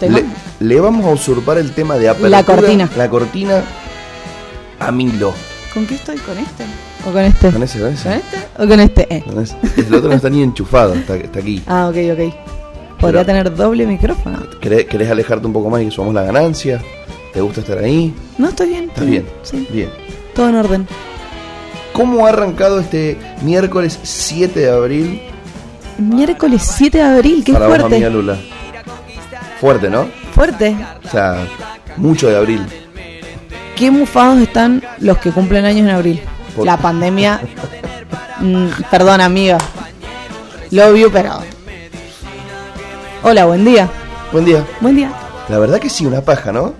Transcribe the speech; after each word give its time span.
Le, 0.00 0.24
le 0.60 0.80
vamos 0.80 1.04
a 1.06 1.10
usurpar 1.10 1.58
el 1.58 1.72
tema 1.72 1.96
de 1.96 2.08
apertura. 2.08 2.30
La 2.30 2.42
cortina. 2.44 2.88
La 2.96 3.08
cortina 3.08 3.62
a 4.78 4.92
Milo. 4.92 5.32
¿Con 5.72 5.86
qué 5.86 5.94
estoy? 5.94 6.16
¿Con 6.18 6.36
este? 6.38 6.64
¿O 7.08 7.12
con 7.12 7.20
este? 7.22 7.50
Con 7.50 7.62
ese, 7.62 7.78
con 7.80 7.88
ese. 7.92 8.02
¿Con 8.08 8.12
este? 8.12 8.38
¿O 8.58 8.68
con 8.68 8.80
este? 8.80 9.14
Eh. 9.16 9.22
Con 9.24 9.42
ese. 9.42 9.56
El 9.76 9.94
otro 9.94 10.08
no 10.10 10.16
está 10.16 10.28
ni 10.30 10.42
enchufado, 10.42 10.94
está, 10.94 11.16
está 11.16 11.38
aquí. 11.38 11.62
Ah, 11.66 11.88
ok, 11.88 11.96
ok. 12.12 12.34
Podría 13.00 13.22
Pero- 13.22 13.26
tener 13.26 13.54
doble 13.54 13.86
micrófono. 13.86 14.38
¿Querés, 14.60 14.86
querés 14.86 15.10
alejarte 15.10 15.46
un 15.46 15.52
poco 15.52 15.68
más 15.70 15.82
y 15.82 15.86
que 15.86 15.90
subamos 15.90 16.14
la 16.14 16.22
ganancia? 16.22 16.80
¿Te 17.32 17.40
gusta 17.42 17.60
estar 17.60 17.78
ahí? 17.78 18.14
No, 18.38 18.48
estoy 18.48 18.68
bien. 18.70 18.84
¿Estás 18.88 19.06
bien? 19.06 19.26
Sí, 19.42 19.68
Bien. 19.70 19.90
todo 20.34 20.48
en 20.48 20.56
orden. 20.56 20.88
¿Cómo 21.92 22.26
ha 22.26 22.30
arrancado 22.30 22.80
este 22.80 23.16
miércoles 23.42 23.98
7 24.02 24.60
de 24.60 24.70
abril 24.70 25.22
Miércoles 25.98 26.62
7 26.76 26.98
de 26.98 27.04
abril, 27.04 27.42
qué 27.44 27.52
para 27.54 27.66
vos, 27.68 27.76
fuerte. 27.78 27.94
amiga 27.96 28.10
Lula? 28.10 28.36
Fuerte, 29.60 29.88
¿no? 29.90 30.08
Fuerte. 30.32 30.76
O 31.04 31.08
sea, 31.08 31.46
mucho 31.96 32.28
de 32.28 32.36
abril. 32.36 32.64
Qué 33.74 33.90
mufados 33.90 34.38
están 34.40 34.82
los 34.98 35.18
que 35.18 35.30
cumplen 35.30 35.64
años 35.64 35.80
en 35.88 35.90
abril. 35.90 36.20
Por- 36.54 36.64
La 36.66 36.76
pandemia. 36.76 37.40
Mm, 38.40 38.66
perdón, 38.90 39.20
amiga. 39.20 39.58
Lo 40.70 40.92
vio, 40.92 41.10
pero. 41.12 41.38
Hola, 43.22 43.44
buen 43.46 43.64
día. 43.64 43.88
Buen 44.32 44.44
día. 44.44 44.64
Buen 44.80 44.96
día. 44.96 45.10
La 45.48 45.58
verdad 45.58 45.78
que 45.78 45.88
sí, 45.90 46.06
una 46.06 46.20
paja, 46.20 46.52
¿no? 46.52 46.74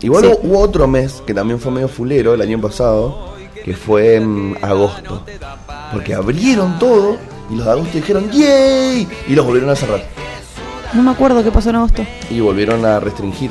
Igual 0.00 0.24
Sí. 0.24 0.28
hubo- 0.30 0.40
hubo 0.42 0.60
otro 0.60 0.86
mes 0.86 1.22
que 1.26 1.34
también 1.34 1.58
fue 1.58 1.72
medio 1.72 1.88
fulero 1.88 2.34
el 2.34 2.40
año 2.40 2.60
pasado, 2.60 3.34
que 3.64 3.74
fue 3.74 4.16
en 4.16 4.56
agosto. 4.62 5.24
Porque 5.92 6.14
abrieron 6.14 6.78
todo 6.78 7.16
y 7.50 7.56
los 7.56 7.64
de 7.64 7.70
agosto 7.72 7.96
dijeron 7.96 8.30
¡Yay! 8.30 9.08
Y 9.28 9.34
los 9.34 9.44
volvieron 9.44 9.70
a 9.70 9.76
cerrar. 9.76 10.02
No 10.96 11.02
me 11.02 11.10
acuerdo 11.10 11.44
qué 11.44 11.52
pasó 11.52 11.68
en 11.68 11.76
agosto. 11.76 12.06
Y 12.30 12.40
volvieron 12.40 12.82
a 12.86 12.98
restringir. 12.98 13.50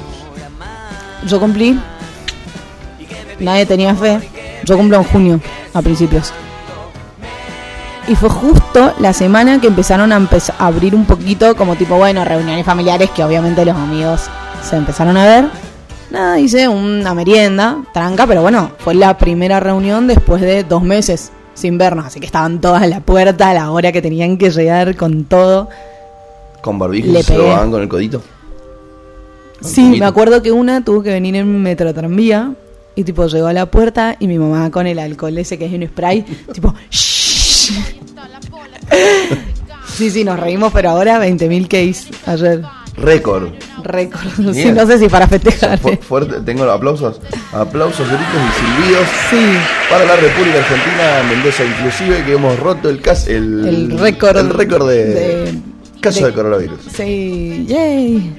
Yo 1.27 1.39
cumplí. 1.39 1.79
Nadie 3.39 3.67
tenía 3.67 3.93
fe. 3.93 4.19
Yo 4.63 4.75
cumplo 4.75 4.97
en 4.97 5.03
junio, 5.03 5.39
a 5.71 5.81
principios. 5.83 6.33
Y 8.07 8.15
fue 8.15 8.29
justo 8.29 8.93
la 8.99 9.13
semana 9.13 9.61
que 9.61 9.67
empezaron 9.67 10.11
a, 10.11 10.17
a 10.17 10.65
abrir 10.65 10.95
un 10.95 11.05
poquito, 11.05 11.55
como 11.55 11.75
tipo, 11.75 11.97
bueno, 11.97 12.25
reuniones 12.25 12.65
familiares, 12.65 13.11
que 13.11 13.23
obviamente 13.23 13.63
los 13.63 13.75
amigos 13.75 14.21
se 14.67 14.75
empezaron 14.75 15.15
a 15.15 15.25
ver. 15.25 15.45
Nada, 16.09 16.39
hice 16.39 16.67
una 16.67 17.13
merienda, 17.13 17.77
tranca, 17.93 18.25
pero 18.25 18.41
bueno, 18.41 18.71
fue 18.79 18.95
la 18.95 19.17
primera 19.19 19.59
reunión 19.59 20.07
después 20.07 20.41
de 20.41 20.63
dos 20.63 20.81
meses 20.81 21.31
sin 21.53 21.77
vernos. 21.77 22.07
Así 22.07 22.19
que 22.19 22.25
estaban 22.25 22.59
todas 22.59 22.81
en 22.81 22.89
la 22.89 23.01
puerta 23.01 23.51
a 23.51 23.53
la 23.53 23.69
hora 23.69 23.91
que 23.91 24.01
tenían 24.01 24.37
que 24.37 24.49
llegar 24.49 24.95
con 24.95 25.25
todo. 25.25 25.69
Con 26.65 26.79
barbijo 26.79 27.11
Le 27.11 27.21
se 27.21 27.37
lo 27.37 27.45
con 27.69 27.79
el 27.83 27.87
codito. 27.87 28.23
Con 29.61 29.69
Sí, 29.69 29.97
me 29.99 30.05
acuerdo 30.05 30.41
que 30.41 30.51
una 30.51 30.83
tuvo 30.83 31.03
que 31.03 31.11
venir 31.11 31.35
en 31.35 31.61
metro 31.61 31.93
tranvía 31.93 32.55
y 32.95 33.03
tipo 33.03 33.27
llegó 33.27 33.45
a 33.45 33.53
la 33.53 33.67
puerta 33.67 34.15
y 34.19 34.25
mi 34.27 34.39
mamá 34.39 34.71
con 34.71 34.87
el 34.87 34.97
alcohol 34.97 35.37
ese 35.37 35.59
que 35.59 35.65
es 35.67 35.73
un 35.73 35.85
spray, 35.87 36.23
tipo 36.53 36.73
"Shh". 36.89 37.71
Sí, 39.95 40.09
sí, 40.09 40.23
nos 40.23 40.39
reímos, 40.39 40.73
pero 40.73 40.89
ahora 40.89 41.19
20.000 41.23 41.67
case 41.67 42.09
ayer. 42.25 42.63
Récord. 42.97 43.49
Récord. 43.83 44.53
Sí, 44.53 44.71
no 44.71 44.87
sé 44.87 44.97
si 44.97 45.07
para 45.07 45.27
festejar. 45.27 45.77
fu- 45.77 45.95
fuerte, 46.01 46.39
tengo 46.41 46.63
aplausos, 46.63 47.21
aplausos, 47.53 48.07
gritos 48.07 48.25
y 48.33 48.81
silbidos 48.81 49.07
Sí, 49.29 49.57
para 49.89 50.05
la 50.05 50.15
República 50.15 50.57
Argentina, 50.57 51.23
Mendoza 51.29 51.63
inclusive, 51.63 52.23
que 52.25 52.33
hemos 52.33 52.59
roto 52.59 52.89
el 52.89 53.01
cas 53.01 53.27
el, 53.27 53.67
El 53.67 53.99
récord 53.99 54.37
el 54.37 54.49
récord 54.49 54.89
de, 54.89 55.05
de- 55.05 55.59
caso 56.01 56.19
de- 56.21 56.27
de 56.27 56.33
coronavirus. 56.33 56.79
sí, 56.95 57.65
yay. 57.67 58.35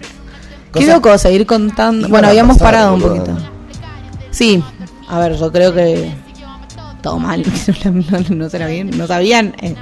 Qué 0.72 0.86
loco 0.86 1.16
seguir 1.16 1.46
contando. 1.46 2.08
Bueno, 2.08 2.28
habíamos 2.28 2.58
pasar, 2.58 2.72
parado 2.74 2.94
un 2.94 3.00
boludo. 3.00 3.24
poquito. 3.24 3.38
Sí, 4.30 4.62
a 5.08 5.18
ver, 5.20 5.36
yo 5.36 5.50
creo 5.50 5.72
que 5.74 6.12
todo 7.02 7.18
mal. 7.18 7.42
no, 7.84 8.34
no 8.36 8.50
será 8.50 8.66
bien, 8.66 8.90
no 8.96 9.06
sabían. 9.06 9.54
eh. 9.62 9.74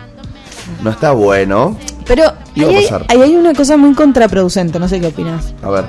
No 0.82 0.90
está 0.90 1.10
bueno. 1.12 1.76
Pero 2.06 2.32
ahí 2.56 2.62
hay, 2.76 2.86
ahí 3.08 3.22
hay 3.22 3.34
una 3.36 3.54
cosa 3.54 3.76
muy 3.76 3.94
contraproducente, 3.94 4.78
no 4.78 4.88
sé 4.88 5.00
qué 5.00 5.08
opinas. 5.08 5.52
A 5.62 5.70
ver. 5.70 5.84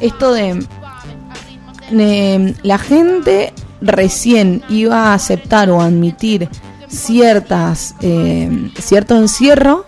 Esto 0.00 0.32
de, 0.32 0.64
de 1.90 2.54
la 2.62 2.78
gente 2.78 3.52
recién 3.80 4.62
iba 4.68 5.08
a 5.08 5.14
aceptar 5.14 5.70
o 5.70 5.80
admitir 5.80 6.48
ciertas 6.88 7.94
eh, 8.00 8.70
cierto 8.78 9.16
encierro 9.16 9.84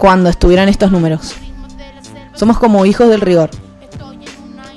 cuando 0.00 0.30
estuvieran 0.30 0.68
estos 0.70 0.90
números. 0.90 1.34
Somos 2.34 2.58
como 2.58 2.86
hijos 2.86 3.08
del 3.10 3.20
rigor. 3.20 3.50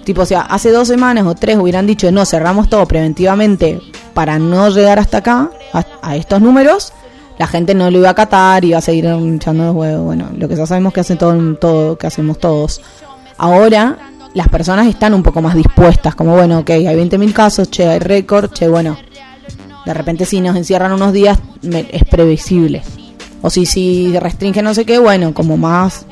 Tipo, 0.03 0.23
o 0.23 0.25
sea, 0.25 0.41
hace 0.41 0.69
dos 0.69 0.89
semanas 0.89 1.25
o 1.25 1.33
tres 1.33 1.57
hubieran 1.57 1.87
dicho, 1.87 2.11
no, 2.11 2.25
cerramos 2.25 2.69
todo 2.69 2.85
preventivamente 2.85 3.79
para 4.13 4.37
no 4.37 4.69
llegar 4.69 4.99
hasta 4.99 5.19
acá, 5.19 5.49
a, 6.01 6.15
estos 6.17 6.41
números, 6.41 6.91
la 7.39 7.47
gente 7.47 7.73
no 7.73 7.89
lo 7.89 7.99
iba 7.99 8.09
a 8.09 8.11
acatar, 8.11 8.65
iba 8.65 8.79
a 8.79 8.81
seguir 8.81 9.05
echando 9.05 9.63
los 9.67 9.75
huevos. 9.75 10.03
Bueno, 10.03 10.29
lo 10.37 10.49
que 10.49 10.57
ya 10.57 10.65
sabemos 10.67 10.91
que 10.91 10.99
hace 10.99 11.15
todo, 11.15 11.55
todo 11.55 11.97
que 11.97 12.05
hacemos 12.07 12.37
todos. 12.37 12.81
Ahora, 13.37 13.97
las 14.33 14.49
personas 14.49 14.87
están 14.87 15.13
un 15.13 15.23
poco 15.23 15.41
más 15.41 15.55
dispuestas, 15.55 16.15
como, 16.15 16.35
bueno, 16.35 16.59
ok, 16.59 16.69
hay 16.71 16.83
20.000 16.97 17.31
casos, 17.31 17.71
che, 17.71 17.87
hay 17.87 17.99
récord, 17.99 18.51
che, 18.51 18.67
bueno, 18.67 18.97
de 19.85 19.93
repente 19.93 20.25
si 20.25 20.41
nos 20.41 20.57
encierran 20.57 20.91
unos 20.91 21.13
días, 21.13 21.39
me- 21.61 21.87
es 21.91 22.03
previsible. 22.03 22.83
O 23.43 23.49
si, 23.49 23.65
si 23.65 24.17
restringen 24.17 24.63
no 24.63 24.73
sé 24.73 24.85
qué, 24.85 24.97
bueno, 24.97 25.33
como 25.33 25.57
más. 25.57 26.05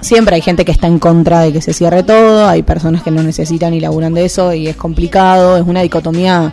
Siempre 0.00 0.34
hay 0.34 0.40
gente 0.40 0.64
que 0.64 0.72
está 0.72 0.86
en 0.86 0.98
contra 0.98 1.40
de 1.40 1.52
que 1.52 1.60
se 1.60 1.74
cierre 1.74 2.02
todo, 2.02 2.48
hay 2.48 2.62
personas 2.62 3.02
que 3.02 3.10
no 3.10 3.22
necesitan 3.22 3.74
y 3.74 3.80
laburan 3.80 4.14
de 4.14 4.24
eso 4.24 4.54
y 4.54 4.66
es 4.66 4.76
complicado, 4.76 5.58
es 5.58 5.62
una 5.66 5.82
dicotomía 5.82 6.52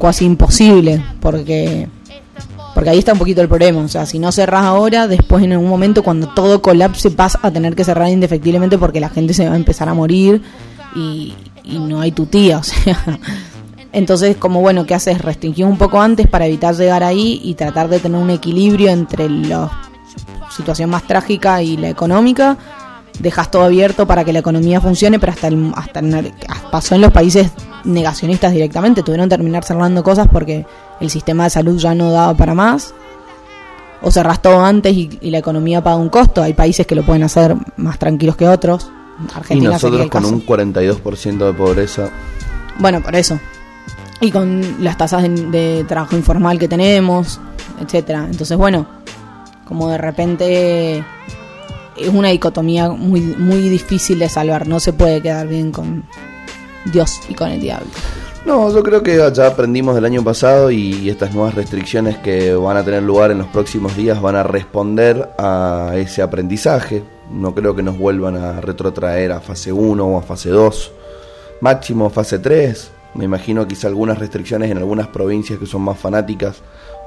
casi 0.00 0.24
imposible, 0.24 1.04
porque 1.20 1.88
porque 2.74 2.90
ahí 2.90 2.98
está 2.98 3.12
un 3.12 3.18
poquito 3.18 3.40
el 3.40 3.48
problema, 3.48 3.80
o 3.80 3.88
sea, 3.88 4.04
si 4.04 4.18
no 4.18 4.32
cerrás 4.32 4.64
ahora, 4.64 5.06
después 5.06 5.44
en 5.44 5.52
algún 5.52 5.68
momento 5.68 6.02
cuando 6.02 6.28
todo 6.28 6.60
colapse 6.60 7.10
vas 7.10 7.38
a 7.40 7.50
tener 7.50 7.74
que 7.74 7.84
cerrar 7.84 8.08
indefectiblemente 8.08 8.78
porque 8.78 9.00
la 9.00 9.08
gente 9.10 9.32
se 9.34 9.46
va 9.46 9.54
a 9.54 9.56
empezar 9.56 9.88
a 9.88 9.94
morir 9.94 10.42
y, 10.94 11.34
y 11.62 11.78
no 11.78 12.00
hay 12.00 12.12
tu 12.12 12.24
tía, 12.26 12.58
o 12.58 12.62
sea, 12.62 13.18
entonces 13.96 14.36
como 14.36 14.60
bueno, 14.60 14.84
¿qué 14.86 14.94
haces? 14.94 15.20
Restringir 15.22 15.64
un 15.64 15.78
poco 15.78 16.00
antes 16.00 16.28
para 16.28 16.46
evitar 16.46 16.74
llegar 16.74 17.02
ahí 17.02 17.40
y 17.42 17.54
tratar 17.54 17.88
de 17.88 17.98
tener 17.98 18.20
un 18.20 18.30
equilibrio 18.30 18.90
entre 18.90 19.28
los 19.28 19.70
situación 20.50 20.88
más 20.90 21.02
trágica 21.02 21.60
y 21.62 21.76
la 21.76 21.88
económica, 21.88 22.56
dejas 23.18 23.50
todo 23.50 23.64
abierto 23.64 24.06
para 24.06 24.24
que 24.24 24.32
la 24.32 24.38
economía 24.38 24.80
funcione, 24.80 25.18
pero 25.18 25.32
hasta 25.32 25.48
el, 25.48 25.72
hasta 25.74 26.00
el- 26.00 26.32
pasó 26.70 26.94
en 26.94 27.00
los 27.00 27.10
países 27.12 27.50
negacionistas 27.84 28.52
directamente, 28.52 29.02
tuvieron 29.02 29.26
que 29.28 29.36
terminar 29.36 29.64
cerrando 29.64 30.02
cosas 30.02 30.28
porque 30.32 30.64
el 31.00 31.10
sistema 31.10 31.44
de 31.44 31.50
salud 31.50 31.78
ya 31.78 31.94
no 31.94 32.10
daba 32.12 32.34
para 32.34 32.54
más. 32.54 32.94
O 34.02 34.10
cerras 34.10 34.40
todo 34.42 34.64
antes 34.64 34.94
y, 34.94 35.18
y 35.22 35.30
la 35.30 35.38
economía 35.38 35.82
paga 35.82 35.96
un 35.96 36.10
costo. 36.10 36.42
Hay 36.42 36.52
países 36.52 36.86
que 36.86 36.94
lo 36.94 37.02
pueden 37.04 37.22
hacer 37.22 37.56
más 37.76 37.98
tranquilos 37.98 38.36
que 38.36 38.46
otros. 38.46 38.90
Y 39.18 39.36
Argentina 39.36 39.78
sería 39.78 40.04
nosotros 40.04 40.10
con 40.10 40.22
caso. 40.22 40.34
un 40.34 40.46
42% 40.46 41.46
de 41.46 41.52
pobreza. 41.54 42.10
Bueno, 42.78 43.02
por 43.02 43.16
eso. 43.16 43.38
Y 44.20 44.30
con 44.30 44.82
las 44.82 44.96
tasas 44.96 45.22
de, 45.22 45.84
trabajo 45.86 46.16
informal 46.16 46.58
que 46.58 46.68
tenemos, 46.68 47.40
etcétera. 47.80 48.26
Entonces, 48.30 48.56
bueno, 48.56 48.86
como 49.66 49.88
de 49.88 49.98
repente 49.98 51.04
es 51.96 52.08
una 52.12 52.28
dicotomía 52.28 52.90
muy, 52.90 53.20
muy 53.20 53.68
difícil 53.68 54.18
de 54.18 54.28
salvar. 54.28 54.66
No 54.66 54.80
se 54.80 54.92
puede 54.92 55.20
quedar 55.20 55.46
bien 55.48 55.72
con 55.72 56.04
Dios 56.92 57.20
y 57.28 57.34
con 57.34 57.50
el 57.50 57.60
diablo. 57.60 57.90
No, 58.46 58.72
yo 58.72 58.80
creo 58.84 59.02
que 59.02 59.16
ya 59.34 59.46
aprendimos 59.48 59.96
del 59.96 60.04
año 60.04 60.22
pasado 60.22 60.70
y 60.70 61.10
estas 61.10 61.34
nuevas 61.34 61.56
restricciones 61.56 62.16
que 62.18 62.54
van 62.54 62.76
a 62.76 62.84
tener 62.84 63.02
lugar 63.02 63.32
en 63.32 63.38
los 63.38 63.48
próximos 63.48 63.96
días 63.96 64.22
van 64.22 64.36
a 64.36 64.44
responder 64.44 65.30
a 65.36 65.94
ese 65.96 66.22
aprendizaje. 66.22 67.02
No 67.28 67.56
creo 67.56 67.74
que 67.74 67.82
nos 67.82 67.98
vuelvan 67.98 68.36
a 68.36 68.60
retrotraer 68.60 69.32
a 69.32 69.40
fase 69.40 69.72
1 69.72 70.06
o 70.06 70.16
a 70.16 70.22
fase 70.22 70.50
2. 70.50 70.92
Máximo 71.60 72.08
fase 72.08 72.38
3. 72.38 72.92
Me 73.16 73.24
imagino 73.24 73.66
quizá 73.66 73.88
algunas 73.88 74.18
restricciones 74.18 74.70
en 74.70 74.78
algunas 74.78 75.08
provincias 75.08 75.58
que 75.58 75.66
son 75.66 75.82
más 75.82 75.98
fanáticas 75.98 76.56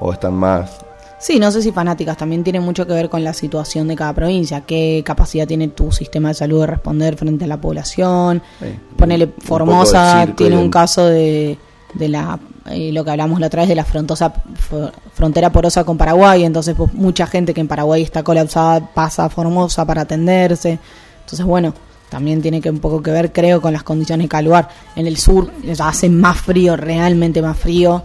o 0.00 0.12
están 0.12 0.34
más... 0.34 0.78
Sí, 1.18 1.38
no 1.38 1.50
sé 1.52 1.60
si 1.60 1.70
fanáticas, 1.70 2.16
también 2.16 2.42
tiene 2.42 2.60
mucho 2.60 2.86
que 2.86 2.94
ver 2.94 3.10
con 3.10 3.22
la 3.22 3.34
situación 3.34 3.86
de 3.88 3.94
cada 3.94 4.14
provincia, 4.14 4.62
qué 4.62 5.02
capacidad 5.04 5.46
tiene 5.46 5.68
tu 5.68 5.92
sistema 5.92 6.28
de 6.28 6.34
salud 6.34 6.62
de 6.62 6.66
responder 6.68 7.16
frente 7.16 7.44
a 7.44 7.48
la 7.48 7.60
población. 7.60 8.40
eh, 8.62 8.78
Ponele 8.96 9.28
Formosa, 9.38 10.26
tiene 10.34 10.56
un 10.56 10.70
caso 10.70 11.04
de, 11.04 11.58
de 11.92 12.08
la 12.08 12.38
eh, 12.70 12.90
lo 12.92 13.04
que 13.04 13.10
hablamos 13.10 13.38
la 13.38 13.48
otra 13.48 13.62
vez 13.62 13.68
de 13.68 13.74
la 13.74 13.84
frontosa, 13.84 14.32
fr- 14.32 14.90
frontera 15.12 15.52
porosa 15.52 15.84
con 15.84 15.98
Paraguay, 15.98 16.44
entonces 16.44 16.74
pues, 16.74 16.92
mucha 16.94 17.26
gente 17.26 17.52
que 17.52 17.60
en 17.60 17.68
Paraguay 17.68 18.02
está 18.02 18.22
colapsada 18.22 18.80
pasa 18.94 19.26
a 19.26 19.28
Formosa 19.28 19.84
para 19.84 20.02
atenderse. 20.02 20.78
Entonces, 21.20 21.44
bueno, 21.44 21.74
también 22.10 22.42
tiene 22.42 22.60
que 22.60 22.68
un 22.68 22.80
poco 22.80 23.02
que 23.02 23.12
ver, 23.12 23.32
creo, 23.32 23.62
con 23.62 23.72
las 23.72 23.84
condiciones 23.84 24.28
de 24.28 24.42
lugar. 24.42 24.68
En 24.96 25.06
el 25.06 25.16
sur 25.16 25.50
hace 25.78 26.10
más 26.10 26.38
frío, 26.38 26.76
realmente 26.76 27.40
más 27.40 27.56
frío. 27.56 28.02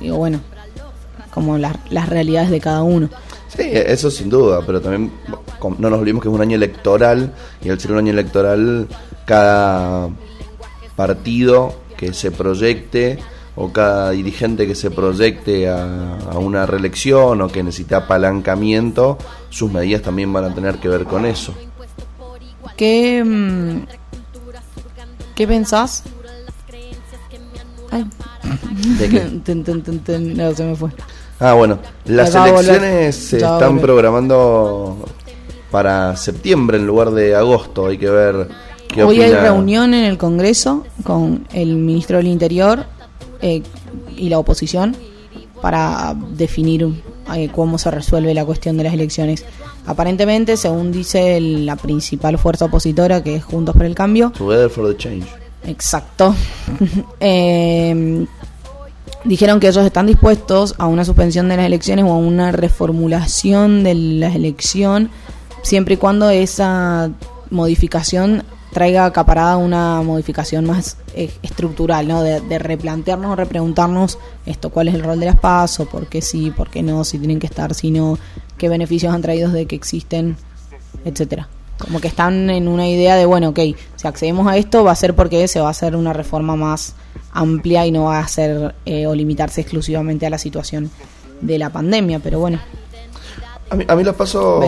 Digo, 0.00 0.16
bueno, 0.16 0.40
como 1.30 1.58
las, 1.58 1.76
realidades 2.08 2.50
de 2.50 2.60
cada 2.60 2.82
uno. 2.82 3.10
Sí, 3.48 3.62
eso 3.62 4.10
sin 4.10 4.30
duda, 4.30 4.60
pero 4.64 4.80
también 4.80 5.12
no 5.78 5.90
nos 5.90 6.00
olvidemos 6.00 6.22
que 6.22 6.28
es 6.28 6.34
un 6.34 6.40
año 6.40 6.56
electoral 6.56 7.32
y 7.62 7.68
al 7.68 7.78
ser 7.78 7.92
un 7.92 7.98
año 7.98 8.12
electoral 8.12 8.88
cada 9.26 10.08
partido 10.96 11.74
que 11.96 12.14
se 12.14 12.30
proyecte 12.30 13.18
o 13.54 13.72
cada 13.72 14.10
dirigente 14.12 14.66
que 14.66 14.74
se 14.74 14.90
proyecte 14.90 15.68
a, 15.68 16.18
una 16.38 16.64
reelección 16.64 17.40
o 17.42 17.48
que 17.48 17.62
necesite 17.62 17.94
apalancamiento, 17.94 19.18
sus 19.50 19.70
medidas 19.70 20.02
también 20.02 20.32
van 20.32 20.44
a 20.44 20.54
tener 20.54 20.76
que 20.78 20.88
ver 20.88 21.04
con 21.04 21.26
eso. 21.26 21.54
¿Qué, 22.76 23.24
mm, 23.24 23.86
¿qué 25.34 25.46
pensás? 25.46 26.02
¿De 28.98 29.08
qué? 29.08 29.24
no, 30.18 30.54
se 30.54 30.64
me 30.64 30.76
fue. 30.76 30.90
Ah, 31.40 31.54
bueno, 31.54 31.78
las 32.04 32.34
elecciones 32.34 33.16
se 33.16 33.36
están 33.36 33.78
programando 33.78 35.06
para 35.70 36.16
septiembre 36.16 36.78
en 36.78 36.86
lugar 36.86 37.10
de 37.10 37.34
agosto, 37.34 37.86
hay 37.86 37.98
que 37.98 38.08
ver 38.08 38.48
qué 38.88 39.04
Hoy 39.04 39.20
hay 39.20 39.32
reunión 39.32 39.92
en 39.92 40.04
el 40.04 40.16
Congreso 40.16 40.86
con 41.04 41.46
el 41.52 41.76
ministro 41.76 42.18
del 42.18 42.28
Interior 42.28 42.86
eh, 43.42 43.62
y 44.16 44.28
la 44.28 44.38
oposición 44.38 44.96
para 45.60 46.14
definir 46.14 46.88
eh, 47.34 47.50
cómo 47.54 47.76
se 47.78 47.90
resuelve 47.90 48.32
la 48.34 48.44
cuestión 48.44 48.76
de 48.76 48.84
las 48.84 48.94
elecciones. 48.94 49.44
Aparentemente, 49.86 50.56
según 50.56 50.92
dice 50.92 51.40
la 51.40 51.76
principal 51.76 52.38
fuerza 52.38 52.66
opositora, 52.66 53.22
que 53.22 53.36
es 53.36 53.44
Juntos 53.44 53.76
por 53.76 53.86
el 53.86 53.94
Cambio. 53.94 54.32
Together 54.36 54.68
for 54.68 54.88
the 54.88 54.96
Change. 54.96 55.26
Exacto. 55.64 56.34
eh, 57.20 58.26
dijeron 59.24 59.60
que 59.60 59.68
ellos 59.68 59.84
están 59.84 60.06
dispuestos 60.06 60.74
a 60.78 60.86
una 60.86 61.04
suspensión 61.04 61.48
de 61.48 61.56
las 61.56 61.66
elecciones 61.66 62.04
o 62.04 62.12
a 62.12 62.16
una 62.16 62.52
reformulación 62.52 63.84
de 63.84 63.94
la 63.94 64.28
elección, 64.28 65.10
siempre 65.62 65.94
y 65.94 65.96
cuando 65.96 66.30
esa 66.30 67.10
modificación 67.50 68.42
traiga 68.72 69.06
acaparada 69.06 69.56
una 69.56 70.02
modificación 70.02 70.66
más 70.66 70.98
eh, 71.14 71.32
estructural, 71.42 72.06
¿no? 72.06 72.22
De, 72.22 72.58
replantearnos 72.58 73.32
o 73.32 73.36
repreguntarnos 73.36 74.18
esto, 74.44 74.70
cuál 74.70 74.88
es 74.88 74.94
el 74.94 75.02
rol 75.02 75.18
de 75.18 75.26
las 75.26 75.38
PASO, 75.38 75.86
por 75.86 76.08
qué 76.08 76.20
sí, 76.20 76.50
por 76.50 76.68
qué 76.68 76.82
no, 76.82 77.02
si 77.04 77.18
tienen 77.18 77.38
que 77.38 77.46
estar, 77.46 77.72
si 77.74 77.90
no, 77.90 78.18
qué 78.58 78.68
beneficios 78.68 79.14
han 79.14 79.22
traído 79.22 79.50
de 79.50 79.66
que 79.66 79.76
existen, 79.76 80.36
etcétera. 81.04 81.48
Como 81.78 82.00
que 82.00 82.08
están 82.08 82.48
en 82.48 82.68
una 82.68 82.88
idea 82.88 83.16
de, 83.16 83.26
bueno, 83.26 83.50
ok, 83.50 83.60
si 83.96 84.06
accedemos 84.06 84.46
a 84.46 84.56
esto 84.56 84.82
va 84.82 84.92
a 84.92 84.96
ser 84.96 85.14
porque 85.14 85.46
se 85.46 85.60
va 85.60 85.68
a 85.68 85.70
hacer 85.70 85.94
una 85.94 86.12
reforma 86.12 86.56
más 86.56 86.94
amplia 87.32 87.86
y 87.86 87.92
no 87.92 88.04
va 88.04 88.18
a 88.18 88.28
ser 88.28 88.74
eh, 88.86 89.06
o 89.06 89.14
limitarse 89.14 89.60
exclusivamente 89.60 90.26
a 90.26 90.30
la 90.30 90.38
situación 90.38 90.90
de 91.40 91.58
la 91.58 91.70
pandemia, 91.70 92.18
pero 92.18 92.40
bueno. 92.40 92.58
A 93.68 93.76
mí, 93.76 93.84
a 93.86 93.96
mí 93.96 94.04
las 94.04 94.14
paso, 94.14 94.60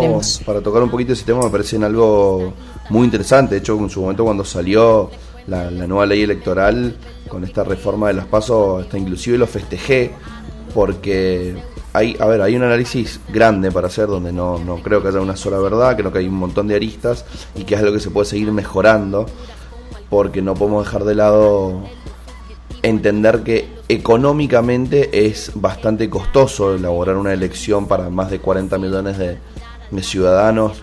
para 0.44 0.61
tocar 0.61 0.82
un 0.82 0.91
poquito 0.91 1.12
ese 1.12 1.25
tema, 1.25 1.43
me 1.44 1.50
parecen 1.50 1.84
algo 1.84 2.52
muy 2.91 3.05
interesante. 3.05 3.55
De 3.55 3.61
hecho, 3.61 3.79
en 3.79 3.88
su 3.88 4.00
momento 4.00 4.25
cuando 4.25 4.44
salió 4.44 5.11
la, 5.46 5.70
nueva 5.70 6.05
ley 6.06 6.23
electoral 6.23 6.96
con 7.29 7.44
esta 7.44 7.64
reforma 7.64 8.08
de 8.08 8.14
las 8.14 8.26
pasos, 8.26 8.82
hasta 8.82 8.99
inclusive 8.99 9.38
lo 9.38 9.46
festejé, 9.46 10.12
porque 10.75 11.56
hay, 11.93 12.17
a 12.19 12.26
ver, 12.26 12.43
hay 12.43 12.56
un 12.56 12.62
análisis 12.62 13.20
grande 13.29 13.70
para 13.73 13.87
hacer 13.87 14.06
donde 14.06 14.32
no, 14.32 14.58
no 14.58 14.82
creo 14.82 15.02
que 15.02 15.08
haya 15.08 15.20
una 15.20 15.37
sola 15.37 15.58
verdad, 15.58 15.96
creo 15.96 16.12
que 16.12 16.19
hay 16.19 16.29
un 16.29 16.35
montón 16.35 16.69
de 16.69 16.75
aristas 16.75 17.25
y 17.56 17.64
que 17.64 17.75
es 17.75 17.81
algo 17.81 17.93
que 17.93 18.00
se 18.00 18.11
puede 18.11 18.26
seguir 18.26 18.52
mejorando, 18.52 19.26
porque 20.11 20.43
no 20.43 20.55
podemos 20.55 20.85
dejar 20.85 21.05
de 21.05 21.14
lado 21.14 21.82
entender 22.82 23.43
que 23.43 23.69
económicamente 23.88 25.26
es 25.26 25.52
bastante 25.55 26.08
costoso 26.08 26.75
elaborar 26.75 27.17
una 27.17 27.32
elección 27.32 27.87
para 27.87 28.11
más 28.11 28.31
de 28.31 28.38
40 28.41 28.79
millones 28.79 29.19
de, 29.19 29.38
ciudadanos, 30.02 30.82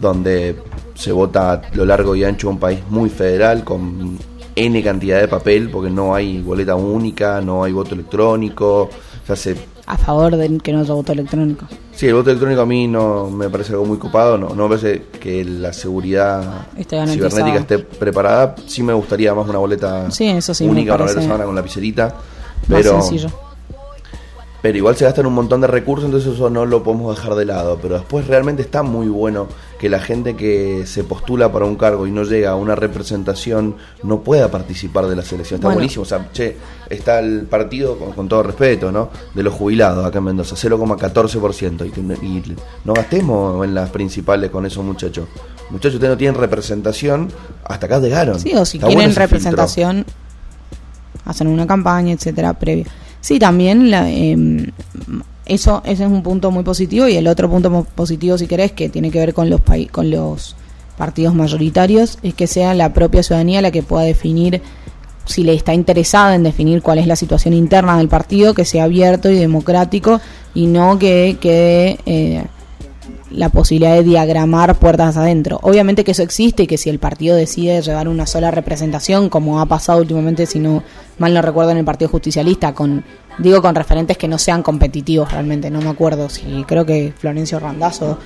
donde 0.00 0.56
se 0.94 1.10
vota 1.12 1.52
a 1.52 1.62
lo 1.74 1.84
largo 1.84 2.14
y 2.14 2.22
ancho 2.24 2.46
de 2.46 2.54
un 2.54 2.60
país 2.60 2.80
muy 2.88 3.10
federal, 3.10 3.64
con 3.64 4.18
N 4.54 4.82
cantidad 4.82 5.20
de 5.20 5.28
papel, 5.28 5.68
porque 5.68 5.90
no 5.90 6.14
hay 6.14 6.40
boleta 6.40 6.76
única, 6.76 7.40
no 7.40 7.64
hay 7.64 7.72
voto 7.72 7.94
electrónico, 7.94 8.88
se 9.26 9.32
hace 9.32 9.56
a 9.90 9.96
favor 9.96 10.36
de 10.36 10.58
que 10.58 10.72
no 10.72 10.80
haya 10.80 10.94
voto 10.94 11.12
electrónico. 11.12 11.66
Sí, 11.92 12.06
el 12.06 12.14
voto 12.14 12.30
electrónico 12.30 12.62
a 12.62 12.66
mí 12.66 12.86
no 12.86 13.28
me 13.28 13.50
parece 13.50 13.72
algo 13.72 13.84
muy 13.84 13.98
copado, 13.98 14.38
no, 14.38 14.50
no 14.50 14.68
me 14.68 14.76
parece 14.76 15.02
que 15.18 15.44
la 15.44 15.72
seguridad 15.72 16.68
cibernética 16.76 17.58
esté 17.58 17.78
preparada. 17.80 18.54
Sí 18.66 18.84
me 18.84 18.92
gustaría 18.92 19.34
más 19.34 19.48
una 19.48 19.58
boleta 19.58 20.06
única, 20.60 20.94
una 20.94 21.04
boleta 21.06 21.44
con 21.44 21.54
la 21.56 21.62
pizzerita, 21.62 22.14
pero 22.68 23.00
pero 24.62 24.76
igual 24.76 24.96
se 24.96 25.04
gastan 25.04 25.26
un 25.26 25.32
montón 25.32 25.60
de 25.62 25.66
recursos, 25.66 26.04
entonces 26.04 26.34
eso 26.34 26.50
no 26.50 26.66
lo 26.66 26.82
podemos 26.82 27.16
dejar 27.16 27.34
de 27.34 27.46
lado. 27.46 27.78
Pero 27.80 27.94
después 27.94 28.26
realmente 28.26 28.62
está 28.62 28.82
muy 28.82 29.08
bueno 29.08 29.48
que 29.78 29.88
la 29.88 30.00
gente 30.00 30.36
que 30.36 30.86
se 30.86 31.02
postula 31.04 31.50
para 31.50 31.64
un 31.64 31.76
cargo 31.76 32.06
y 32.06 32.10
no 32.10 32.24
llega 32.24 32.50
a 32.50 32.56
una 32.56 32.74
representación 32.74 33.76
no 34.02 34.20
pueda 34.20 34.50
participar 34.50 35.06
de 35.06 35.16
la 35.16 35.22
selección. 35.22 35.60
Está 35.60 35.72
buenísimo. 35.72 36.02
O 36.02 36.06
sea, 36.06 36.28
che, 36.32 36.56
está 36.90 37.20
el 37.20 37.42
partido, 37.44 37.96
con, 37.96 38.28
todo 38.28 38.42
respeto, 38.42 38.92
¿no? 38.92 39.08
De 39.34 39.42
los 39.42 39.54
jubilados 39.54 40.04
acá 40.04 40.18
en 40.18 40.24
Mendoza, 40.24 40.56
0,14%. 40.56 41.86
Y, 42.22 42.26
y 42.26 42.56
no 42.84 42.92
gastemos 42.92 43.64
en 43.64 43.74
las 43.74 43.88
principales 43.88 44.50
con 44.50 44.66
esos 44.66 44.84
muchachos. 44.84 45.26
Muchachos, 45.70 45.94
ustedes 45.94 46.10
no 46.10 46.18
tienen 46.18 46.38
representación, 46.38 47.32
hasta 47.64 47.86
acá 47.86 47.98
llegaron. 48.00 48.38
Sí, 48.38 48.54
o 48.54 48.64
si 48.64 48.78
quieren 48.78 49.14
representación, 49.14 50.04
hacen 51.24 51.46
una 51.46 51.66
campaña, 51.66 52.12
etcétera, 52.12 52.52
previa. 52.58 52.86
Sí, 53.20 53.38
también 53.38 53.90
la, 53.90 54.10
em, 54.10 54.70
eso 55.46 55.82
ese 55.84 56.04
es 56.04 56.10
un 56.10 56.22
punto 56.22 56.50
muy 56.50 56.62
positivo 56.62 57.08
y 57.08 57.16
el 57.16 57.26
otro 57.26 57.50
punto 57.50 57.84
positivo, 57.94 58.38
si 58.38 58.46
querés, 58.46 58.72
que 58.72 58.88
tiene 58.88 59.10
que 59.10 59.18
ver 59.18 59.34
con 59.34 59.50
los 59.50 59.60
con 59.90 60.10
los 60.10 60.56
partidos 60.96 61.34
mayoritarios, 61.34 62.18
es 62.22 62.34
que 62.34 62.46
sea 62.46 62.74
la 62.74 62.92
propia 62.92 63.22
ciudadanía 63.22 63.62
la 63.62 63.70
que 63.70 63.82
pueda 63.82 64.04
definir 64.04 64.62
si 65.24 65.44
le 65.44 65.54
está 65.54 65.74
interesada 65.74 66.34
en 66.34 66.42
definir 66.42 66.82
cuál 66.82 66.98
es 66.98 67.06
la 67.06 67.16
situación 67.16 67.54
interna 67.54 67.96
del 67.98 68.08
partido, 68.08 68.52
que 68.54 68.64
sea 68.64 68.84
abierto 68.84 69.30
y 69.30 69.36
democrático 69.36 70.20
y 70.54 70.66
no 70.66 70.98
que 70.98 71.36
quede 71.40 71.98
eh, 72.06 72.44
la 73.30 73.48
posibilidad 73.48 73.94
de 73.94 74.02
diagramar 74.02 74.76
puertas 74.78 75.16
adentro. 75.16 75.58
Obviamente 75.62 76.04
que 76.04 76.12
eso 76.12 76.22
existe 76.22 76.64
y 76.64 76.66
que 76.66 76.78
si 76.78 76.90
el 76.90 76.98
partido 76.98 77.36
decide 77.36 77.80
llevar 77.80 78.08
una 78.08 78.26
sola 78.26 78.50
representación, 78.50 79.28
como 79.28 79.60
ha 79.60 79.66
pasado 79.66 80.00
últimamente, 80.00 80.46
si 80.46 80.58
no 80.58 80.82
mal 81.18 81.32
no 81.32 81.42
recuerdo 81.42 81.70
en 81.70 81.78
el 81.78 81.84
Partido 81.84 82.10
Justicialista, 82.10 82.74
con 82.74 83.04
digo 83.38 83.62
con 83.62 83.74
referentes 83.74 84.18
que 84.18 84.28
no 84.28 84.38
sean 84.38 84.62
competitivos 84.62 85.32
realmente, 85.32 85.70
no 85.70 85.80
me 85.80 85.88
acuerdo 85.88 86.28
si 86.28 86.64
creo 86.66 86.84
que 86.84 87.12
Florencio 87.16 87.58
Randazzo 87.58 88.18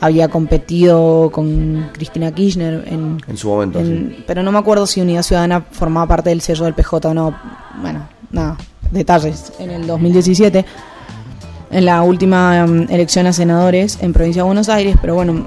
había 0.00 0.28
competido 0.28 1.30
con 1.30 1.90
Cristina 1.92 2.32
Kirchner 2.32 2.84
en, 2.86 3.20
en 3.26 3.36
su 3.36 3.48
momento, 3.48 3.80
pero 4.26 4.42
no 4.42 4.52
me 4.52 4.58
acuerdo 4.58 4.86
si 4.86 5.00
Unidad 5.00 5.22
Ciudadana 5.22 5.66
formaba 5.70 6.06
parte 6.06 6.30
del 6.30 6.40
sello 6.40 6.64
del 6.64 6.74
PJ 6.74 7.08
o 7.08 7.14
no. 7.14 7.36
Bueno, 7.82 8.08
nada, 8.30 8.56
detalles. 8.90 9.52
En 9.58 9.70
el 9.70 9.86
2017 9.86 10.64
en 11.70 11.84
la 11.84 12.02
última 12.02 12.64
um, 12.64 12.86
elección 12.90 13.26
a 13.26 13.32
senadores 13.32 13.98
en 14.00 14.12
provincia 14.12 14.42
de 14.42 14.46
Buenos 14.46 14.68
Aires, 14.68 14.96
pero 15.00 15.14
bueno, 15.14 15.46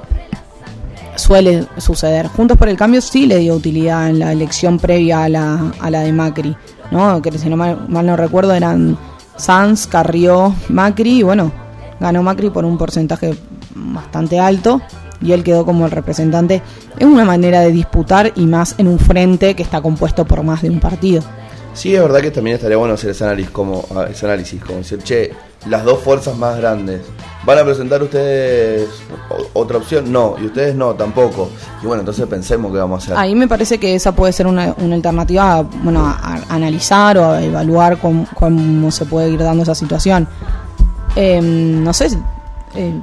suele 1.15 1.65
suceder. 1.77 2.27
Juntos 2.27 2.57
por 2.57 2.69
el 2.69 2.77
Cambio 2.77 3.01
sí 3.01 3.25
le 3.25 3.37
dio 3.37 3.55
utilidad 3.55 4.09
en 4.09 4.19
la 4.19 4.31
elección 4.31 4.79
previa 4.79 5.23
a 5.23 5.29
la, 5.29 5.71
a 5.79 5.89
la 5.89 6.01
de 6.01 6.11
Macri, 6.11 6.55
¿no? 6.91 7.21
Que 7.21 7.37
si 7.37 7.49
no 7.49 7.57
mal, 7.57 7.87
no 7.87 8.17
recuerdo 8.17 8.53
eran 8.53 8.97
Sanz, 9.35 9.87
Carrió, 9.87 10.53
Macri, 10.69 11.19
y 11.19 11.23
bueno, 11.23 11.51
ganó 11.99 12.23
Macri 12.23 12.49
por 12.49 12.65
un 12.65 12.77
porcentaje 12.77 13.35
bastante 13.75 14.39
alto 14.39 14.81
y 15.21 15.31
él 15.31 15.43
quedó 15.43 15.65
como 15.65 15.85
el 15.85 15.91
representante. 15.91 16.61
Es 16.97 17.05
una 17.05 17.25
manera 17.25 17.61
de 17.61 17.71
disputar 17.71 18.33
y 18.35 18.45
más 18.45 18.75
en 18.77 18.87
un 18.87 18.99
frente 18.99 19.55
que 19.55 19.63
está 19.63 19.81
compuesto 19.81 20.25
por 20.25 20.43
más 20.43 20.61
de 20.61 20.69
un 20.69 20.79
partido. 20.79 21.21
Sí, 21.73 21.95
es 21.95 22.01
verdad 22.01 22.21
que 22.21 22.31
también 22.31 22.55
estaría 22.55 22.77
bueno 22.77 22.93
hacer 22.93 23.09
ese 23.09 23.23
análisis 23.23 23.51
como, 23.51 23.83
ese 24.09 24.25
análisis, 24.25 24.63
como 24.63 24.79
decir, 24.79 24.99
che, 24.99 25.31
las 25.67 25.83
dos 25.83 25.99
fuerzas 26.01 26.37
más 26.37 26.57
grandes. 26.57 27.01
¿Van 27.45 27.57
a 27.57 27.63
presentar 27.63 28.01
ustedes 28.01 28.87
otra 29.53 29.77
opción? 29.77 30.11
No, 30.11 30.35
y 30.41 30.45
ustedes 30.45 30.75
no, 30.75 30.93
tampoco. 30.93 31.49
Y 31.81 31.87
bueno, 31.87 32.01
entonces 32.01 32.25
pensemos 32.27 32.71
qué 32.71 32.77
vamos 32.77 33.01
a 33.01 33.05
hacer. 33.05 33.17
Ahí 33.17 33.35
me 33.35 33.47
parece 33.47 33.79
que 33.79 33.95
esa 33.95 34.13
puede 34.13 34.33
ser 34.33 34.47
una, 34.47 34.71
alternativa 34.71 35.61
bueno, 35.61 36.05
a, 36.05 36.41
analizar 36.49 37.17
o 37.17 37.31
a 37.31 37.43
evaluar 37.43 37.97
cómo, 37.97 38.91
se 38.91 39.05
puede 39.05 39.29
ir 39.29 39.39
dando 39.39 39.63
esa 39.63 39.75
situación. 39.75 40.27
Em, 41.15 41.83
no 41.83 41.93
sé, 41.93 42.07
eh, 42.75 42.93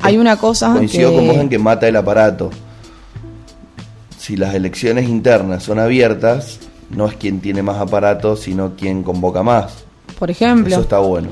hay 0.00 0.16
una 0.16 0.36
cosa 0.36 0.72
coincido 0.72 1.12
con 1.12 1.26
vos 1.26 1.36
en 1.36 1.48
que 1.48 1.58
mata 1.58 1.86
el 1.88 1.96
aparato. 1.96 2.50
Si 4.18 4.36
las 4.36 4.54
elecciones 4.54 5.08
internas 5.08 5.62
son 5.62 5.78
abiertas, 5.78 6.58
no 6.90 7.06
es 7.06 7.14
quien 7.14 7.40
tiene 7.40 7.62
más 7.62 7.78
aparato, 7.78 8.36
sino 8.36 8.74
quien 8.76 9.02
convoca 9.02 9.42
más. 9.42 9.84
Por 10.18 10.30
ejemplo. 10.30 10.72
Eso 10.72 10.82
está 10.82 10.98
bueno. 10.98 11.28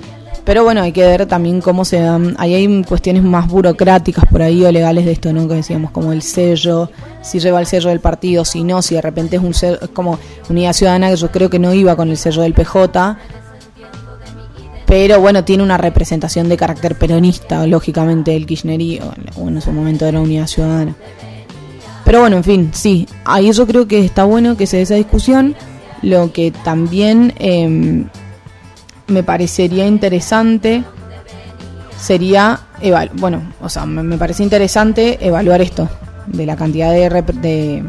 Pero 0.46 0.62
bueno, 0.62 0.80
hay 0.80 0.92
que 0.92 1.04
ver 1.04 1.26
también 1.26 1.60
cómo 1.60 1.84
se 1.84 1.98
dan. 1.98 2.36
Ahí 2.38 2.54
hay 2.54 2.84
cuestiones 2.84 3.24
más 3.24 3.48
burocráticas 3.48 4.26
por 4.26 4.42
ahí 4.42 4.64
o 4.64 4.70
legales 4.70 5.04
de 5.04 5.10
esto, 5.10 5.32
¿no? 5.32 5.48
Que 5.48 5.54
decíamos, 5.54 5.90
como 5.90 6.12
el 6.12 6.22
sello, 6.22 6.88
si 7.20 7.40
lleva 7.40 7.58
el 7.58 7.66
sello 7.66 7.88
del 7.88 7.98
partido, 7.98 8.44
si 8.44 8.62
no, 8.62 8.80
si 8.80 8.94
de 8.94 9.02
repente 9.02 9.36
es 9.36 9.42
un 9.42 9.54
sello, 9.54 9.78
es 9.82 9.88
como 9.88 10.20
Unidad 10.48 10.72
Ciudadana, 10.72 11.10
que 11.10 11.16
yo 11.16 11.32
creo 11.32 11.50
que 11.50 11.58
no 11.58 11.74
iba 11.74 11.96
con 11.96 12.10
el 12.10 12.16
sello 12.16 12.42
del 12.42 12.54
PJ. 12.54 13.18
pero 14.86 15.20
bueno, 15.20 15.42
tiene 15.42 15.64
una 15.64 15.78
representación 15.78 16.48
de 16.48 16.56
carácter 16.56 16.94
peronista, 16.94 17.66
lógicamente, 17.66 18.36
el 18.36 18.46
kirchnerismo, 18.46 19.14
o 19.36 19.48
en 19.48 19.60
su 19.60 19.72
momento 19.72 20.04
de 20.04 20.12
la 20.12 20.20
Unidad 20.20 20.46
Ciudadana. 20.46 20.94
Pero 22.06 22.20
bueno, 22.20 22.36
en 22.36 22.44
fin, 22.44 22.70
sí, 22.72 23.08
ahí 23.24 23.50
yo 23.50 23.66
creo 23.66 23.88
que 23.88 24.04
está 24.04 24.22
bueno 24.22 24.56
que 24.56 24.68
se 24.68 24.76
dé 24.76 24.84
esa 24.84 24.94
discusión. 24.94 25.56
Lo 26.02 26.32
que 26.32 26.52
también 26.52 27.34
em, 27.40 28.08
me 29.08 29.24
parecería 29.24 29.88
interesante 29.88 30.84
sería, 31.98 32.60
bueno, 33.14 33.42
o 33.60 33.68
sea, 33.68 33.86
me, 33.86 34.16
parece 34.18 34.44
interesante 34.44 35.18
evaluar 35.20 35.60
esto, 35.60 35.88
de 36.28 36.46
la 36.46 36.54
cantidad 36.54 36.92
de, 36.92 37.10
de, 37.40 37.82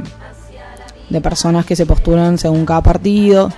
de 1.11 1.21
personas 1.21 1.67
que 1.67 1.75
se 1.75 1.85
postulan 1.85 2.39
según 2.39 2.65
cada 2.65 2.81
partido. 2.81 3.51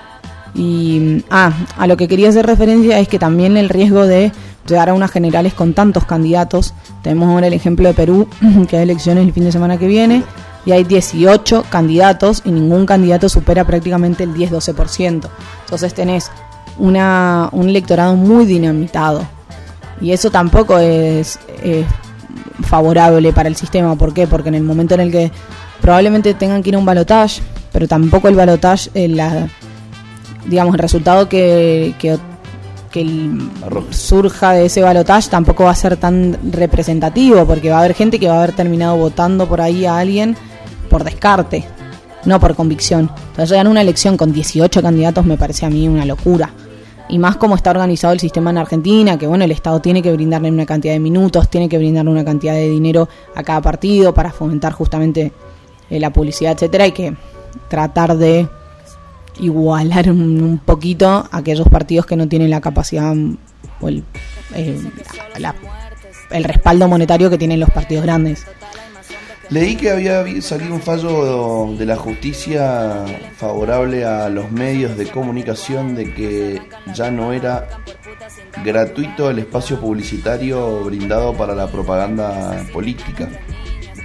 Y 0.56 1.24
ah, 1.30 1.54
a 1.78 1.88
lo 1.88 1.96
que 1.96 2.10
quería 2.10 2.28
hacer 2.28 2.46
referencia 2.46 3.00
es 3.00 3.08
que 3.08 3.18
también 3.18 3.56
el 3.56 3.70
riesgo 3.70 4.06
de 4.06 4.34
llegar 4.68 4.90
a 4.90 4.94
unas 4.94 5.10
generales 5.10 5.54
con 5.54 5.74
tantos 5.74 6.04
candidatos, 6.04 6.74
tenemos 7.02 7.30
ahora 7.30 7.48
el 7.48 7.54
ejemplo 7.54 7.88
de 7.88 7.94
Perú, 7.94 8.28
que 8.70 8.76
hay 8.76 8.84
elecciones 8.84 9.26
el 9.26 9.32
fin 9.32 9.46
de 9.46 9.54
semana 9.54 9.78
que 9.78 9.88
viene, 9.88 10.24
y 10.66 10.72
hay 10.72 10.84
18 10.84 11.66
candidatos 11.70 12.42
y 12.46 12.52
ningún 12.52 12.86
candidato 12.86 13.30
supera 13.30 13.66
prácticamente 13.66 14.24
el 14.24 14.34
10-12%. 14.34 15.30
Entonces 15.64 15.94
tenés 15.94 16.32
una, 16.78 17.50
un 17.52 17.70
electorado 17.70 18.16
muy 18.16 18.46
dinamitado. 18.46 19.26
Y 20.02 20.12
eso 20.12 20.32
tampoco 20.32 20.78
es, 20.78 21.40
favorable 22.62 23.34
para 23.34 23.50
el 23.50 23.56
sistema. 23.56 23.96
¿Por 23.96 24.14
qué? 24.14 24.28
Porque 24.28 24.50
en 24.50 24.56
el 24.56 24.64
momento 24.64 24.94
en 24.96 25.02
el 25.02 25.12
que 25.12 25.32
probablemente 25.82 26.34
tengan 26.34 26.62
que 26.62 26.70
ir 26.70 26.76
a 26.76 26.80
un 26.80 26.86
balotage, 26.86 27.42
pero 27.72 27.88
tampoco 27.88 28.28
el 28.28 28.36
balotage, 28.36 28.90
eh, 28.94 29.08
la 29.08 29.48
digamos, 30.46 30.74
el 30.74 30.80
resultado 30.80 31.30
que, 31.30 31.94
que, 32.00 32.18
surja 33.92 34.54
de 34.54 34.66
ese 34.66 34.82
balotaje 34.82 35.30
tampoco 35.30 35.66
va 35.66 35.72
a 35.72 35.76
ser 35.76 35.96
tan 35.96 36.38
representativo, 36.52 37.46
porque 37.46 37.70
va 37.70 37.78
a 37.78 37.80
haber 37.80 37.94
gente 37.94 38.20
que 38.20 38.28
va 38.28 38.36
a 38.36 38.38
haber 38.40 38.56
terminado 38.56 38.98
votando 38.98 39.48
por 39.48 39.62
ahí 39.62 39.86
a 39.86 40.00
alguien 40.00 40.36
por 40.90 41.04
descarte, 41.04 41.66
no 42.26 42.40
por 42.40 42.56
convicción. 42.56 43.12
Entonces, 43.30 43.52
llegar 43.52 43.68
una 43.68 43.82
elección 43.82 44.18
con 44.18 44.34
18 44.34 44.82
candidatos 44.82 45.26
me 45.26 45.38
parece 45.38 45.66
a 45.66 45.70
mí 45.70 45.88
una 45.88 46.06
locura. 46.06 46.52
Y 47.08 47.18
más 47.18 47.38
como 47.38 47.56
está 47.56 47.72
organizado 47.72 48.14
el 48.14 48.20
sistema 48.20 48.52
en 48.52 48.60
Argentina, 48.60 49.18
que 49.18 49.26
bueno, 49.26 49.44
el 49.44 49.52
Estado 49.52 49.80
tiene 49.80 50.02
que 50.02 50.12
brindarle 50.12 50.52
una 50.52 50.66
cantidad 50.66 50.94
de 50.94 51.00
minutos, 51.00 51.50
tiene 51.50 51.68
que 51.68 51.78
brindarle 51.78 52.12
una 52.12 52.24
cantidad 52.24 52.54
de 52.54 52.70
dinero 52.70 53.10
a 53.36 53.42
cada 53.42 53.62
partido 53.62 54.14
para 54.14 54.32
fomentar 54.32 54.74
justamente 54.74 55.32
eh, 55.90 56.00
la 56.00 56.12
publicidad, 56.12 56.54
etcétera, 56.54 56.86
y 56.86 56.92
que 56.92 57.16
tratar 57.68 58.16
de 58.16 58.48
igualar 59.40 60.12
un, 60.12 60.62
poquito 60.64 61.28
aquellos 61.32 61.68
partidos 61.68 62.06
que 62.06 62.16
no 62.16 62.28
tienen 62.28 62.52
la 62.52 62.62
capacidad 62.62 63.16
o 63.82 63.88
el, 63.88 64.04
eh, 64.54 64.80
el 66.30 66.44
respaldo 66.44 66.88
monetario 66.88 67.30
que 67.30 67.38
tienen 67.38 67.60
los 67.60 67.70
partidos 67.72 68.04
grandes. 68.04 68.46
Leí 69.50 69.76
que 69.76 69.90
había 69.90 70.24
salido 70.42 70.76
un 70.76 70.82
fallo 70.82 71.74
de 71.76 71.84
la 71.86 71.96
justicia 71.96 73.04
favorable 73.36 74.06
a 74.06 74.30
los 74.30 74.52
medios 74.52 74.96
de 74.96 75.08
comunicación 75.08 75.96
de 75.96 76.14
que 76.14 76.62
ya 76.94 77.10
no 77.10 77.34
era 77.34 77.68
gratuito 78.64 79.32
el 79.32 79.40
espacio 79.40 79.80
publicitario 79.82 80.84
brindado 80.84 81.34
para 81.34 81.56
la 81.56 81.66
propaganda 81.68 82.64
política. 82.72 83.28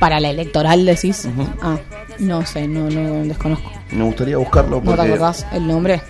Para 0.00 0.18
la 0.18 0.30
electoral 0.30 0.86
decís. 0.86 1.28
Ah, 1.60 1.76
no 2.18 2.46
sé, 2.46 2.66
no, 2.66 2.88
no 2.88 3.24
desconozco. 3.24 3.70
Me 3.90 4.04
gustaría 4.04 4.38
buscarlo 4.38 4.80
porque... 4.82 4.96
¿No 4.96 5.02
te 5.02 5.08
acordás 5.12 5.46
el 5.52 5.66
nombre? 5.66 6.00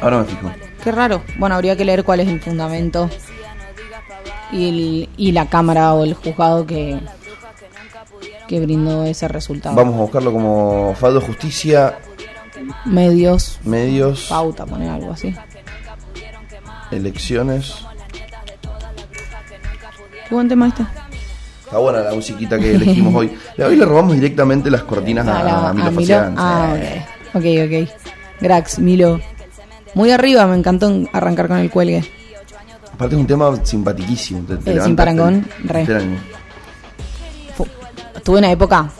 Ahora 0.00 0.18
me 0.18 0.24
fijo. 0.26 0.52
Qué 0.84 0.92
raro. 0.92 1.22
Bueno, 1.38 1.56
habría 1.56 1.76
que 1.76 1.84
leer 1.84 2.04
cuál 2.04 2.20
es 2.20 2.28
el 2.28 2.40
fundamento 2.40 3.10
y, 4.52 5.08
y 5.16 5.32
la 5.32 5.46
cámara 5.46 5.92
o 5.92 6.04
el 6.04 6.14
juzgado 6.14 6.64
que, 6.66 7.00
que 8.48 8.60
brindó 8.60 9.04
ese 9.04 9.28
resultado. 9.28 9.74
Vamos 9.76 9.94
a 9.94 9.98
buscarlo 9.98 10.32
como 10.32 10.94
Faldo 10.94 11.20
Justicia. 11.20 11.98
Medios. 12.84 13.58
Medios. 13.64 14.26
Pauta, 14.28 14.66
poner 14.66 14.88
algo 14.90 15.12
así. 15.12 15.34
Elecciones. 16.90 17.74
Qué 20.28 20.34
buen 20.34 20.48
tema 20.48 20.68
este. 20.68 20.84
Está 21.64 21.78
buena 21.78 22.00
la 22.00 22.14
musiquita 22.14 22.58
que 22.58 22.74
elegimos 22.74 23.14
hoy. 23.14 23.36
Hoy 23.58 23.76
le 23.76 23.84
robamos 23.84 24.14
directamente 24.14 24.70
las 24.70 24.84
cortinas 24.84 25.26
a, 25.26 25.72
Milo, 25.72 26.16
Ah, 26.36 26.76
ok, 27.34 27.44
ok. 27.64 27.90
Grax, 28.40 28.78
Milo. 28.78 29.20
Muy 29.94 30.10
arriba, 30.10 30.46
me 30.46 30.56
encantó 30.56 30.92
arrancar 31.12 31.48
con 31.48 31.58
el 31.58 31.70
cuelgue. 31.70 32.04
Aparte 32.92 33.14
es 33.14 33.20
un 33.20 33.26
tema 33.26 33.52
simpaticísimo. 33.64 34.42
Eh, 34.64 34.80
sin 34.82 34.94
parangón, 34.94 35.46
re. 35.64 35.86
Tuve 38.26 38.38
una 38.38 38.50
época 38.50 38.90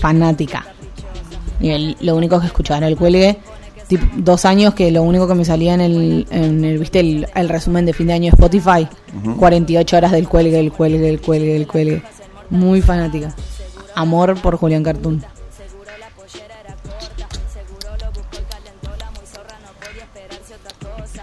fanática. 0.00 0.64
Y 1.60 1.96
lo 2.00 2.14
único 2.14 2.38
que 2.38 2.46
escuchaba 2.46 2.78
era 2.78 2.86
el 2.86 2.96
cuelgue. 2.96 3.40
dos 4.18 4.44
años 4.44 4.72
que 4.74 4.92
lo 4.92 5.02
único 5.02 5.26
que 5.26 5.34
me 5.34 5.44
salía 5.44 5.74
en 5.74 5.80
el, 5.80 6.26
en 6.30 6.64
el 6.64 6.78
viste 6.78 7.00
el, 7.00 7.48
resumen 7.48 7.86
de 7.86 7.92
fin 7.92 8.06
de 8.06 8.12
año 8.12 8.30
de 8.30 8.36
Spotify 8.36 8.86
48 9.36 9.96
horas 9.96 10.12
del 10.12 10.28
cuelgue, 10.28 10.60
el 10.60 10.70
cuelgue, 10.70 11.08
el 11.08 11.20
cuelgue, 11.20 11.56
el 11.56 11.66
cuelgue 11.66 12.02
muy 12.50 12.80
fanática 12.80 13.34
amor 13.96 14.40
por 14.40 14.56
Julián 14.56 14.84
Cartoon 14.84 15.24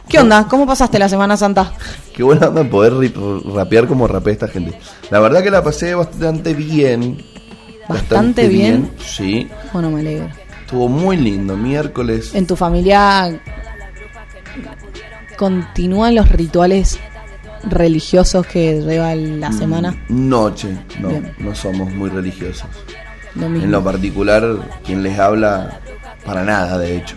¿Qué 0.09 0.19
onda? 0.19 0.47
¿Cómo 0.49 0.65
pasaste 0.65 0.99
la 0.99 1.09
Semana 1.09 1.37
Santa? 1.37 1.71
Qué 2.13 2.23
buena 2.23 2.47
onda 2.47 2.63
poder 2.69 2.93
rapear 3.53 3.87
como 3.87 4.07
rapea 4.07 4.33
esta 4.33 4.47
gente. 4.47 4.77
La 5.09 5.19
verdad 5.19 5.43
que 5.43 5.51
la 5.51 5.63
pasé 5.63 5.93
bastante 5.95 6.53
bien. 6.53 7.17
¿Bastante, 7.87 8.47
bien? 8.47 8.89
Sí. 8.99 9.47
Bueno, 9.73 9.91
me 9.91 9.99
alegro. 10.01 10.29
Estuvo 10.61 10.87
muy 10.89 11.17
lindo, 11.17 11.55
miércoles. 11.55 12.33
¿En 12.33 12.47
tu 12.47 12.55
familia 12.55 13.39
continúan 15.37 16.15
los 16.15 16.29
rituales 16.29 16.99
religiosos 17.69 18.45
que 18.47 18.81
lleva 18.81 19.13
la 19.15 19.49
mm, 19.49 19.57
semana? 19.57 20.03
Noche, 20.09 20.69
no, 20.99 21.09
no 21.37 21.55
somos 21.55 21.91
muy 21.93 22.09
religiosos. 22.09 22.67
en 23.35 23.71
lo 23.71 23.83
particular, 23.83 24.43
quien 24.83 25.03
les 25.03 25.19
habla, 25.19 25.81
para 26.25 26.43
nada, 26.43 26.77
de 26.77 26.97
hecho 26.97 27.15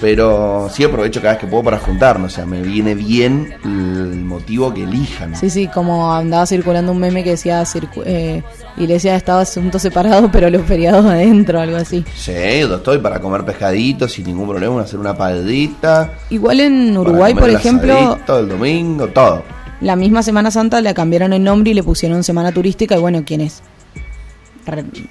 pero 0.00 0.68
sí 0.72 0.84
aprovecho 0.84 1.20
cada 1.20 1.34
vez 1.34 1.40
que 1.40 1.46
puedo 1.46 1.64
para 1.64 1.78
juntarnos, 1.78 2.32
o 2.32 2.36
sea, 2.36 2.46
me 2.46 2.60
viene 2.60 2.94
bien 2.94 3.54
el 3.64 4.24
motivo 4.24 4.72
que 4.72 4.82
elijan. 4.82 5.34
Sí, 5.34 5.48
sí, 5.48 5.68
como 5.68 6.12
andaba 6.12 6.46
circulando 6.46 6.92
un 6.92 6.98
meme 6.98 7.24
que 7.24 7.30
decía 7.30 7.64
eh, 8.04 8.42
Iglesia 8.76 9.12
de 9.12 9.18
Estado 9.18 9.40
asunto 9.40 9.78
separado, 9.78 10.28
pero 10.32 10.50
los 10.50 10.62
feriados 10.62 11.06
adentro, 11.06 11.60
algo 11.60 11.76
así. 11.76 12.04
Sí, 12.14 12.32
yo 12.60 12.76
estoy 12.76 12.98
para 12.98 13.20
comer 13.20 13.44
pescaditos 13.44 14.12
sin 14.12 14.26
ningún 14.26 14.48
problema, 14.48 14.82
hacer 14.82 15.00
una 15.00 15.16
paldita. 15.16 16.12
Igual 16.30 16.60
en 16.60 16.96
Uruguay, 16.96 17.34
por 17.34 17.50
ejemplo... 17.50 18.18
Todo 18.26 18.40
el 18.40 18.48
domingo, 18.48 19.08
todo. 19.08 19.42
La 19.80 19.94
misma 19.94 20.22
Semana 20.22 20.50
Santa 20.50 20.80
le 20.80 20.92
cambiaron 20.94 21.32
el 21.32 21.44
nombre 21.44 21.70
y 21.70 21.74
le 21.74 21.82
pusieron 21.82 22.24
Semana 22.24 22.52
Turística 22.52 22.96
y 22.96 23.00
bueno, 23.00 23.24
quienes 23.26 23.62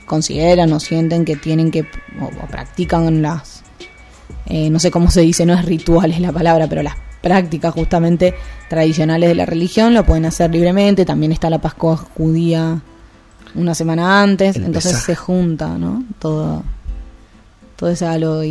consideran 0.05 0.71
o 0.73 0.79
sienten 0.79 1.25
que 1.25 1.35
tienen 1.35 1.71
que 1.71 1.85
o 2.19 2.47
practican 2.47 3.21
las 3.21 3.65
eh, 4.47 4.69
no 4.69 4.79
sé 4.79 4.91
cómo 4.91 5.09
se 5.09 5.21
dice, 5.21 5.45
no 5.45 5.53
es 5.53 5.65
ritual 5.65 6.11
es 6.11 6.19
la 6.19 6.31
palabra, 6.31 6.67
pero 6.67 6.83
las 6.83 6.95
prácticas 7.21 7.73
justamente 7.73 8.35
tradicionales 8.69 9.29
de 9.29 9.35
la 9.35 9.45
religión 9.45 9.93
lo 9.93 10.05
pueden 10.05 10.25
hacer 10.25 10.51
libremente. 10.51 11.05
También 11.05 11.31
está 11.31 11.49
la 11.49 11.59
Pascua 11.59 11.97
judía 11.97 12.81
una 13.55 13.73
semana 13.73 14.21
antes, 14.21 14.55
entonces 14.57 14.97
se 14.97 15.15
junta, 15.15 15.77
¿no? 15.77 16.03
Todo, 16.19 16.63
todo 17.75 17.89
ese 17.89 18.05
halo 18.05 18.41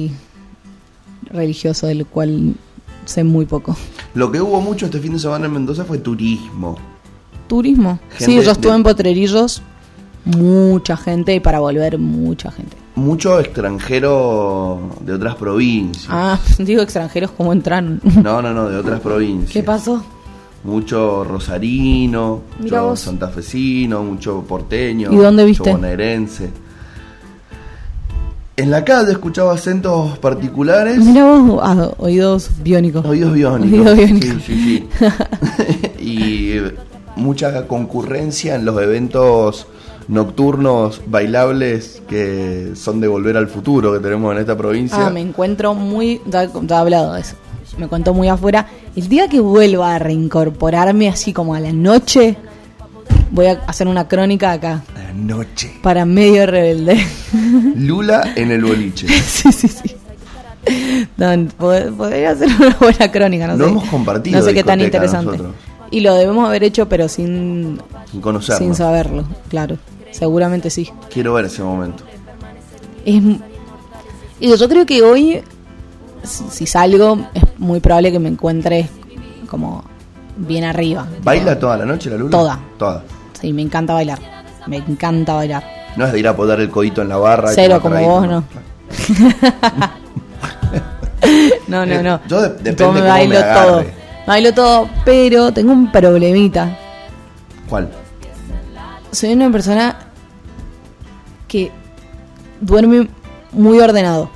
religioso 1.31 1.87
del 1.87 2.07
cual 2.07 2.55
sé 3.05 3.23
muy 3.23 3.47
poco. 3.47 3.77
Lo 4.15 4.33
que 4.33 4.41
hubo 4.41 4.61
mucho 4.61 4.87
este 4.87 4.99
fin 4.99 5.13
de 5.13 5.19
semana 5.19 5.47
en 5.47 5.53
Mendoza 5.53 5.85
fue 5.85 5.99
turismo. 5.99 6.77
¿Turismo? 7.47 8.01
sí, 8.19 8.41
yo 8.43 8.51
estuve 8.51 8.75
en 8.75 8.83
Potrerillos, 8.83 9.63
mucha 10.25 10.97
gente 10.97 11.35
y 11.35 11.41
para 11.41 11.61
volver 11.61 11.99
mucha 11.99 12.51
gente 12.51 12.85
mucho 12.97 13.41
extranjero 13.41 14.91
de 15.01 15.15
otras 15.15 15.35
provincias. 15.37 16.07
Ah, 16.09 16.39
digo 16.59 16.83
extranjeros, 16.83 17.31
¿cómo 17.33 17.53
entraron? 17.53 18.01
No, 18.23 18.41
no, 18.41 18.53
no, 18.53 18.69
de 18.69 18.77
otras 18.77 19.01
provincias. 19.01 19.53
¿Qué 19.53 19.63
pasó? 19.63 20.03
Mucho 20.63 21.25
rosarino, 21.25 22.43
mucho 22.59 22.97
santafesino, 22.97 24.03
mucho 24.03 24.43
porteño, 24.49 25.13
¿Y 25.13 25.17
dónde 25.17 25.45
viste? 25.45 25.65
mucho 25.65 25.77
bonaerense. 25.77 26.51
En 28.57 28.71
la 28.71 28.85
calle 28.85 29.11
escuchaba 29.11 29.53
acentos 29.53 30.17
particulares. 30.19 30.99
Mira 30.99 31.25
vos, 31.25 31.61
ah, 31.63 31.91
oídos 31.99 32.51
biónicos. 32.63 33.05
Oídos 33.05 33.35
biónicos. 33.35 33.79
Oídos 33.79 33.97
biónicos. 33.97 34.43
Sí, 34.45 34.55
sí, 34.55 34.89
sí. 34.99 35.99
y 36.01 36.61
mucha 37.17 37.67
concurrencia 37.67 38.55
en 38.55 38.65
los 38.65 38.81
eventos 38.81 39.67
nocturnos 40.09 41.01
bailables 41.07 42.03
que 42.09 42.73
son 42.75 43.01
de 43.01 43.09
volver 43.09 43.37
al 43.37 43.49
futuro 43.49 43.93
que 43.93 44.01
tenemos 44.01 44.33
en 44.35 44.41
esta 44.41 44.57
provincia. 44.57 45.07
Ah, 45.07 45.11
me 45.11 45.21
encuentro 45.21 45.75
muy, 45.75 46.21
ya, 46.27 46.45
he 46.45 46.75
hablado 46.75 47.15
de 47.15 47.21
eso, 47.21 47.37
me 47.79 47.85
encuentro 47.87 48.15
muy 48.15 48.29
afuera 48.29 48.67
El 48.97 49.09
día 49.09 49.29
que 49.29 49.41
vuelva 49.41 49.95
a 49.95 49.99
reincorporarme 49.99 51.09
así 51.09 51.33
como 51.33 51.55
a 51.55 51.61
la 51.61 51.73
noche, 51.73 52.37
voy 53.31 53.47
a 53.47 53.53
hacer 53.67 53.89
una 53.89 54.07
crónica 54.07 54.53
acá. 54.53 54.83
La 54.95 55.13
noche. 55.13 55.73
Para 55.83 56.05
medio 56.05 56.47
rebelde. 56.47 57.05
Lula 57.77 58.33
en 58.37 58.51
el 58.53 58.65
boliche. 58.65 59.09
sí, 59.27 59.51
sí, 59.53 59.69
sí. 59.69 59.97
No, 61.17 61.27
pod- 61.59 61.95
podría 61.97 62.35
ser 62.37 62.49
una 62.59 62.77
buena 62.81 63.11
crónica, 63.13 63.47
no, 63.49 63.57
No 63.57 63.65
sé. 63.65 63.71
hemos 63.71 63.85
compartido 63.89 64.39
No 64.39 64.45
sé 64.45 64.55
qué 64.55 64.65
tan 64.65 64.81
interesante. 64.81 65.33
nosotros. 65.33 65.55
Y 65.91 66.01
lo 66.01 66.15
debemos 66.15 66.49
haber 66.49 66.65
hecho, 66.65 66.89
pero 66.89 67.09
sin, 67.09 67.81
Sin 68.11 68.21
conocernos. 68.21 68.59
sin 68.65 68.75
saberlo, 68.75 69.25
claro. 69.49 69.77
Seguramente 70.15 70.71
sí. 70.71 70.89
Quiero 71.13 71.35
ver 71.35 71.47
ese 71.47 71.63
momento. 71.65 72.05
Es, 73.05 73.21
yo 74.61 74.69
creo 74.69 74.87
que 74.87 75.03
hoy, 75.03 75.43
si, 76.23 76.67
salgo, 76.67 77.19
es 77.35 77.43
muy 77.59 77.81
probable 77.81 78.13
que 78.13 78.21
me 78.21 78.29
encuentre 78.29 78.89
como 79.49 79.83
bien 80.37 80.63
arriba. 80.63 81.07
¿Baila 81.23 81.59
toda 81.59 81.77
la 81.79 81.85
noche 81.85 82.11
la 82.11 82.17
Lula? 82.17 82.31
Toda. 82.31 82.61
Toda. 82.79 83.03
Sí, 83.41 83.53
me 83.53 83.63
encanta 83.63 83.93
bailar. 83.95 84.21
Me 84.69 84.77
encanta 84.77 85.35
bailar. 85.35 85.65
No 85.97 86.07
es 86.07 86.13
de 86.13 86.21
ir 86.21 86.29
a 86.29 86.37
poner 86.37 86.61
el 86.61 86.71
codito 86.71 87.03
en 87.03 87.09
la 87.09 87.17
barra. 87.17 87.51
y 87.51 87.55
Cero, 87.57 87.81
como 87.83 87.95
traguito, 87.97 88.13
vos, 88.15 88.29
no. 88.29 88.45
No, 91.67 91.85
no, 91.87 91.93
Eh, 91.95 92.03
no. 92.03 92.21
yo 92.29 92.41
de- 92.43 92.49
depende 92.51 92.77
Yo 92.85 92.93
me 92.93 93.01
cómo 93.01 93.05
me 93.05 93.09
bailo 93.09 93.41
todo. 93.41 93.85
Bailo 94.27 94.55
todo, 94.55 94.89
pero 95.05 95.53
tengo 95.53 95.73
un 95.73 95.91
problemita. 95.91 96.79
¿Cuál? 97.69 97.89
Soy 99.15 99.33
una 99.33 99.51
persona 99.51 99.97
que 101.49 101.71
duerme 102.61 103.09
muy 103.53 103.79
ordenado. 103.81 104.31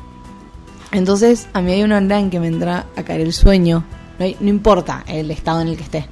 Entonces, 0.92 1.48
a 1.52 1.60
mí 1.60 1.72
hay 1.72 1.82
una 1.82 1.98
hora 1.98 2.18
en 2.18 2.30
que 2.30 2.40
me 2.40 2.46
entra 2.46 2.86
a 2.96 3.02
caer 3.02 3.20
el 3.20 3.32
sueño. 3.32 3.84
No, 4.18 4.24
hay- 4.24 4.36
no 4.40 4.48
importa 4.48 5.04
el 5.06 5.30
estado 5.30 5.60
en 5.60 5.68
el 5.68 5.76
que 5.76 5.82
esté. 5.82 6.06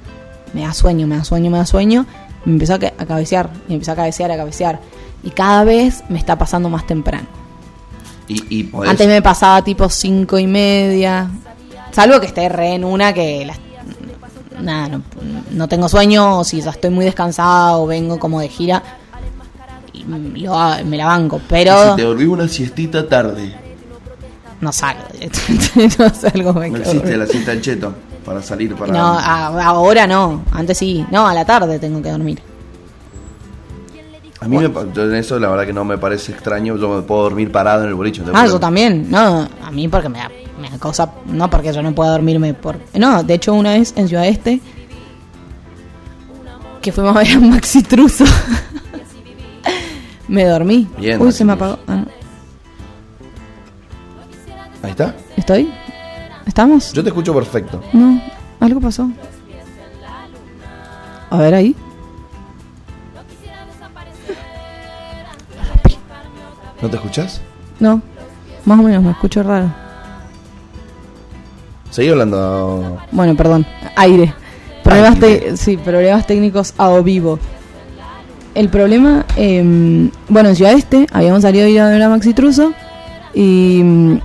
Me 0.53 0.61
da 0.61 0.73
sueño, 0.73 1.07
me 1.07 1.17
da 1.17 1.23
sueño, 1.23 1.49
me 1.49 1.57
da 1.57 1.65
sueño. 1.65 2.05
Me 2.45 2.53
empezó 2.53 2.73
a, 2.73 2.75
a 2.75 3.05
cabecear, 3.05 3.49
y 3.67 3.73
empezó 3.73 3.93
a 3.93 3.95
cabecear, 3.95 4.31
a 4.31 4.37
cabecear. 4.37 4.79
Y 5.23 5.31
cada 5.31 5.63
vez 5.63 6.03
me 6.09 6.19
está 6.19 6.37
pasando 6.37 6.69
más 6.69 6.85
temprano. 6.85 7.27
Y, 8.27 8.43
y 8.59 8.63
podés- 8.65 8.89
Antes 8.89 9.07
me 9.07 9.21
pasaba 9.21 9.63
tipo 9.63 9.89
cinco 9.89 10.37
y 10.37 10.47
media. 10.47 11.29
Salvo 11.91 12.19
que 12.19 12.27
esté 12.27 12.47
re 12.49 12.75
en 12.75 12.83
una 12.85 13.13
que 13.13 13.45
las- 13.45 13.59
nada, 14.61 14.87
no, 14.89 15.01
no 15.51 15.67
tengo 15.67 15.87
sueño, 15.89 16.39
o 16.39 16.43
si 16.43 16.61
ya 16.61 16.71
estoy 16.71 16.89
muy 16.89 17.05
descansada 17.05 17.77
o 17.77 17.87
vengo 17.87 18.19
como 18.19 18.39
de 18.39 18.49
gira, 18.49 18.81
y 19.93 20.03
lo 20.03 20.17
me 20.85 20.97
la 20.97 21.05
banco. 21.05 21.37
y 21.37 21.41
Pero 21.49 21.91
si 21.91 21.95
te 21.97 22.03
dormí 22.03 22.25
una 22.25 22.47
siestita 22.47 23.07
tarde. 23.07 23.55
no 24.61 24.71
salgo 24.71 25.03
no 25.99 26.09
salgo, 26.13 26.53
me 26.53 26.69
No 26.69 26.77
existe 26.77 27.17
la 27.17 27.25
siesta 27.27 27.53
en 27.53 27.61
cheto 27.61 27.93
para 28.25 28.41
salir 28.41 28.75
para. 28.75 28.91
No, 28.93 29.17
a- 29.17 29.47
ahora 29.65 30.05
no, 30.07 30.43
antes 30.51 30.77
sí. 30.77 31.05
No, 31.11 31.27
a 31.27 31.33
la 31.33 31.45
tarde 31.45 31.79
tengo 31.79 32.01
que 32.01 32.11
dormir. 32.11 32.41
A 34.39 34.47
mí 34.47 34.55
me, 34.57 34.69
yo 34.93 35.03
en 35.03 35.15
eso 35.15 35.39
la 35.39 35.49
verdad 35.49 35.65
que 35.65 35.73
no 35.73 35.83
me 35.83 35.97
parece 35.97 36.31
extraño. 36.31 36.77
Yo 36.77 36.89
me 36.89 37.01
puedo 37.01 37.23
dormir 37.23 37.51
parado 37.51 37.83
en 37.83 37.89
el 37.89 37.95
boliche. 37.95 38.21
Ah, 38.33 38.45
yo 38.45 38.59
también. 38.59 39.09
No, 39.09 39.47
a 39.63 39.71
mí 39.71 39.87
porque 39.87 40.09
me 40.09 40.19
da, 40.19 40.29
me 40.59 40.69
da 40.69 40.77
cosa. 40.77 41.11
No 41.25 41.49
porque 41.49 41.73
yo 41.73 41.81
no 41.81 41.93
pueda 41.93 42.11
dormirme. 42.11 42.53
por 42.53 42.77
No, 42.93 43.23
de 43.23 43.33
hecho, 43.33 43.53
una 43.53 43.73
vez 43.73 43.93
en 43.95 44.07
Ciudad 44.07 44.27
Este. 44.27 44.61
Que 46.81 46.91
fuimos 46.91 47.15
a 47.15 47.19
ver 47.19 47.37
a 47.37 47.39
Maxi 47.39 47.83
Truso. 47.83 48.25
me 50.27 50.45
dormí. 50.45 50.87
Bien, 50.97 51.19
Uy, 51.19 51.25
Maxi 51.25 51.37
se 51.39 51.45
me 51.45 51.53
apagó. 51.53 51.79
Ah, 51.87 51.95
no. 51.95 52.07
Ahí 54.83 54.91
está. 54.91 55.15
¿Estoy? 55.35 55.71
¿Estamos? 56.45 56.93
Yo 56.93 57.03
te 57.03 57.09
escucho 57.09 57.33
perfecto. 57.33 57.83
No, 57.93 58.21
algo 58.59 58.79
pasó. 58.79 59.09
A 61.29 61.37
ver 61.37 61.53
ahí. 61.53 61.75
¿No 66.81 66.89
te 66.89 66.95
escuchás? 66.95 67.41
No, 67.79 68.01
más 68.65 68.79
o 68.79 68.83
menos, 68.83 69.03
me 69.03 69.11
escucho 69.11 69.41
raro. 69.43 69.86
Seguí 71.97 72.09
hablando. 72.09 72.99
Bueno, 73.11 73.35
perdón, 73.35 73.65
aire. 73.95 74.31
Problemas, 74.83 75.19
te- 75.19 75.57
sí, 75.57 75.77
problemas 75.77 76.27
técnicos 76.27 76.75
a 76.77 76.89
o 76.91 77.01
vivo. 77.01 77.39
El 78.53 78.69
problema, 78.69 79.25
eh, 79.35 80.07
bueno, 80.29 80.49
en 80.49 80.55
Ciudad 80.55 80.73
Este 80.73 81.07
habíamos 81.11 81.41
salido 81.41 81.65
a 81.65 81.69
ir 81.69 81.79
a 81.81 81.89
ver 81.89 82.03
a 82.03 82.09
Maxi 82.09 82.35
Truso 82.35 82.71
y 83.33 83.81
mm, 83.83 84.19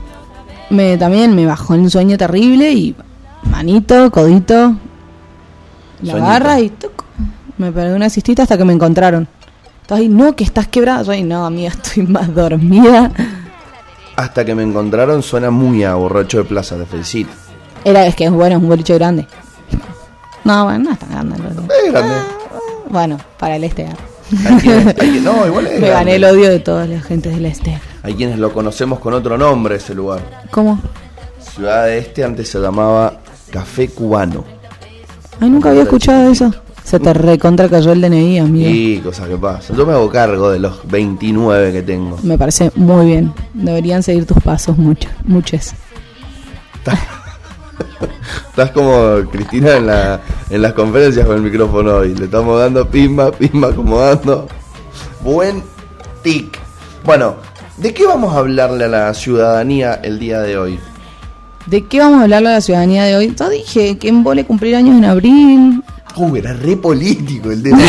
me, 0.69 0.99
también 0.99 1.35
me 1.35 1.47
bajó 1.47 1.73
el 1.73 1.91
sueño 1.91 2.19
terrible 2.19 2.71
y 2.73 2.95
manito, 3.51 4.11
codito, 4.11 4.75
la 6.03 6.11
Sueñito. 6.13 6.23
barra 6.31 6.61
y 6.61 6.69
tuc, 6.69 7.05
me 7.57 7.73
pegué 7.73 7.95
una 7.95 8.11
cistita 8.11 8.43
hasta 8.43 8.59
que 8.59 8.67
me 8.67 8.75
encontraron. 8.75 9.27
Entonces, 9.81 10.11
no, 10.11 10.37
que 10.37 10.45
estás 10.45 10.69
quebrada. 10.69 11.05
Yo, 11.05 11.13
"Ay, 11.13 11.23
no, 11.23 11.47
amiga, 11.47 11.71
estoy 11.71 12.03
más 12.07 12.35
dormida. 12.35 13.11
Hasta 14.15 14.45
que 14.45 14.55
me 14.55 14.63
encontraron 14.63 15.23
suena 15.23 15.51
muy 15.51 15.85
a 15.85 15.95
borracho 15.95 16.37
de 16.37 16.45
plaza, 16.45 16.77
te 16.77 16.85
felicito. 16.85 17.31
Era, 17.85 18.07
es 18.07 18.15
que 18.15 18.25
es 18.25 18.31
bueno, 18.31 18.57
es 18.57 18.63
un 18.63 18.69
boliche 18.69 18.95
grande. 18.95 19.27
No, 20.45 20.65
bueno, 20.65 20.79
no 20.85 20.93
es 20.93 20.99
tan 20.99 21.11
grande. 21.11 21.37
Es 21.87 21.93
grande. 21.93 22.15
Bueno, 22.89 23.19
para 23.39 23.57
el 23.57 23.65
este. 23.65 23.87
Hay 23.87 24.57
quienes- 24.61 24.87
hay 25.01 25.13
que- 25.13 25.21
no, 25.21 25.47
igual 25.47 25.67
es 25.67 25.73
Me 25.81 25.89
grande. 25.89 25.91
gané 25.91 26.15
el 26.17 26.25
odio 26.25 26.49
de 26.51 26.59
todas 26.59 26.89
las 26.89 27.03
gentes 27.05 27.35
del 27.35 27.47
este. 27.47 27.79
Hay 28.03 28.15
quienes 28.15 28.39
lo 28.39 28.53
conocemos 28.53 28.99
con 28.99 29.15
otro 29.15 29.37
nombre 29.39 29.77
ese 29.77 29.95
lugar. 29.95 30.21
¿Cómo? 30.51 30.81
Ciudad 31.55 31.85
de 31.87 31.99
Este 31.99 32.25
antes 32.25 32.49
se 32.49 32.59
llamaba 32.59 33.15
Café 33.51 33.89
Cubano. 33.89 34.45
Ay, 35.41 35.51
nunca 35.51 35.71
había 35.71 35.83
escuchado 35.83 36.31
eso. 36.31 36.53
Se 36.83 36.99
te 36.99 37.13
recontra 37.15 37.69
cayó 37.69 37.93
el 37.93 38.01
DNI, 38.01 38.39
amigo. 38.41 38.69
Y 38.69 38.99
cosas 38.99 39.29
que 39.29 39.37
pasan. 39.37 39.77
Yo 39.77 39.87
me 39.87 39.93
hago 39.93 40.09
cargo 40.11 40.51
de 40.51 40.59
los 40.59 40.81
29 40.89 41.73
que 41.73 41.83
tengo. 41.83 42.19
Me 42.23 42.37
parece 42.37 42.73
muy 42.75 43.07
bien. 43.07 43.33
Deberían 43.55 44.03
seguir 44.03 44.27
tus 44.27 44.39
pasos 44.43 44.77
mucho, 44.79 45.09
muchos. 45.25 45.73
Estás 48.53 48.71
como 48.73 49.15
Cristina 49.31 49.79
en, 49.79 49.87
la, 49.87 50.21
en 50.51 50.61
las 50.61 50.75
conferencias 50.75 51.27
con 51.27 51.37
el 51.37 51.43
micrófono 51.43 51.95
hoy. 51.95 52.15
Le 52.15 52.27
estamos 52.27 52.61
dando 52.61 52.87
pimba, 52.87 53.33
pimba, 53.33 53.69
acomodando. 53.69 54.47
Buen 55.23 55.63
tic. 56.23 56.59
Bueno, 57.03 57.37
¿de 57.79 57.95
qué 57.95 58.05
vamos 58.05 58.37
a 58.37 58.41
hablarle 58.41 58.85
a 58.85 58.89
la 58.89 59.15
ciudadanía 59.15 59.95
el 60.03 60.19
día 60.19 60.41
de 60.41 60.59
hoy? 60.59 60.79
¿De 61.65 61.87
qué 61.87 62.01
vamos 62.01 62.21
a 62.21 62.25
hablar 62.25 62.47
a 62.47 62.51
la 62.51 62.61
ciudadanía 62.61 63.05
de 63.05 63.17
hoy? 63.17 63.35
Yo 63.35 63.49
dije 63.49 63.97
que 63.97 64.09
en 64.09 64.23
Vole 64.23 64.45
cumplir 64.45 64.77
años 64.77 64.99
en 64.99 65.07
abril. 65.07 65.83
Uh, 66.15 66.37
era 66.37 66.53
re 66.53 66.77
político 66.77 67.51
el 67.51 67.63
tema. 67.63 67.81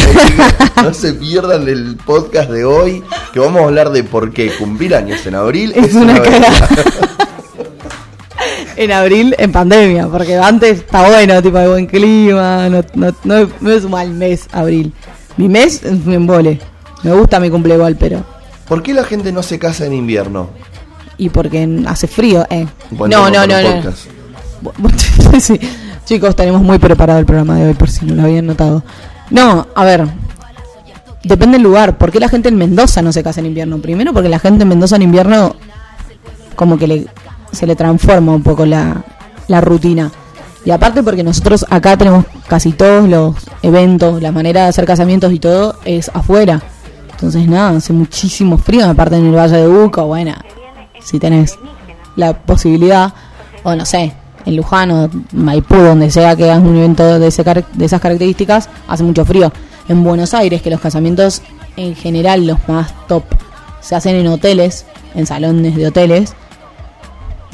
no 0.82 0.94
se 0.94 1.14
pierdan 1.16 1.68
el 1.68 1.98
podcast 2.06 2.50
de 2.50 2.64
hoy, 2.64 3.04
que 3.34 3.40
vamos 3.42 3.64
a 3.64 3.66
hablar 3.66 3.90
de 3.90 4.06
por 4.06 4.32
qué 4.32 4.50
cumplir 4.58 4.96
años 4.96 5.26
en 5.26 5.36
abril 5.36 5.74
Es 5.76 5.94
una 5.94 6.16
aventura. 6.16 6.70
en 8.84 8.92
abril, 8.92 9.36
en 9.38 9.52
pandemia, 9.52 10.08
porque 10.08 10.38
antes 10.38 10.80
está 10.80 11.08
bueno, 11.08 11.42
tipo 11.42 11.58
de 11.58 11.68
buen 11.68 11.86
clima, 11.88 12.70
no, 12.70 12.84
no, 12.94 13.14
no, 13.24 13.50
no 13.60 13.72
es 13.72 13.84
un 13.84 13.92
mal 13.92 14.12
mes, 14.12 14.48
abril. 14.52 14.94
Mi 15.38 15.48
mes 15.50 15.84
es 15.84 16.06
en 16.06 16.28
Vole. 16.28 16.60
Me 17.04 17.12
gusta 17.14 17.40
mi 17.40 17.50
cumple 17.50 17.76
igual, 17.76 17.96
pero... 17.98 18.24
¿Por 18.68 18.82
qué 18.82 18.94
la 18.94 19.04
gente 19.04 19.32
no 19.32 19.44
se 19.44 19.60
casa 19.60 19.86
en 19.86 19.94
invierno? 19.94 20.50
Y 21.18 21.30
porque 21.30 21.68
hace 21.86 22.08
frío, 22.08 22.46
eh. 22.50 22.66
No, 22.92 23.30
no, 23.30 23.46
no, 23.46 23.58
un 23.58 23.94
no. 24.64 25.40
sí. 25.40 25.60
Chicos, 26.06 26.36
tenemos 26.36 26.62
muy 26.62 26.80
preparado 26.80 27.20
el 27.20 27.26
programa 27.26 27.58
de 27.58 27.68
hoy, 27.68 27.74
por 27.74 27.90
si 27.90 28.06
no 28.06 28.16
lo 28.16 28.24
habían 28.24 28.46
notado. 28.46 28.84
No, 29.30 29.68
a 29.76 29.86
ver. 29.86 30.06
Depende 31.24 31.58
del 31.58 31.64
lugar. 31.64 31.98
¿Por 31.98 32.12
qué 32.12 32.20
la 32.20 32.28
gente 32.28 32.50
en 32.50 32.58
Mendoza 32.58 33.02
no 33.02 33.14
se 33.14 33.24
casa 33.24 33.40
en 33.40 33.46
invierno? 33.46 33.78
Primero 33.78 34.12
porque 34.12 34.28
la 34.28 34.40
gente 34.40 34.64
en 34.64 34.70
Mendoza 34.70 34.98
en 34.98 35.04
invierno 35.04 35.56
como 36.56 36.78
que 36.78 36.88
le, 36.88 37.08
se 37.54 37.66
le 37.66 37.76
transforma 37.76 38.34
un 38.34 38.44
poco 38.44 38.66
la, 38.66 39.04
la 39.48 39.62
rutina. 39.62 40.12
Y 40.66 40.72
aparte 40.72 41.04
porque 41.04 41.24
nosotros 41.24 41.66
acá 41.70 41.98
tenemos 41.98 42.26
casi 42.48 42.72
todos 42.72 43.08
los 43.08 43.36
eventos, 43.62 44.22
la 44.22 44.32
manera 44.32 44.64
de 44.64 44.68
hacer 44.70 44.86
casamientos 44.86 45.32
y 45.34 45.40
todo 45.40 45.76
es 45.86 46.10
afuera. 46.14 46.62
Entonces 47.12 47.48
nada, 47.48 47.78
hace 47.78 47.94
muchísimo 47.94 48.58
frío, 48.58 48.90
aparte 48.90 49.16
en 49.16 49.28
el 49.28 49.36
Valle 49.36 49.58
de 49.58 49.68
Uco, 49.68 50.06
bueno, 50.06 50.34
si 51.02 51.20
tenés 51.20 51.58
la 52.16 52.34
posibilidad, 52.34 53.14
o 53.64 53.76
no 53.76 53.86
sé, 53.86 54.14
en 54.46 54.56
Luján 54.56 54.92
o 54.92 55.10
Maipú, 55.34 55.76
donde 55.76 56.12
sea 56.12 56.36
que 56.36 56.46
hagas 56.46 56.64
un 56.64 56.76
evento 56.78 57.20
de, 57.20 57.28
ese 57.28 57.44
de 57.44 57.86
esas 57.86 58.02
características, 58.02 58.70
hace 58.88 59.04
mucho 59.04 59.26
frío. 59.26 59.52
En 59.88 60.04
Buenos 60.04 60.34
Aires, 60.34 60.62
que 60.62 60.70
los 60.70 60.80
casamientos 60.80 61.42
en 61.76 61.96
general, 61.96 62.46
los 62.48 62.58
más 62.68 62.94
top, 63.08 63.24
se 63.82 63.96
hacen 63.96 64.16
en 64.16 64.28
hoteles, 64.28 64.86
en 65.16 65.26
salones 65.26 65.76
de 65.76 65.88
hoteles, 65.88 66.36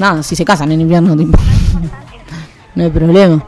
nada, 0.00 0.22
si 0.24 0.34
se 0.34 0.44
casan 0.44 0.72
en 0.72 0.80
invierno, 0.80 1.16
tipo, 1.16 1.38
no 2.74 2.82
hay 2.84 2.90
problema. 2.90 3.44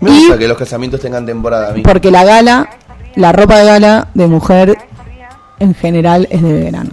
Me 0.00 0.10
Y- 0.10 0.18
gusta 0.20 0.38
que 0.38 0.48
los 0.48 0.56
casamientos 0.56 1.00
tengan 1.00 1.26
temporada. 1.26 1.74
Porque 1.82 2.10
la 2.10 2.24
gala, 2.24 2.70
la 3.16 3.32
ropa 3.32 3.58
de 3.58 3.64
gala 3.66 4.08
de 4.14 4.26
mujer 4.28 4.78
en 5.58 5.74
general 5.74 6.26
es 6.30 6.40
de 6.42 6.52
verano. 6.52 6.90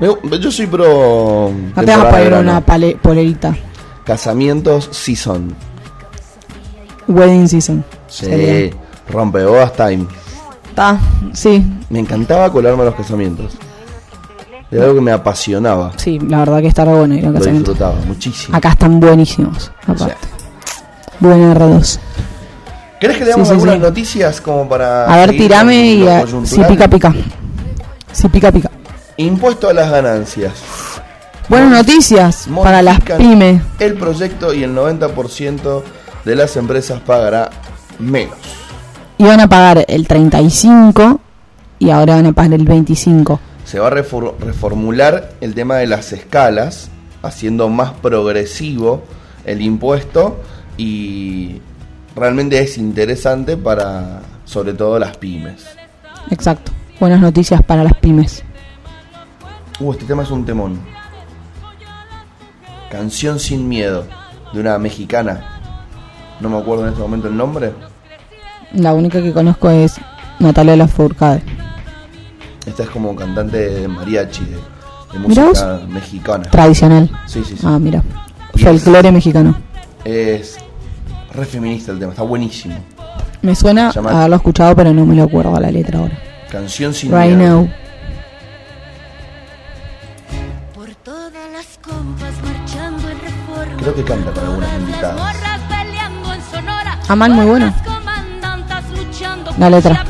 Me- 0.00 0.38
yo 0.40 0.50
soy 0.50 0.66
pro. 0.66 1.52
No 1.76 1.82
te 1.84 1.96
vas 1.96 2.06
a 2.06 2.10
poner 2.10 2.34
una 2.34 2.60
pale- 2.60 2.96
polerita. 3.00 3.56
Casamientos 4.04 4.88
sí 4.90 5.14
son. 5.14 5.54
Wedding 7.06 7.48
season. 7.48 7.84
Sí, 8.08 8.26
Sería. 8.26 8.70
rompebodas 9.08 9.72
time. 9.74 10.06
Está, 10.68 10.98
sí, 11.34 11.64
Me 11.90 11.98
encantaba 12.00 12.50
colarme 12.50 12.82
a 12.82 12.86
los 12.86 12.94
casamientos. 12.94 13.52
Era 14.72 14.84
algo 14.84 14.94
que 14.96 15.00
me 15.02 15.12
apasionaba. 15.12 15.92
sí, 15.96 16.18
la 16.18 16.38
verdad 16.38 16.60
que 16.60 16.68
está 16.68 16.84
re 16.84 16.92
bueno 16.94 17.14
ir 17.14 17.24
a 17.24 17.28
un 17.28 17.34
Lo 17.34 17.38
casamiento. 17.40 17.70
disfrutaba 17.72 18.00
muchísimo. 18.06 18.56
Acá 18.56 18.70
están 18.70 18.98
buenísimos, 19.00 19.70
aparte. 19.86 20.14
Buen 21.20 21.54
R2. 21.54 21.98
¿Querés 23.00 23.16
que 23.18 23.24
le 23.24 23.30
damos 23.30 23.48
Sí, 23.48 23.52
sí, 23.52 23.54
algunas 23.54 23.74
sí. 23.76 23.80
noticias 23.82 24.40
como 24.40 24.68
para. 24.68 25.04
A 25.12 25.16
ver, 25.18 25.30
tirame 25.36 25.84
y 25.94 26.06
a- 26.08 26.24
si 26.44 26.62
pica, 26.64 26.88
pica. 26.88 27.14
Si 28.12 28.28
pica, 28.28 28.50
pica. 28.52 28.70
Impuesto 29.16 29.68
a 29.68 29.72
las 29.72 29.90
ganancias. 29.90 30.52
Buenas 31.48 31.70
noticias 31.70 32.48
para 32.62 32.80
las 32.82 33.00
pymes. 33.00 33.60
El 33.78 33.94
proyecto 33.94 34.54
y 34.54 34.62
el 34.62 34.74
90% 34.74 35.82
de 36.24 36.36
las 36.36 36.56
empresas 36.56 37.00
pagará 37.00 37.50
menos. 37.98 38.36
Iban 39.18 39.40
a 39.40 39.48
pagar 39.48 39.84
el 39.86 40.06
35 40.06 41.20
y 41.78 41.90
ahora 41.90 42.14
van 42.14 42.26
a 42.26 42.32
pagar 42.32 42.54
el 42.54 42.64
25. 42.64 43.38
Se 43.72 43.78
va 43.78 43.86
a 43.86 43.90
refor- 43.90 44.36
reformular 44.38 45.30
el 45.40 45.54
tema 45.54 45.76
de 45.76 45.86
las 45.86 46.12
escalas, 46.12 46.90
haciendo 47.22 47.70
más 47.70 47.92
progresivo 47.92 49.02
el 49.46 49.62
impuesto 49.62 50.42
y 50.76 51.62
realmente 52.14 52.60
es 52.60 52.76
interesante 52.76 53.56
para 53.56 54.20
sobre 54.44 54.74
todo 54.74 54.98
las 54.98 55.16
pymes. 55.16 55.64
Exacto. 56.28 56.70
Buenas 57.00 57.22
noticias 57.22 57.62
para 57.62 57.82
las 57.82 57.94
pymes. 57.94 58.44
Uh, 59.80 59.92
este 59.92 60.04
tema 60.04 60.24
es 60.24 60.30
un 60.30 60.44
temón. 60.44 60.78
Canción 62.90 63.38
sin 63.38 63.70
miedo, 63.70 64.06
de 64.52 64.60
una 64.60 64.76
mexicana. 64.76 65.62
No 66.40 66.50
me 66.50 66.58
acuerdo 66.58 66.82
en 66.82 66.90
este 66.90 67.00
momento 67.00 67.26
el 67.26 67.38
nombre. 67.38 67.72
La 68.74 68.92
única 68.92 69.22
que 69.22 69.32
conozco 69.32 69.70
es 69.70 69.94
Natalia 70.40 70.76
Lafourcade. 70.76 71.42
Esta 72.66 72.84
es 72.84 72.90
como 72.90 73.14
cantante 73.16 73.56
de 73.56 73.88
mariachi, 73.88 74.44
de, 74.44 75.18
música 75.18 75.80
mexicana. 75.88 76.44
Tradicional. 76.50 77.10
Sí, 77.26 77.42
sí, 77.44 77.56
sí. 77.56 77.66
Ah, 77.66 77.78
mira. 77.78 78.02
Folclore 78.56 79.10
mexicano. 79.10 79.54
Es 80.04 80.56
re 81.32 81.44
feminista 81.44 81.92
el 81.92 81.98
tema, 81.98 82.12
está 82.12 82.22
buenísimo. 82.22 82.76
Me 83.42 83.54
suena 83.54 83.90
Llama- 83.92 84.10
haberlo 84.10 84.36
escuchado, 84.36 84.76
pero 84.76 84.92
no 84.92 85.04
me 85.04 85.14
lo 85.16 85.24
acuerdo 85.24 85.56
a 85.56 85.60
la 85.60 85.70
letra 85.70 85.98
ahora. 85.98 86.18
Canción 86.50 86.94
sin 86.94 87.10
Right 87.10 87.36
now. 87.36 87.68
Por 90.74 90.94
todas 90.96 91.50
las 91.52 91.78
compas 91.82 92.32
marchando 92.44 93.08
en 93.10 93.20
reforma. 93.20 93.76
Creo 93.78 93.94
que 93.94 94.04
canta 94.04 94.30
con 94.30 94.44
algunas 94.44 94.78
invitadas. 94.78 95.36
Sonora. 96.50 96.98
Amal, 97.08 97.32
muy 97.32 97.46
bueno. 97.46 97.74
La 99.58 99.70
letra. 99.70 100.04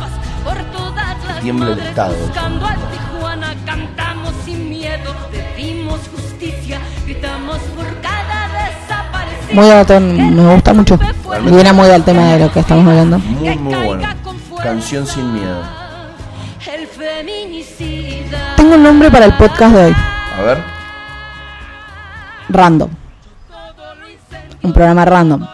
El 1.50 1.54
madres 1.54 1.86
Estado. 1.86 2.14
buscando 2.16 2.66
a 2.66 2.76
Tijuana. 2.76 3.54
Cantamos 3.66 4.32
sin 4.44 4.70
miedo, 4.70 5.12
pedimos 5.30 6.00
justicia. 6.14 6.80
Gritamos 7.04 7.58
por 7.76 7.86
cada 8.00 8.48
desaparecido. 8.48 9.54
Muy 9.60 9.70
abatón, 9.70 10.36
me 10.36 10.54
gusta 10.54 10.72
mucho. 10.72 10.98
Viene 11.44 11.72
muy 11.72 11.90
al 11.90 12.04
tema 12.04 12.32
de 12.32 12.38
lo 12.40 12.52
que 12.52 12.60
estamos 12.60 12.86
hablando. 12.86 13.18
Muy, 13.18 13.58
muy 13.58 13.74
bueno. 13.74 14.08
Canción 14.62 15.06
sin 15.06 15.32
miedo. 15.32 15.62
El 16.72 16.86
feminicida. 16.86 18.54
Tengo 18.56 18.76
un 18.76 18.82
nombre 18.84 19.10
para 19.10 19.24
el 19.24 19.34
podcast 19.34 19.74
de 19.74 19.84
hoy. 19.86 19.96
A 20.38 20.42
ver. 20.42 20.58
Random. 22.48 22.90
Un 24.62 24.72
programa 24.72 25.04
random. 25.04 25.44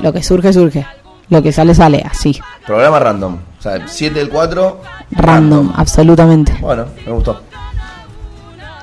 Lo 0.00 0.12
que 0.12 0.22
surge, 0.22 0.52
surge. 0.54 0.86
Lo 1.28 1.42
que 1.42 1.52
sale, 1.52 1.74
sale. 1.74 2.02
Así. 2.10 2.40
Programa 2.66 2.98
random. 2.98 3.53
O 3.64 3.66
sea, 3.66 3.88
7 3.88 4.18
del 4.18 4.28
4. 4.28 4.80
Random, 5.12 5.72
absolutamente. 5.74 6.54
Bueno, 6.60 6.84
me 7.06 7.12
gustó. 7.12 7.40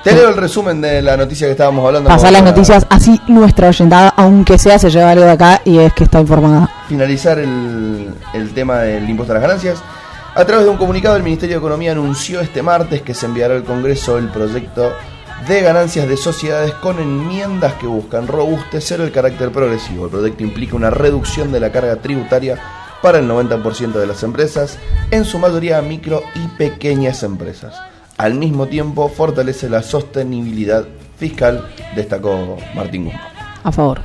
Te 0.02 0.10
leo 0.12 0.30
el 0.30 0.36
resumen 0.36 0.80
de 0.80 1.00
la 1.00 1.16
noticia 1.16 1.46
que 1.46 1.52
estábamos 1.52 1.86
hablando. 1.86 2.08
Pasar 2.08 2.32
las 2.32 2.42
noticias 2.42 2.84
así 2.90 3.20
nuestra 3.28 3.68
oyentada, 3.68 4.12
aunque 4.16 4.58
sea, 4.58 4.80
se 4.80 4.90
lleva 4.90 5.12
algo 5.12 5.24
de 5.24 5.30
acá 5.30 5.60
y 5.64 5.78
es 5.78 5.92
que 5.92 6.02
está 6.02 6.20
informada. 6.20 6.68
Finalizar 6.88 7.38
el, 7.38 8.12
el 8.34 8.54
tema 8.54 8.78
del 8.78 9.08
impuesto 9.08 9.32
a 9.32 9.34
las 9.34 9.42
ganancias. 9.42 9.80
A 10.34 10.44
través 10.44 10.64
de 10.64 10.72
un 10.72 10.78
comunicado, 10.78 11.14
el 11.14 11.22
Ministerio 11.22 11.54
de 11.54 11.58
Economía 11.58 11.92
anunció 11.92 12.40
este 12.40 12.60
martes 12.60 13.02
que 13.02 13.14
se 13.14 13.26
enviará 13.26 13.54
al 13.54 13.62
Congreso 13.62 14.18
el 14.18 14.30
proyecto 14.30 14.90
de 15.46 15.60
ganancias 15.60 16.08
de 16.08 16.16
sociedades 16.16 16.72
con 16.74 16.98
enmiendas 16.98 17.74
que 17.74 17.86
buscan 17.86 18.26
robustecer 18.26 19.00
el 19.00 19.12
carácter 19.12 19.52
progresivo. 19.52 20.06
El 20.06 20.10
proyecto 20.10 20.42
implica 20.42 20.74
una 20.74 20.90
reducción 20.90 21.52
de 21.52 21.60
la 21.60 21.70
carga 21.70 21.94
tributaria 21.94 22.58
para 23.02 23.18
el 23.18 23.28
90% 23.28 23.92
de 23.92 24.06
las 24.06 24.22
empresas, 24.22 24.78
en 25.10 25.24
su 25.24 25.38
mayoría 25.38 25.82
micro 25.82 26.22
y 26.34 26.46
pequeñas 26.56 27.22
empresas. 27.22 27.74
Al 28.16 28.34
mismo 28.34 28.66
tiempo, 28.66 29.08
fortalece 29.08 29.68
la 29.68 29.82
sostenibilidad 29.82 30.84
fiscal, 31.18 31.68
destacó 31.96 32.56
Martín 32.74 33.06
Guzmán. 33.06 33.22
A 33.64 33.72
favor. 33.72 34.00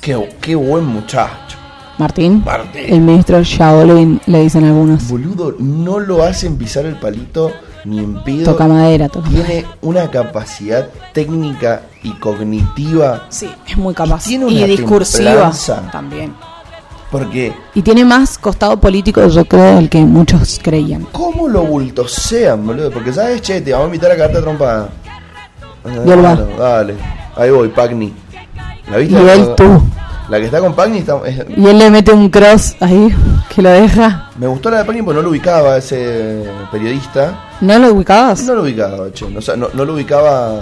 Qué, 0.00 0.36
qué 0.40 0.54
buen 0.54 0.84
muchacho. 0.84 1.56
Martín. 1.98 2.42
Martín. 2.44 2.84
El 2.86 3.00
ministro 3.00 3.42
Shaolin, 3.42 4.20
le 4.26 4.40
dicen 4.40 4.64
algunos. 4.64 5.08
Boludo, 5.08 5.54
no 5.58 6.00
lo 6.00 6.22
hacen 6.22 6.56
pisar 6.58 6.84
el 6.86 6.96
palito 6.98 7.52
ni 7.84 7.98
en 8.00 8.22
pedo. 8.24 8.52
Toca 8.52 8.66
madera, 8.66 9.08
toca 9.08 9.28
madera. 9.28 9.46
Tiene 9.46 9.66
una 9.82 10.10
capacidad 10.10 10.88
técnica 11.12 11.82
y 12.02 12.12
cognitiva. 12.14 13.26
Sí, 13.28 13.50
es 13.68 13.76
muy 13.76 13.94
capaz. 13.94 14.24
tiene 14.24 14.50
Y 14.50 14.58
una 14.58 14.66
discursiva 14.66 15.30
templanza. 15.30 15.82
también. 15.92 16.34
Porque, 17.12 17.52
Y 17.74 17.82
tiene 17.82 18.04
más 18.06 18.38
costado 18.38 18.80
político, 18.80 19.24
yo 19.28 19.44
creo, 19.44 19.76
del 19.76 19.88
que 19.90 20.00
muchos 20.00 20.58
creían. 20.62 21.06
¿cómo 21.12 21.46
lo 21.46 21.62
bultosean, 21.62 22.66
boludo? 22.66 22.90
Porque 22.90 23.12
sabes, 23.12 23.42
che, 23.42 23.60
te 23.60 23.70
vamos 23.72 23.84
a 23.84 23.88
invitar 23.88 24.10
a 24.10 24.14
cagarte 24.16 24.38
a 24.38 24.40
trompada. 24.40 24.88
Va. 25.86 25.90
Bueno, 26.04 26.46
dale. 26.58 26.94
Ahí 27.36 27.50
voy, 27.50 27.68
Pagni. 27.68 28.12
¿La 28.90 28.96
viste? 28.96 29.14
Y 29.22 29.28
él 29.28 29.54
tú. 29.54 29.82
La 30.28 30.38
que 30.38 30.46
está 30.46 30.60
con 30.60 30.74
Pagni 30.74 30.98
está, 30.98 31.20
es- 31.26 31.44
Y 31.54 31.66
él 31.66 31.78
le 31.78 31.90
mete 31.90 32.12
un 32.12 32.30
cross 32.30 32.76
ahí 32.80 33.14
que 33.54 33.60
lo 33.60 33.68
deja. 33.70 34.30
me 34.38 34.46
gustó 34.46 34.70
la 34.70 34.78
de 34.78 34.84
Pagni 34.86 35.02
porque 35.02 35.16
no 35.16 35.22
lo 35.22 35.28
ubicaba 35.30 35.76
ese 35.76 36.44
periodista. 36.70 37.38
¿No 37.60 37.78
lo 37.78 37.92
ubicabas? 37.92 38.42
No 38.44 38.54
lo 38.54 38.62
ubicaba, 38.62 39.12
che. 39.12 39.26
O 39.36 39.40
sea, 39.42 39.54
no, 39.56 39.68
no 39.74 39.84
lo 39.84 39.92
ubicaba. 39.94 40.52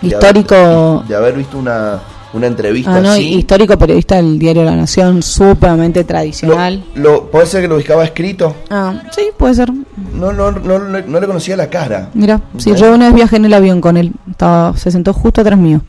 de 0.00 0.08
Histórico. 0.08 0.54
haber- 0.54 1.08
de 1.08 1.16
haber 1.16 1.34
visto 1.34 1.58
una, 1.58 1.98
una 2.34 2.46
entrevista 2.48 2.96
Ah, 2.96 3.00
no, 3.00 3.10
así. 3.12 3.34
histórico 3.36 3.78
periodista 3.78 4.16
del 4.16 4.38
diario 4.38 4.64
La 4.64 4.74
Nación, 4.76 5.22
súperamente 5.22 6.04
tradicional. 6.04 6.84
Lo, 6.94 7.02
lo- 7.12 7.30
¿Puede 7.30 7.46
ser 7.46 7.62
que 7.62 7.68
lo 7.68 7.76
ubicaba 7.76 8.04
escrito? 8.04 8.54
Ah, 8.70 9.02
sí, 9.12 9.28
puede 9.36 9.54
ser. 9.54 9.70
No, 9.72 10.32
no, 10.32 10.50
no, 10.50 10.78
no, 10.78 11.00
no 11.00 11.20
le 11.20 11.26
conocía 11.26 11.56
la 11.56 11.68
cara. 11.70 12.10
Mira, 12.14 12.40
sí, 12.58 12.72
Ok. 12.72 12.76
yo 12.78 12.92
una 12.94 13.06
vez 13.06 13.14
viajé 13.14 13.36
en 13.36 13.44
el 13.44 13.54
avión 13.54 13.80
con 13.80 13.96
él. 13.96 14.12
Estaba, 14.30 14.76
se 14.76 14.90
sentó 14.90 15.12
justo 15.12 15.40
atrás 15.40 15.58
mío. 15.58 15.80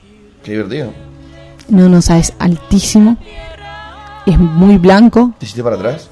Qué 0.43 0.51
divertido. 0.51 0.91
No, 1.69 1.89
no, 1.89 2.01
sabes, 2.01 2.33
altísimo. 2.39 3.17
Es 4.27 4.37
muy 4.39 4.77
blanco. 4.77 5.33
¿Te 5.39 5.45
hiciste 5.45 5.63
para 5.63 5.75
atrás? 5.75 6.09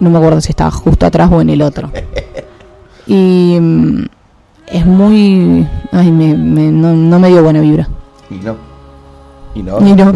No 0.00 0.10
me 0.10 0.18
acuerdo 0.18 0.40
si 0.40 0.50
estaba 0.50 0.70
justo 0.70 1.06
atrás 1.06 1.28
o 1.32 1.40
en 1.40 1.50
el 1.50 1.62
otro. 1.62 1.90
Y 3.06 3.56
mm, 3.58 4.04
es 4.66 4.84
muy... 4.84 5.66
Ay, 5.92 6.10
me, 6.12 6.34
me- 6.36 6.70
no, 6.70 6.92
no 6.94 7.18
me 7.18 7.28
dio 7.28 7.42
buena 7.42 7.60
vibra. 7.62 7.88
Y 8.30 8.34
no. 8.34 8.54
Y 9.54 9.62
no. 9.62 9.80
Ni 9.80 9.94
no. 9.94 10.12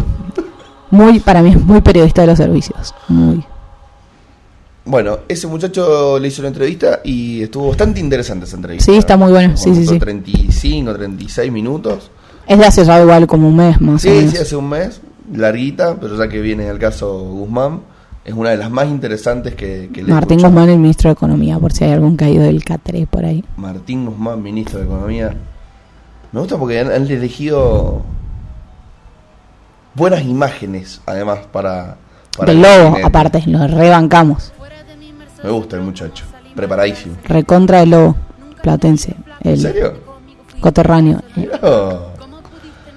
Muy, 0.91 1.19
para 1.19 1.41
mí 1.41 1.49
es 1.51 1.61
muy 1.61 1.81
periodista 1.81 2.21
de 2.21 2.27
los 2.27 2.37
servicios. 2.37 2.93
Muy. 3.07 3.43
Bueno, 4.85 5.19
ese 5.29 5.47
muchacho 5.47 6.19
le 6.19 6.27
hizo 6.27 6.41
la 6.41 6.49
entrevista 6.49 6.99
y 7.03 7.41
estuvo 7.43 7.69
bastante 7.69 7.99
interesante 8.01 8.45
esa 8.45 8.57
entrevista. 8.57 8.91
Sí, 8.91 8.97
está 8.97 9.15
muy 9.15 9.31
buena, 9.31 9.55
sí, 9.55 9.73
sí, 9.73 9.87
sí. 9.87 9.97
35, 9.97 10.93
36 10.93 11.51
minutos. 11.51 12.11
Es 12.45 12.57
de 12.59 12.65
hace 12.65 12.83
ya 12.83 13.01
igual 13.01 13.25
como 13.25 13.47
un 13.47 13.55
mes 13.55 13.79
más 13.79 13.95
o 13.95 13.99
Sí, 13.99 14.09
menos. 14.09 14.31
sí, 14.31 14.37
hace 14.37 14.55
un 14.57 14.69
mes. 14.69 15.01
Larguita, 15.33 15.95
pero 15.95 16.17
ya 16.17 16.27
que 16.27 16.41
viene 16.41 16.69
al 16.69 16.79
caso 16.79 17.17
Guzmán, 17.23 17.79
es 18.25 18.33
una 18.33 18.49
de 18.49 18.57
las 18.57 18.69
más 18.69 18.89
interesantes 18.89 19.55
que, 19.55 19.89
que 19.93 20.03
le 20.03 20.11
Martín. 20.13 20.41
Guzmán, 20.41 20.69
el 20.69 20.77
ministro 20.79 21.07
de 21.09 21.13
Economía, 21.13 21.57
por 21.59 21.71
si 21.71 21.85
hay 21.85 21.91
algún 21.93 22.17
caído 22.17 22.43
del 22.43 22.61
Catre 22.65 23.07
por 23.07 23.23
ahí. 23.23 23.41
Martín 23.55 24.05
Guzmán, 24.05 24.43
ministro 24.43 24.79
de 24.79 24.85
Economía. 24.85 25.33
Me 26.33 26.39
gusta 26.41 26.57
porque 26.57 26.81
han, 26.81 26.91
han 26.91 27.07
elegido 27.09 28.01
buenas 29.93 30.23
imágenes, 30.23 31.01
además, 31.05 31.39
para... 31.51 31.97
para 32.37 32.51
Del 32.53 32.63
el 32.63 32.83
lobo, 32.83 32.97
aparte, 33.03 33.43
lo 33.45 33.67
rebancamos. 33.67 34.51
Me 35.43 35.49
gusta 35.51 35.75
el 35.75 35.81
muchacho, 35.83 36.25
preparadísimo. 36.55 37.17
Recontra 37.25 37.79
del 37.81 37.91
lobo, 37.91 38.15
platense. 38.61 39.15
El 39.41 39.51
¿En 39.51 39.57
serio? 39.59 39.93
coterráneo. 40.61 41.21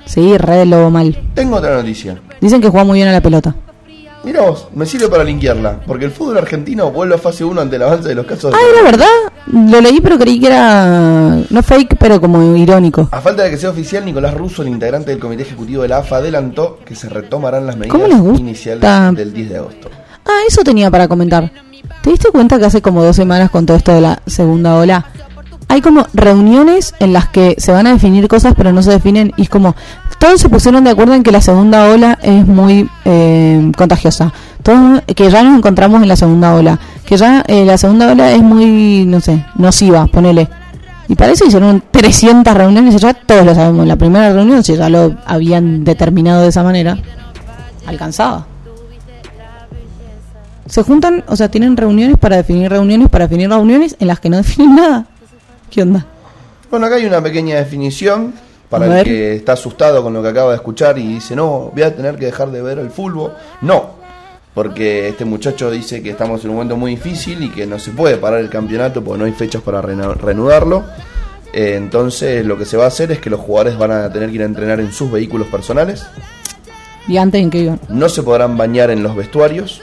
Sí, 0.05 0.39
re 0.39 0.57
del 0.59 0.71
lobo 0.71 0.91
mal. 0.91 1.19
Tengo 1.35 1.57
otra 1.57 1.75
noticia. 1.75 2.17
Dicen 2.41 2.61
que 2.61 2.69
juega 2.69 2.85
muy 2.85 2.99
bien 2.99 3.09
a 3.09 3.13
la 3.13 3.21
pelota. 3.21 3.55
Mira 4.25 4.43
vos, 4.43 4.69
me 4.75 4.87
sirve 4.87 5.09
para 5.09 5.23
linkearla, 5.23 5.81
porque 5.87 6.05
el 6.05 6.11
fútbol 6.11 6.39
argentino 6.39 6.91
vuelve 6.91 7.15
a 7.15 7.19
fase 7.19 7.45
1 7.45 7.61
ante 7.61 7.77
el 7.77 7.83
avance 7.83 8.09
de 8.09 8.15
los 8.15 8.27
casos 8.27 8.51
de 8.51 8.57
Ah, 8.57 8.61
¿era 8.73 8.83
verdad? 8.83 9.07
Lo 9.53 9.81
leí, 9.81 10.01
pero 10.01 10.19
creí 10.19 10.41
que 10.41 10.49
era. 10.49 11.39
No 11.49 11.63
fake, 11.63 11.97
pero 11.97 12.21
como 12.21 12.57
irónico. 12.57 13.09
A 13.13 13.21
falta 13.21 13.45
de 13.45 13.51
que 13.51 13.57
sea 13.57 13.71
oficial, 13.71 14.05
Nicolás 14.05 14.35
Russo, 14.35 14.63
el 14.63 14.69
integrante 14.69 15.13
del 15.13 15.21
comité 15.21 15.43
ejecutivo 15.43 15.83
de 15.83 15.89
la 15.89 15.99
AFA, 15.99 16.17
adelantó 16.17 16.81
que 16.85 16.97
se 16.97 17.09
retomarán 17.09 17.67
las 17.67 17.77
medidas 17.77 18.11
iniciales 18.39 18.83
del 19.15 19.33
10 19.33 19.51
de 19.51 19.57
agosto. 19.57 19.91
Ah, 20.25 20.41
eso 20.49 20.63
tenía 20.65 20.91
para 20.91 21.07
comentar. 21.07 21.53
¿Te 22.03 22.11
diste 22.11 22.31
cuenta 22.31 22.59
que 22.59 22.65
hace 22.67 22.83
como 22.83 23.05
dos 23.05 23.15
semanas 23.15 23.51
con 23.51 23.65
todo 23.65 23.77
esto 23.77 23.93
de 23.93 24.01
la 24.01 24.21
segunda 24.27 24.75
ola? 24.75 25.07
Hay 25.69 25.81
como 25.81 26.07
reuniones 26.15 26.95
en 27.01 27.13
las 27.13 27.29
que 27.29 27.57
se 27.59 27.73
van 27.73 27.87
a 27.87 27.93
definir 27.93 28.29
cosas 28.29 28.55
pero 28.57 28.73
no 28.73 28.83
se 28.83 28.93
definen 28.93 29.33
y 29.37 29.43
es 29.43 29.49
como 29.49 29.75
todos 30.19 30.41
se 30.41 30.49
pusieron 30.49 30.85
de 30.85 30.91
acuerdo 30.91 31.15
en 31.15 31.23
que 31.23 31.31
la 31.31 31.41
segunda 31.41 31.89
ola 31.91 32.19
es 32.23 32.47
muy 32.47 32.89
eh, 33.05 33.71
contagiosa. 33.77 34.33
Todos, 34.63 35.03
que 35.03 35.31
ya 35.31 35.43
nos 35.43 35.57
encontramos 35.57 36.03
en 36.03 36.09
la 36.09 36.17
segunda 36.17 36.55
ola. 36.55 36.79
Que 37.05 37.17
ya 37.17 37.45
eh, 37.47 37.65
la 37.65 37.79
segunda 37.79 38.11
ola 38.11 38.33
es 38.33 38.43
muy, 38.43 39.05
no 39.05 39.21
sé, 39.21 39.45
nociva, 39.57 40.07
ponele. 40.07 40.49
Y 41.09 41.15
para 41.15 41.33
eso 41.33 41.45
hicieron 41.45 41.83
300 41.91 42.53
reuniones 42.55 42.95
y 42.95 42.99
ya 42.99 43.15
todos 43.15 43.45
lo 43.45 43.55
sabemos. 43.55 43.87
La 43.87 43.97
primera 43.97 44.33
reunión, 44.33 44.65
si 44.65 44.77
ya 44.77 44.89
lo 44.89 45.17
habían 45.27 45.85
determinado 45.85 46.43
de 46.43 46.49
esa 46.49 46.63
manera, 46.63 46.99
alcanzaba. 47.87 48.47
Se 50.67 50.83
juntan, 50.83 51.23
o 51.29 51.37
sea, 51.37 51.49
tienen 51.49 51.77
reuniones 51.77 52.19
para 52.19 52.37
definir 52.37 52.71
reuniones, 52.71 53.09
para 53.09 53.27
definir 53.27 53.49
reuniones 53.49 53.97
en 54.01 54.09
las 54.09 54.19
que 54.19 54.31
no 54.31 54.37
definen 54.39 54.75
nada. 54.75 55.07
¿Qué 55.71 55.83
onda? 55.83 56.07
Bueno, 56.71 56.87
acá 56.87 56.97
hay 56.97 57.07
una 57.07 57.23
pequeña 57.23 57.57
definición 57.57 58.33
para 58.69 59.01
el 59.01 59.05
que 59.05 59.37
está 59.37 59.53
asustado 59.53 60.03
con 60.03 60.13
lo 60.13 60.23
que 60.23 60.29
acaba 60.29 60.51
de 60.51 60.57
escuchar 60.57 60.99
y 60.99 61.15
dice, 61.15 61.37
no, 61.37 61.71
voy 61.73 61.83
a 61.83 61.95
tener 61.95 62.17
que 62.17 62.27
dejar 62.27 62.51
de 62.51 62.63
ver 62.63 62.79
el 62.79 62.91
fútbol. 62.91 63.33
No, 63.61 63.91
porque 64.55 65.09
este 65.09 65.25
muchacho 65.25 65.71
dice 65.71 66.03
que 66.03 66.11
estamos 66.11 66.43
en 66.45 66.51
un 66.51 66.57
momento 66.57 66.77
muy 66.77 66.93
difícil 66.93 67.43
y 67.43 67.51
que 67.51 67.67
no 67.67 67.79
se 67.79 67.91
puede 67.91 68.17
parar 68.17 68.41
el 68.41 68.49
campeonato 68.49 69.05
porque 69.05 69.19
no 69.19 69.25
hay 69.27 69.33
fechas 69.33 69.63
para 69.63 69.83
reanudarlo. 69.83 70.85
Entonces 71.53 72.45
lo 72.45 72.59
que 72.59 72.65
se 72.65 72.77
va 72.77 72.85
a 72.85 72.89
hacer 72.89 73.13
es 73.13 73.19
que 73.19 73.31
los 73.31 73.41
jugadores 73.41 73.79
van 73.79 73.93
a 73.93 74.13
tener 74.13 74.31
que 74.31 74.37
ir 74.37 74.43
a 74.43 74.47
entrenar 74.47 74.81
en 74.81 74.93
sus 74.93 75.11
vehículos 75.11 75.47
personales. 75.49 76.07
¿Y 77.09 77.19
antes 77.19 77.41
en 77.41 77.51
qué 77.51 77.59
iban? 77.59 77.81
No 77.89 78.09
se 78.09 78.23
podrán 78.23 78.57
bañar 78.57 78.91
en 78.91 79.03
los 79.03 79.15
vestuarios. 79.15 79.81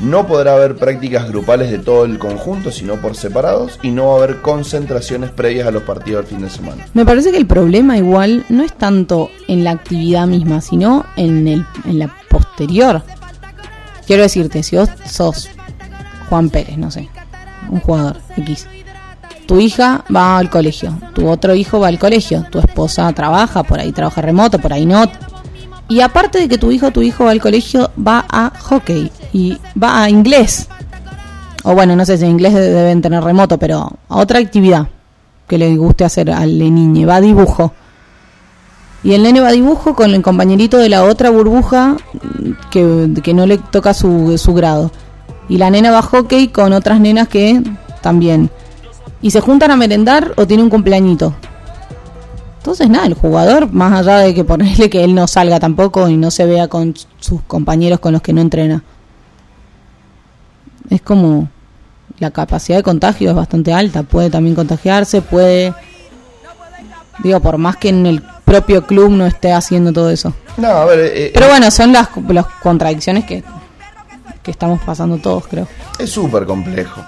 No 0.00 0.26
podrá 0.26 0.54
haber 0.54 0.76
prácticas 0.76 1.28
grupales 1.28 1.70
de 1.70 1.78
todo 1.78 2.06
el 2.06 2.18
conjunto, 2.18 2.72
sino 2.72 2.96
por 2.96 3.14
separados. 3.14 3.78
Y 3.82 3.90
no 3.90 4.08
va 4.08 4.14
a 4.14 4.16
haber 4.24 4.40
concentraciones 4.40 5.30
previas 5.30 5.66
a 5.66 5.70
los 5.70 5.82
partidos 5.82 6.24
del 6.24 6.36
fin 6.36 6.44
de 6.44 6.50
semana. 6.50 6.86
Me 6.94 7.04
parece 7.04 7.30
que 7.30 7.36
el 7.36 7.46
problema 7.46 7.98
igual 7.98 8.44
no 8.48 8.62
es 8.62 8.72
tanto 8.72 9.30
en 9.46 9.64
la 9.64 9.72
actividad 9.72 10.26
misma, 10.26 10.60
sino 10.60 11.04
en, 11.16 11.46
el, 11.46 11.66
en 11.84 11.98
la 11.98 12.14
posterior. 12.30 13.02
Quiero 14.06 14.22
decirte, 14.22 14.62
si 14.62 14.76
vos 14.76 14.88
sos 15.04 15.48
Juan 16.28 16.48
Pérez, 16.48 16.78
no 16.78 16.90
sé, 16.90 17.08
un 17.68 17.80
jugador 17.80 18.16
X, 18.36 18.66
tu 19.46 19.60
hija 19.60 20.04
va 20.14 20.38
al 20.38 20.48
colegio, 20.48 20.96
tu 21.14 21.28
otro 21.28 21.54
hijo 21.54 21.80
va 21.80 21.88
al 21.88 21.98
colegio, 21.98 22.46
tu 22.50 22.58
esposa 22.58 23.12
trabaja, 23.12 23.62
por 23.64 23.80
ahí 23.80 23.92
trabaja 23.92 24.22
remoto, 24.22 24.58
por 24.58 24.72
ahí 24.72 24.86
no. 24.86 25.04
Y 25.90 26.00
aparte 26.00 26.38
de 26.38 26.48
que 26.48 26.56
tu 26.56 26.70
hijo 26.70 26.90
tu 26.90 27.02
hijo 27.02 27.24
va 27.24 27.32
al 27.32 27.40
colegio, 27.42 27.90
va 27.98 28.24
a 28.30 28.50
hockey 28.58 29.10
y 29.32 29.58
va 29.80 30.02
a 30.04 30.08
inglés. 30.08 30.68
O 31.64 31.74
bueno, 31.74 31.94
no 31.96 32.06
sé 32.06 32.16
si 32.16 32.24
en 32.24 32.30
inglés 32.30 32.54
de- 32.54 32.70
deben 32.70 33.02
tener 33.02 33.22
remoto, 33.22 33.58
pero 33.58 33.90
a 34.08 34.16
otra 34.16 34.38
actividad 34.38 34.86
que 35.46 35.58
le 35.58 35.76
guste 35.76 36.04
hacer 36.04 36.30
al 36.30 36.56
niño. 36.58 37.06
Va 37.08 37.16
a 37.16 37.20
dibujo. 37.20 37.72
Y 39.02 39.14
el 39.14 39.22
nene 39.22 39.40
va 39.40 39.48
a 39.48 39.52
dibujo 39.52 39.94
con 39.94 40.14
el 40.14 40.22
compañerito 40.22 40.76
de 40.78 40.88
la 40.88 41.04
otra 41.04 41.30
burbuja 41.30 41.96
que, 42.70 43.10
que 43.22 43.34
no 43.34 43.46
le 43.46 43.58
toca 43.58 43.92
su, 43.92 44.36
su 44.38 44.54
grado. 44.54 44.90
Y 45.48 45.58
la 45.58 45.70
nena 45.70 45.90
va 45.90 45.98
a 45.98 46.02
hockey 46.02 46.48
con 46.48 46.72
otras 46.72 47.00
nenas 47.00 47.26
que 47.26 47.60
también. 48.00 48.48
Y 49.22 49.32
se 49.32 49.40
juntan 49.40 49.70
a 49.70 49.76
merendar 49.76 50.32
o 50.36 50.46
tiene 50.46 50.62
un 50.62 50.70
cumpleañito. 50.70 51.34
Entonces, 52.60 52.90
nada, 52.90 53.06
el 53.06 53.14
jugador, 53.14 53.72
más 53.72 53.90
allá 54.00 54.18
de 54.18 54.34
que 54.34 54.44
ponerle 54.44 54.90
que 54.90 55.02
él 55.02 55.14
no 55.14 55.26
salga 55.26 55.58
tampoco 55.58 56.10
y 56.10 56.18
no 56.18 56.30
se 56.30 56.44
vea 56.44 56.68
con 56.68 56.94
sus 57.18 57.40
compañeros 57.42 58.00
con 58.00 58.12
los 58.12 58.20
que 58.20 58.34
no 58.34 58.42
entrena. 58.42 58.84
Es 60.90 61.00
como 61.00 61.48
la 62.18 62.30
capacidad 62.30 62.76
de 62.76 62.82
contagio 62.82 63.30
es 63.30 63.34
bastante 63.36 63.72
alta. 63.72 64.02
Puede 64.02 64.28
también 64.28 64.54
contagiarse, 64.54 65.22
puede. 65.22 65.72
Digo, 67.22 67.40
por 67.40 67.56
más 67.56 67.76
que 67.78 67.88
en 67.88 68.04
el 68.04 68.22
propio 68.44 68.86
club 68.86 69.10
no 69.10 69.24
esté 69.24 69.52
haciendo 69.52 69.90
todo 69.92 70.10
eso. 70.10 70.34
No, 70.58 70.68
a 70.68 70.84
ver, 70.84 70.98
eh, 71.14 71.30
Pero 71.32 71.48
bueno, 71.48 71.70
son 71.70 71.92
las, 71.92 72.08
las 72.28 72.46
contradicciones 72.62 73.24
que, 73.24 73.42
que 74.42 74.50
estamos 74.50 74.80
pasando 74.82 75.16
todos, 75.16 75.46
creo. 75.46 75.66
es 75.98 76.10
súper 76.10 76.44
complejo. 76.44 77.00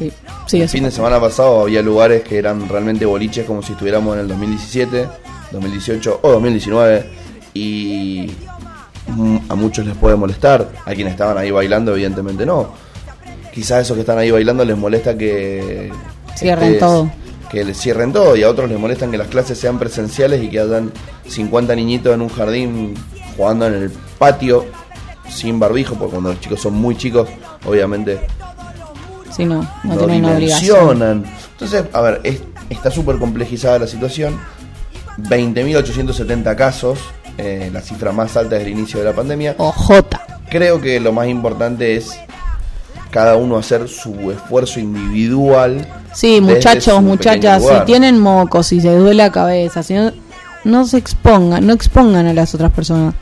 Sí, 0.00 0.10
sí, 0.46 0.62
El 0.62 0.68
fin 0.70 0.84
de 0.84 0.90
semana 0.90 1.20
pasado 1.20 1.60
había 1.60 1.82
lugares 1.82 2.22
que 2.22 2.38
eran 2.38 2.66
realmente 2.70 3.04
boliches 3.04 3.44
como 3.44 3.62
si 3.62 3.72
estuviéramos 3.72 4.14
en 4.14 4.22
el 4.22 4.28
2017, 4.28 5.06
2018 5.52 6.20
o 6.22 6.32
2019 6.32 7.04
y 7.52 8.30
a 9.50 9.54
muchos 9.54 9.84
les 9.84 9.94
puede 9.98 10.16
molestar, 10.16 10.70
a 10.86 10.94
quienes 10.94 11.12
estaban 11.12 11.36
ahí 11.36 11.50
bailando 11.50 11.92
evidentemente 11.92 12.46
no. 12.46 12.72
Quizás 13.52 13.72
a 13.72 13.80
esos 13.80 13.94
que 13.94 14.00
están 14.00 14.16
ahí 14.16 14.30
bailando 14.30 14.64
les 14.64 14.78
molesta 14.78 15.18
que 15.18 15.92
Cierren 16.34 16.78
todo. 16.78 17.10
Que 17.50 17.62
les 17.62 17.78
cierren 17.78 18.10
todo 18.10 18.36
y 18.36 18.42
a 18.42 18.48
otros 18.48 18.70
les 18.70 18.78
molestan 18.78 19.10
que 19.10 19.18
las 19.18 19.28
clases 19.28 19.58
sean 19.58 19.78
presenciales 19.78 20.42
y 20.42 20.48
que 20.48 20.60
hayan 20.60 20.92
50 21.28 21.74
niñitos 21.74 22.14
en 22.14 22.22
un 22.22 22.30
jardín 22.30 22.94
jugando 23.36 23.66
en 23.66 23.74
el 23.74 23.90
patio 24.18 24.64
sin 25.28 25.60
barbijo, 25.60 25.94
porque 25.96 26.12
cuando 26.12 26.30
los 26.30 26.40
chicos 26.40 26.62
son 26.62 26.72
muy 26.72 26.96
chicos, 26.96 27.28
obviamente 27.66 28.20
Sí, 29.34 29.44
no, 29.44 29.62
no, 29.84 29.94
no 29.94 29.96
tienen 29.98 30.24
obligación. 30.24 31.24
Entonces, 31.52 31.84
a 31.92 32.00
ver, 32.00 32.20
es- 32.24 32.40
está 32.68 32.90
súper 32.90 33.18
complejizada 33.18 33.78
la 33.78 33.86
situación. 33.86 34.38
20.870 35.18 36.56
casos, 36.56 36.98
eh, 37.38 37.70
la 37.72 37.80
cifra 37.80 38.12
más 38.12 38.36
alta 38.36 38.56
desde 38.56 38.70
el 38.70 38.78
inicio 38.78 38.98
de 38.98 39.04
la 39.06 39.12
pandemia. 39.12 39.54
O 39.58 39.70
J. 39.72 40.20
Creo 40.50 40.80
que 40.80 40.98
lo 41.00 41.12
más 41.12 41.28
importante 41.28 41.96
es 41.96 42.10
cada 43.10 43.36
uno 43.36 43.56
hacer 43.56 43.88
su 43.88 44.30
esfuerzo 44.30 44.80
individual. 44.80 45.86
Sí, 46.12 46.40
muchachos, 46.40 47.02
muchachas, 47.02 47.62
si 47.62 47.84
tienen 47.86 48.18
mocos, 48.18 48.66
si 48.68 48.80
se 48.80 48.94
duele 48.96 49.14
la 49.14 49.30
cabeza, 49.32 49.82
si 49.82 49.94
no, 49.94 50.12
no 50.64 50.84
se 50.86 50.98
expongan, 50.98 51.66
no 51.66 51.72
expongan 51.72 52.26
a 52.26 52.32
las 52.34 52.54
otras 52.54 52.72
personas. 52.72 53.14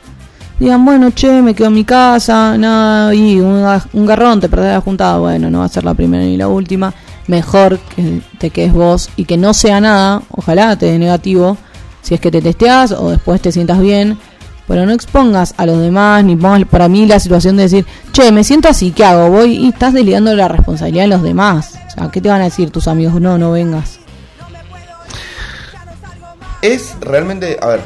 Digan, 0.59 0.83
bueno, 0.83 1.11
che, 1.11 1.41
me 1.41 1.53
quedo 1.55 1.67
en 1.67 1.73
mi 1.73 1.85
casa, 1.85 2.57
nada, 2.57 3.13
y 3.15 3.39
un, 3.39 3.65
un 3.93 4.05
garrón, 4.05 4.41
te 4.41 4.49
perdés 4.49 4.73
la 4.73 4.81
juntada, 4.81 5.17
bueno, 5.17 5.49
no 5.49 5.59
va 5.59 5.65
a 5.65 5.69
ser 5.69 5.85
la 5.85 5.93
primera 5.93 6.23
ni 6.23 6.35
la 6.35 6.49
última. 6.49 6.93
Mejor 7.27 7.79
que 7.95 8.21
te 8.39 8.49
quedes 8.49 8.73
vos 8.73 9.09
y 9.15 9.23
que 9.25 9.37
no 9.37 9.53
sea 9.53 9.79
nada, 9.79 10.21
ojalá 10.31 10.75
te 10.77 10.87
dé 10.87 10.99
negativo, 10.99 11.55
si 12.01 12.13
es 12.15 12.19
que 12.19 12.29
te 12.31 12.41
testeás 12.41 12.91
o 12.91 13.09
después 13.09 13.39
te 13.39 13.51
sientas 13.53 13.79
bien, 13.79 14.17
pero 14.67 14.85
no 14.85 14.91
expongas 14.91 15.53
a 15.57 15.65
los 15.65 15.79
demás, 15.79 16.23
ni 16.25 16.35
pongas 16.35 16.65
para 16.65 16.89
mí 16.89 17.05
la 17.05 17.19
situación 17.19 17.55
de 17.55 17.63
decir, 17.63 17.85
che, 18.11 18.31
me 18.31 18.43
siento 18.43 18.67
así, 18.67 18.91
¿qué 18.91 19.05
hago? 19.05 19.29
Voy 19.29 19.53
y 19.53 19.69
estás 19.69 19.93
delegando 19.93 20.35
la 20.35 20.47
responsabilidad 20.49 21.05
en 21.05 21.09
los 21.11 21.23
demás. 21.23 21.75
O 21.87 21.91
sea, 21.91 22.09
¿qué 22.11 22.19
te 22.19 22.27
van 22.29 22.41
a 22.41 22.45
decir 22.45 22.69
tus 22.69 22.87
amigos? 22.87 23.21
No, 23.21 23.37
no 23.37 23.51
vengas. 23.51 23.99
Es 26.61 26.95
realmente, 26.99 27.57
a 27.61 27.67
ver, 27.67 27.81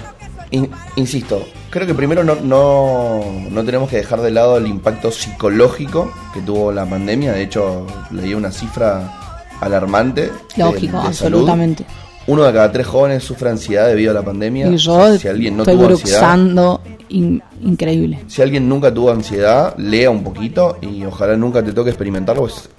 in- 0.52 0.72
insisto, 0.96 1.46
creo 1.74 1.88
que 1.88 1.96
primero 1.96 2.24
no, 2.24 2.36
no, 2.36 3.22
no 3.50 3.64
tenemos 3.66 3.90
que 3.90 3.96
dejar 3.98 4.22
de 4.22 4.30
lado 4.30 4.58
el 4.58 4.68
impacto 4.68 5.12
psicológico 5.12 6.14
que 6.32 6.42
tuvo 6.42 6.72
la 6.72 6.86
pandemia. 6.86 7.34
De 7.34 7.42
hecho, 7.42 7.88
leí 8.12 8.36
una 8.36 8.52
cifra 8.52 9.50
alarmante. 9.60 10.32
Lógico, 10.56 11.02
de 11.02 11.08
absolutamente. 11.08 11.84
Uno 12.28 12.44
de 12.44 12.54
cada 12.54 12.72
tres 12.72 12.86
jóvenes 12.86 13.24
sufre 13.24 13.50
ansiedad 13.50 13.88
debido 13.88 14.12
a 14.12 14.14
la 14.14 14.22
pandemia. 14.22 14.68
Y 14.68 14.78
yo 14.78 15.18
si 15.18 15.28
alguien 15.28 15.58
no 15.58 15.64
estoy 15.64 15.76
tuvo 15.76 15.88
ansiedad, 15.90 16.80
in- 17.10 17.42
increíble. 17.64 18.20
si 18.28 18.44
alguien 18.44 18.70
nunca 18.70 18.94
tuvo 18.94 19.10
ansiedad, 19.12 19.74
lea 19.78 20.12
un 20.12 20.24
poquito 20.24 20.78
y 20.80 21.04
ojalá 21.04 21.36
nunca 21.36 21.64
te 21.64 21.74
toque 21.74 21.90
experimentarlo. 21.90 22.46
Es 22.46 22.70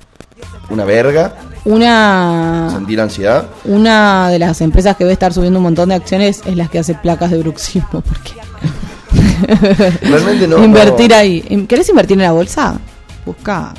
una 0.71 0.85
verga 0.85 1.35
Una, 1.65 2.69
sentir 2.73 3.01
ansiedad. 3.01 3.45
una 3.65 4.31
de 4.31 4.39
las 4.39 4.61
empresas 4.61 4.97
que 4.97 5.03
debe 5.05 5.13
estar 5.15 5.33
subiendo 5.33 5.59
un 5.59 5.65
montón 5.65 5.89
de 5.89 5.97
acciones 5.97 6.43
es 6.47 6.57
las 6.57 6.71
que 6.71 6.79
hace 6.79 6.95
placas 6.95 7.31
de 7.33 7.39
bruxismo. 7.39 7.89
Porque 8.09 8.33
Realmente 10.03 10.47
no. 10.49 10.65
invertir 10.65 11.11
no. 11.11 11.17
ahí. 11.17 11.67
¿Querés 11.69 11.89
invertir 11.89 12.17
en 12.17 12.25
la 12.25 12.33
bolsa? 12.33 12.79
Busca 13.25 13.75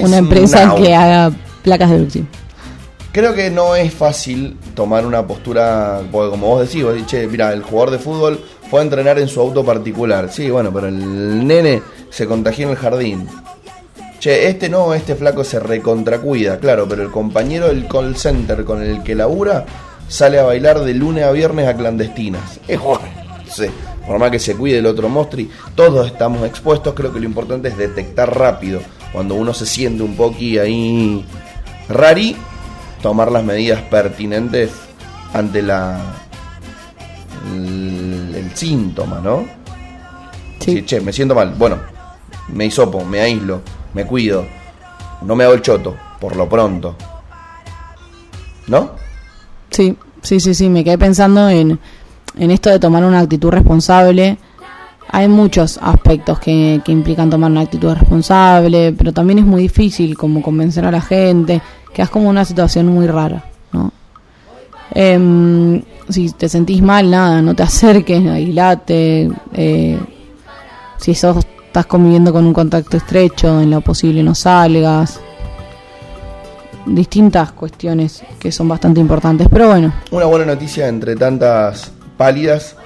una 0.00 0.18
empresa 0.18 0.66
Now. 0.66 0.76
que 0.76 0.94
haga 0.94 1.32
placas 1.62 1.90
de 1.90 1.98
bruxismo. 1.98 2.28
Creo 3.12 3.34
que 3.34 3.50
no 3.50 3.74
es 3.74 3.92
fácil 3.92 4.56
tomar 4.74 5.06
una 5.06 5.26
postura, 5.26 6.02
porque 6.12 6.30
como 6.30 6.48
vos 6.48 6.60
decís, 6.60 6.84
vos 6.84 6.92
decís, 6.92 7.08
che, 7.08 7.26
mira, 7.26 7.52
el 7.52 7.62
jugador 7.62 7.92
de 7.92 7.98
fútbol 7.98 8.44
fue 8.70 8.80
a 8.80 8.82
entrenar 8.82 9.18
en 9.18 9.28
su 9.28 9.40
auto 9.40 9.64
particular. 9.64 10.30
Sí, 10.30 10.50
bueno, 10.50 10.72
pero 10.72 10.88
el 10.88 11.46
nene 11.46 11.82
se 12.10 12.26
contagió 12.26 12.66
en 12.66 12.72
el 12.72 12.76
jardín. 12.76 13.26
Che, 14.20 14.48
este 14.48 14.68
no, 14.68 14.94
este 14.94 15.14
flaco 15.14 15.42
se 15.42 15.58
recontracuida, 15.58 16.58
claro, 16.58 16.86
pero 16.88 17.02
el 17.02 17.10
compañero 17.10 17.68
del 17.68 17.88
call 17.88 18.16
center 18.16 18.64
con 18.64 18.82
el 18.82 19.02
que 19.02 19.14
labura 19.14 19.64
sale 20.08 20.38
a 20.38 20.44
bailar 20.44 20.80
de 20.80 20.94
lunes 20.94 21.24
a 21.24 21.32
viernes 21.32 21.66
a 21.66 21.76
clandestinas. 21.76 22.60
Es 22.68 22.80
bueno, 22.80 23.07
sé, 23.64 23.70
por 24.06 24.18
más 24.18 24.30
que 24.30 24.38
se 24.38 24.56
cuide 24.56 24.78
el 24.78 24.86
otro 24.86 25.08
mostri, 25.08 25.50
todos 25.74 26.06
estamos 26.06 26.46
expuestos, 26.46 26.94
creo 26.94 27.12
que 27.12 27.20
lo 27.20 27.26
importante 27.26 27.68
es 27.68 27.76
detectar 27.76 28.36
rápido, 28.36 28.80
cuando 29.12 29.34
uno 29.34 29.54
se 29.54 29.66
siente 29.66 30.02
un 30.02 30.16
poqui 30.16 30.58
ahí 30.58 31.24
Rari, 31.88 32.36
tomar 33.02 33.32
las 33.32 33.44
medidas 33.44 33.82
pertinentes 33.82 34.70
ante 35.32 35.62
la 35.62 36.00
el, 37.54 38.34
el 38.34 38.56
síntoma, 38.56 39.20
¿no? 39.20 39.46
Sí. 40.60 40.84
Che, 40.84 41.00
me 41.00 41.12
siento 41.12 41.34
mal. 41.34 41.54
Bueno, 41.56 41.78
me 42.48 42.66
hisopo, 42.66 43.04
me 43.04 43.20
aíslo, 43.20 43.62
me 43.94 44.04
cuido. 44.04 44.46
No 45.22 45.34
me 45.34 45.44
hago 45.44 45.54
el 45.54 45.62
choto, 45.62 45.96
por 46.20 46.36
lo 46.36 46.48
pronto. 46.48 46.96
¿No? 48.66 48.90
Sí, 49.70 49.96
sí, 50.22 50.40
sí, 50.40 50.54
sí, 50.54 50.68
me 50.68 50.84
quedé 50.84 50.98
pensando 50.98 51.48
en, 51.48 51.78
en 52.38 52.50
esto 52.50 52.70
de 52.70 52.78
tomar 52.78 53.04
una 53.04 53.20
actitud 53.20 53.50
responsable. 53.50 54.38
Hay 55.10 55.28
muchos 55.28 55.78
aspectos 55.82 56.38
que, 56.38 56.80
implican 56.86 57.30
tomar 57.30 57.50
una 57.50 57.62
actitud 57.62 57.92
responsable, 57.94 58.94
pero 58.96 59.12
también 59.12 59.38
es 59.38 59.44
muy 59.44 59.62
difícil 59.62 60.16
como 60.16 60.42
convencer 60.42 60.84
a 60.84 60.90
la 60.90 61.00
gente, 61.00 61.60
que 61.92 62.02
es 62.02 62.10
como 62.10 62.28
una 62.28 62.44
situación 62.44 62.86
muy 62.88 63.06
rara, 63.06 63.44
¿no? 63.72 63.90
Em, 64.90 65.82
si 66.08 66.30
te 66.32 66.48
sentís 66.48 66.82
mal, 66.82 67.10
nada, 67.10 67.42
no 67.42 67.54
te 67.54 67.62
acerques, 67.62 68.26
aislate. 68.26 69.30
Eh, 69.54 69.98
si 70.98 71.14
sos, 71.14 71.44
estás 71.66 71.86
conviviendo 71.86 72.32
con 72.32 72.46
un 72.46 72.52
contacto 72.52 72.96
estrecho, 72.96 73.60
en 73.60 73.70
lo 73.70 73.80
posible 73.80 74.22
no 74.22 74.34
salgas. 74.34 75.20
Distintas 76.86 77.52
cuestiones 77.52 78.22
que 78.38 78.50
son 78.50 78.68
bastante 78.68 79.00
importantes, 79.00 79.46
pero 79.50 79.68
bueno, 79.68 79.92
Una 80.10 80.24
buena 80.24 80.46
noticia 80.46 80.88
entre 80.88 81.16
tantas 81.16 81.92
pálidas. 82.18 82.76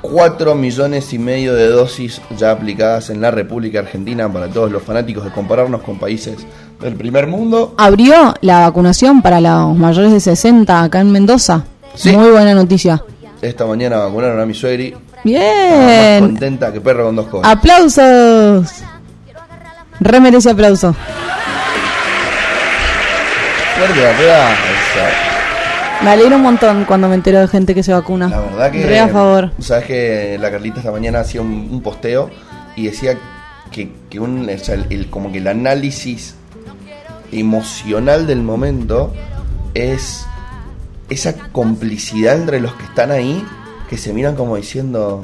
4 0.00 0.54
millones 0.54 1.12
y 1.12 1.18
medio 1.18 1.54
de 1.54 1.66
dosis 1.66 2.20
ya 2.36 2.52
aplicadas 2.52 3.10
en 3.10 3.20
la 3.20 3.32
República 3.32 3.80
Argentina 3.80 4.32
para 4.32 4.46
todos 4.46 4.70
los 4.70 4.84
fanáticos 4.84 5.24
de 5.24 5.32
compararnos 5.32 5.82
con 5.82 5.98
países 5.98 6.36
del 6.80 6.94
primer 6.94 7.26
mundo. 7.26 7.74
abrió 7.76 8.32
la 8.40 8.60
vacunación 8.60 9.22
para 9.22 9.40
los 9.40 9.76
mayores 9.76 10.12
de 10.12 10.20
60 10.20 10.84
acá 10.84 11.00
en 11.00 11.10
Mendoza. 11.10 11.64
Sí. 11.96 12.16
Muy 12.16 12.30
buena 12.30 12.54
noticia. 12.54 13.02
Esta 13.42 13.66
mañana 13.66 13.98
vacunaron 13.98 14.40
a 14.40 14.46
mi 14.46 14.54
suegri. 14.54 14.92
Más 14.92 15.24
Bien. 15.24 16.20
contenta 16.20 16.72
que 16.72 16.80
perro 16.80 17.06
con 17.06 17.16
dos 17.16 17.26
cosas. 17.26 17.50
Aplausos. 17.50 18.72
Re 19.98 20.20
merece 20.20 20.50
aplauso. 20.50 20.94
Fuerte 23.76 24.00
la 24.00 24.16
prueba. 24.16 24.48
Me 26.04 26.10
alegro 26.10 26.36
un 26.36 26.42
montón 26.42 26.84
cuando 26.84 27.08
me 27.08 27.14
entero 27.16 27.40
de 27.40 27.48
gente 27.48 27.74
que 27.74 27.82
se 27.82 27.92
vacuna. 27.92 28.28
La 28.28 28.40
verdad 28.40 28.70
que. 28.70 28.86
Re 28.86 28.98
a 29.00 29.08
favor. 29.08 29.50
Sabes 29.58 29.84
que 29.86 30.38
la 30.40 30.50
Carlita 30.50 30.78
esta 30.78 30.92
mañana 30.92 31.20
hacía 31.20 31.40
un, 31.40 31.68
un 31.70 31.82
posteo 31.82 32.30
y 32.76 32.84
decía 32.86 33.18
que, 33.72 33.92
que 34.08 34.20
un, 34.20 34.48
o 34.48 34.58
sea, 34.58 34.76
el, 34.76 34.86
el- 34.90 35.10
como 35.10 35.32
que 35.32 35.38
el 35.38 35.48
análisis 35.48 36.34
emocional 37.32 38.26
del 38.26 38.42
momento 38.42 39.12
es 39.74 40.24
esa 41.10 41.34
complicidad 41.52 42.36
entre 42.36 42.60
los 42.60 42.74
que 42.74 42.84
están 42.84 43.10
ahí 43.10 43.44
que 43.90 43.96
se 43.98 44.12
miran 44.12 44.34
como 44.36 44.56
diciendo 44.56 45.22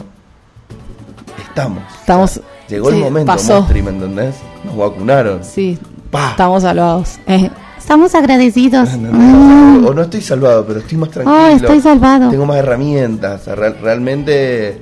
estamos. 1.46 1.82
Estamos- 2.00 2.40
Llegó 2.68 2.88
el 2.88 2.96
momento, 2.96 3.26
pasó. 3.30 3.60
Mostri, 3.60 3.82
¿me 3.82 3.90
entendés? 3.90 4.36
Nos 4.64 4.76
vacunaron. 4.76 5.44
Sí, 5.44 5.78
Pa. 6.10 6.30
estamos 6.30 6.62
salvados. 6.62 7.18
Eh, 7.26 7.50
estamos 7.84 8.14
agradecidos. 8.14 8.88
¿Entendés? 8.94 9.88
O 9.90 9.92
no 9.92 10.02
estoy 10.02 10.22
salvado, 10.22 10.64
pero 10.66 10.80
estoy 10.80 10.96
más 10.98 11.10
tranquilo. 11.10 11.36
Oh, 11.38 11.46
estoy 11.48 11.80
salvado. 11.80 12.30
Tengo 12.30 12.46
más 12.46 12.56
herramientas. 12.56 13.42
O 13.42 13.44
sea, 13.44 13.54
real- 13.54 13.76
realmente 13.82 14.80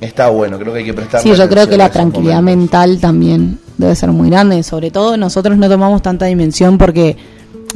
está 0.00 0.28
bueno. 0.30 0.58
Creo 0.58 0.72
que 0.72 0.78
hay 0.78 0.84
que 0.86 0.94
prestar 0.94 1.20
Sí, 1.20 1.34
yo 1.34 1.48
creo 1.48 1.68
que 1.68 1.76
la 1.76 1.90
tranquilidad 1.90 2.40
mental 2.42 2.98
también 2.98 3.58
debe 3.76 3.94
ser 3.94 4.10
muy 4.10 4.30
grande. 4.30 4.62
Sobre 4.62 4.90
todo 4.90 5.16
nosotros 5.18 5.58
no 5.58 5.68
tomamos 5.68 6.00
tanta 6.00 6.24
dimensión 6.26 6.78
porque 6.78 7.16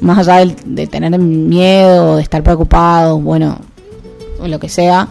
más 0.00 0.26
allá 0.26 0.50
de, 0.64 0.86
tener 0.86 1.18
miedo, 1.18 2.16
de 2.16 2.22
estar 2.22 2.42
preocupados, 2.42 3.22
bueno, 3.22 3.58
o 4.40 4.48
lo 4.48 4.58
que 4.58 4.68
sea, 4.70 5.08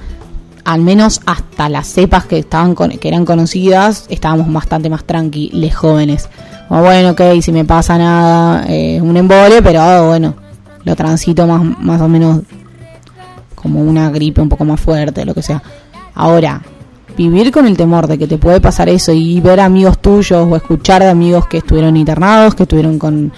al 0.64 0.82
menos 0.82 1.22
hasta 1.28 1.70
las 1.70 1.88
cepas 1.88 2.26
que 2.26 2.40
estaban 2.40 2.74
con- 2.74 2.90
que 2.98 3.08
eran 3.08 3.26
conocidas, 3.26 4.06
estábamos 4.10 4.52
bastante 4.52 4.90
más 4.90 5.04
tranquilos 5.04 5.76
jóvenes. 5.76 6.28
Como 6.68 6.82
bueno, 6.82 7.12
ok, 7.12 7.22
si 7.42 7.52
me 7.52 7.66
pasa 7.66 7.98
nada, 7.98 8.66
eh, 8.68 9.00
un 9.02 9.16
embole, 9.16 9.62
pero 9.62 10.08
bueno, 10.08 10.36
lo 10.84 10.96
transito 10.96 11.48
más, 11.48 11.62
más 11.80 12.02
o 12.02 12.08
menos 12.08 12.42
como 13.56 13.82
una 13.82 14.10
gripe 14.10 14.42
un 14.42 14.50
poco 14.50 14.66
más 14.66 14.80
fuerte, 14.80 15.26
lo 15.26 15.34
que 15.34 15.42
sea. 15.42 15.62
Ahora, 16.14 16.62
vivir 17.18 17.52
con 17.52 17.66
el 17.66 17.76
temor 17.76 18.08
de 18.08 18.18
que 18.18 18.28
te 18.28 18.38
puede 18.38 18.62
pasar 18.62 18.90
eso 18.90 19.12
y 19.12 19.42
ver 19.42 19.60
amigos 19.60 20.00
tuyos 20.00 20.48
o 20.50 20.56
escuchar 20.56 21.02
de 21.02 21.10
amigos 21.10 21.48
que 21.48 21.58
estuvieron 21.58 21.98
internados, 21.98 22.54
que 22.54 22.64
estuvieron 22.64 23.00
con, 23.00 23.32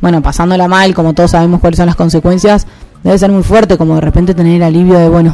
bueno, 0.00 0.22
pasándola 0.22 0.68
mal, 0.68 0.94
como 0.94 1.14
todos 1.14 1.30
sabemos 1.30 1.60
cuáles 1.60 1.78
son 1.78 1.86
las 1.86 1.96
consecuencias, 1.96 2.66
debe 3.02 3.18
ser 3.18 3.30
muy 3.30 3.42
fuerte, 3.42 3.78
como 3.78 3.94
de 3.94 4.02
repente 4.02 4.34
tener 4.34 4.56
el 4.56 4.62
alivio 4.62 4.98
de, 4.98 5.08
bueno, 5.08 5.32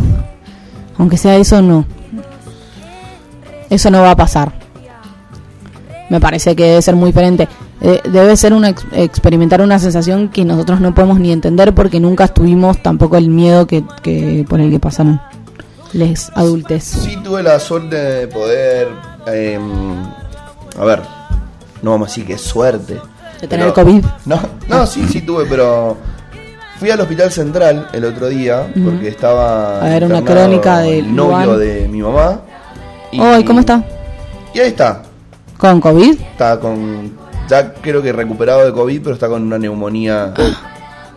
aunque 0.96 1.16
sea 1.16 1.36
eso, 1.36 1.62
no. 1.62 1.84
Eso 3.70 3.90
no 3.90 4.00
va 4.00 4.12
a 4.12 4.16
pasar. 4.16 4.57
Me 6.10 6.20
parece 6.20 6.56
que 6.56 6.64
debe 6.64 6.82
ser 6.82 6.96
muy 6.96 7.08
diferente. 7.10 7.48
Eh, 7.80 8.00
debe 8.10 8.36
ser 8.36 8.52
una 8.54 8.70
ex- 8.70 8.86
experimentar 8.92 9.60
una 9.60 9.78
sensación 9.78 10.28
que 10.30 10.44
nosotros 10.44 10.80
no 10.80 10.94
podemos 10.94 11.20
ni 11.20 11.30
entender 11.32 11.74
porque 11.74 12.00
nunca 12.00 12.24
estuvimos 12.24 12.82
tampoco 12.82 13.16
el 13.16 13.28
miedo 13.28 13.66
que, 13.66 13.84
que 14.02 14.44
por 14.48 14.60
el 14.60 14.70
que 14.70 14.80
pasaron 14.80 15.20
les 15.92 16.30
adultes. 16.34 16.84
Sí 16.84 17.16
tuve 17.22 17.42
la 17.42 17.58
suerte 17.60 17.96
de 17.96 18.26
poder... 18.28 18.88
eh, 19.26 19.58
a 20.78 20.84
ver, 20.84 21.02
no 21.82 21.90
vamos 21.92 22.08
a 22.08 22.10
decir 22.10 22.26
que 22.26 22.34
es 22.34 22.40
suerte. 22.42 23.00
De 23.40 23.46
tener 23.46 23.72
pero- 23.72 23.86
COVID. 23.86 24.04
No, 24.26 24.40
no, 24.68 24.86
sí, 24.86 25.04
sí 25.08 25.20
tuve, 25.22 25.44
pero... 25.46 25.96
Fui 26.78 26.90
al 26.90 27.00
hospital 27.00 27.32
central 27.32 27.88
el 27.92 28.04
otro 28.04 28.28
día 28.28 28.72
porque 28.84 29.08
estaba... 29.08 29.80
A 29.84 29.88
ver, 29.88 30.04
una 30.04 30.22
crónica 30.24 30.78
de 30.78 31.00
el 31.00 31.14
novio 31.16 31.46
Luan. 31.46 31.58
de 31.58 31.88
mi 31.88 32.00
mamá. 32.00 32.40
Hoy, 33.18 33.44
¿cómo 33.44 33.58
está? 33.60 33.82
Y 34.54 34.60
ahí 34.60 34.68
está. 34.68 35.02
¿Con 35.58 35.80
COVID? 35.80 36.20
Está 36.20 36.58
con. 36.58 37.12
Ya 37.48 37.72
creo 37.74 38.00
que 38.02 38.12
recuperado 38.12 38.64
de 38.64 38.72
COVID, 38.72 39.00
pero 39.02 39.14
está 39.14 39.28
con 39.28 39.42
una 39.42 39.58
neumonía 39.58 40.32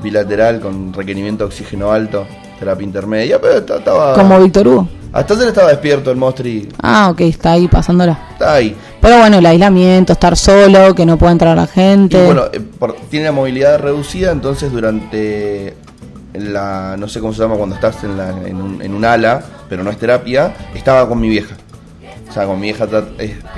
bilateral 0.01 0.59
con 0.59 0.93
requerimiento 0.93 1.43
de 1.43 1.47
oxígeno 1.49 1.91
alto, 1.91 2.25
terapia 2.59 2.83
intermedia. 2.85 3.39
Pero 3.39 3.57
está- 3.59 3.77
estaba. 3.77 4.13
Como 4.15 4.39
Víctor 4.39 4.67
Hugo. 4.67 4.87
Hasta 5.13 5.33
ayer 5.33 5.49
estaba 5.49 5.67
despierto 5.69 6.09
el 6.09 6.15
Mostri. 6.17 6.69
Ah, 6.81 7.09
ok, 7.11 7.19
está 7.21 7.51
ahí 7.51 7.67
pasándola. 7.67 8.17
Está 8.31 8.53
ahí. 8.53 8.75
Pero 9.01 9.17
bueno, 9.19 9.39
el 9.39 9.45
aislamiento, 9.45 10.13
estar 10.13 10.37
solo, 10.37 10.95
que 10.95 11.05
no 11.05 11.17
pueda 11.17 11.33
entrar 11.33 11.55
la 11.57 11.65
Y 11.65 11.67
gente. 11.67 12.25
bueno, 12.25 12.43
eh, 12.53 12.61
por- 12.61 12.95
tiene 13.09 13.25
la 13.25 13.31
movilidad 13.33 13.77
reducida, 13.79 14.31
entonces 14.31 14.71
durante 14.71 15.75
la. 16.33 16.95
No 16.97 17.09
sé 17.09 17.19
cómo 17.19 17.33
se 17.33 17.41
llama 17.41 17.55
cuando 17.55 17.75
estás 17.75 18.03
en, 18.05 18.17
la- 18.17 18.29
en, 18.47 18.55
un, 18.61 18.81
en 18.81 18.93
un 18.95 19.03
ala, 19.03 19.43
pero 19.67 19.83
no 19.83 19.91
es 19.91 19.97
terapia, 19.97 20.53
estaba 20.73 21.07
con 21.09 21.19
mi 21.19 21.27
vieja. 21.27 21.55
O 22.31 22.33
sea, 22.33 22.45
con 22.45 22.57
mi 22.61 22.69
es 22.69 22.77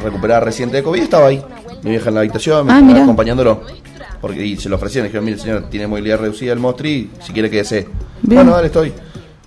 recuperada 0.01 0.39
reciente 0.39 0.77
de 0.77 0.83
COVID, 0.83 1.03
estaba 1.03 1.27
ahí. 1.27 1.39
Mi 1.83 1.91
vieja 1.91 2.09
en 2.09 2.15
la 2.15 2.21
habitación, 2.21 2.67
Ah, 2.71 2.81
acompañándolo. 3.03 3.61
Porque 4.19 4.43
y 4.43 4.57
se 4.57 4.67
lo 4.67 4.77
ofrecieron, 4.77 5.07
dijeron, 5.09 5.25
mire 5.25 5.37
señora, 5.37 5.69
tiene 5.69 5.85
movilidad 5.85 6.17
reducida 6.17 6.53
el 6.53 6.59
Mostri, 6.59 7.11
si 7.21 7.33
quiere 7.33 7.51
quédese. 7.51 7.87
Bien. 8.23 8.37
Bueno, 8.39 8.53
dale, 8.53 8.67
estoy. 8.67 8.91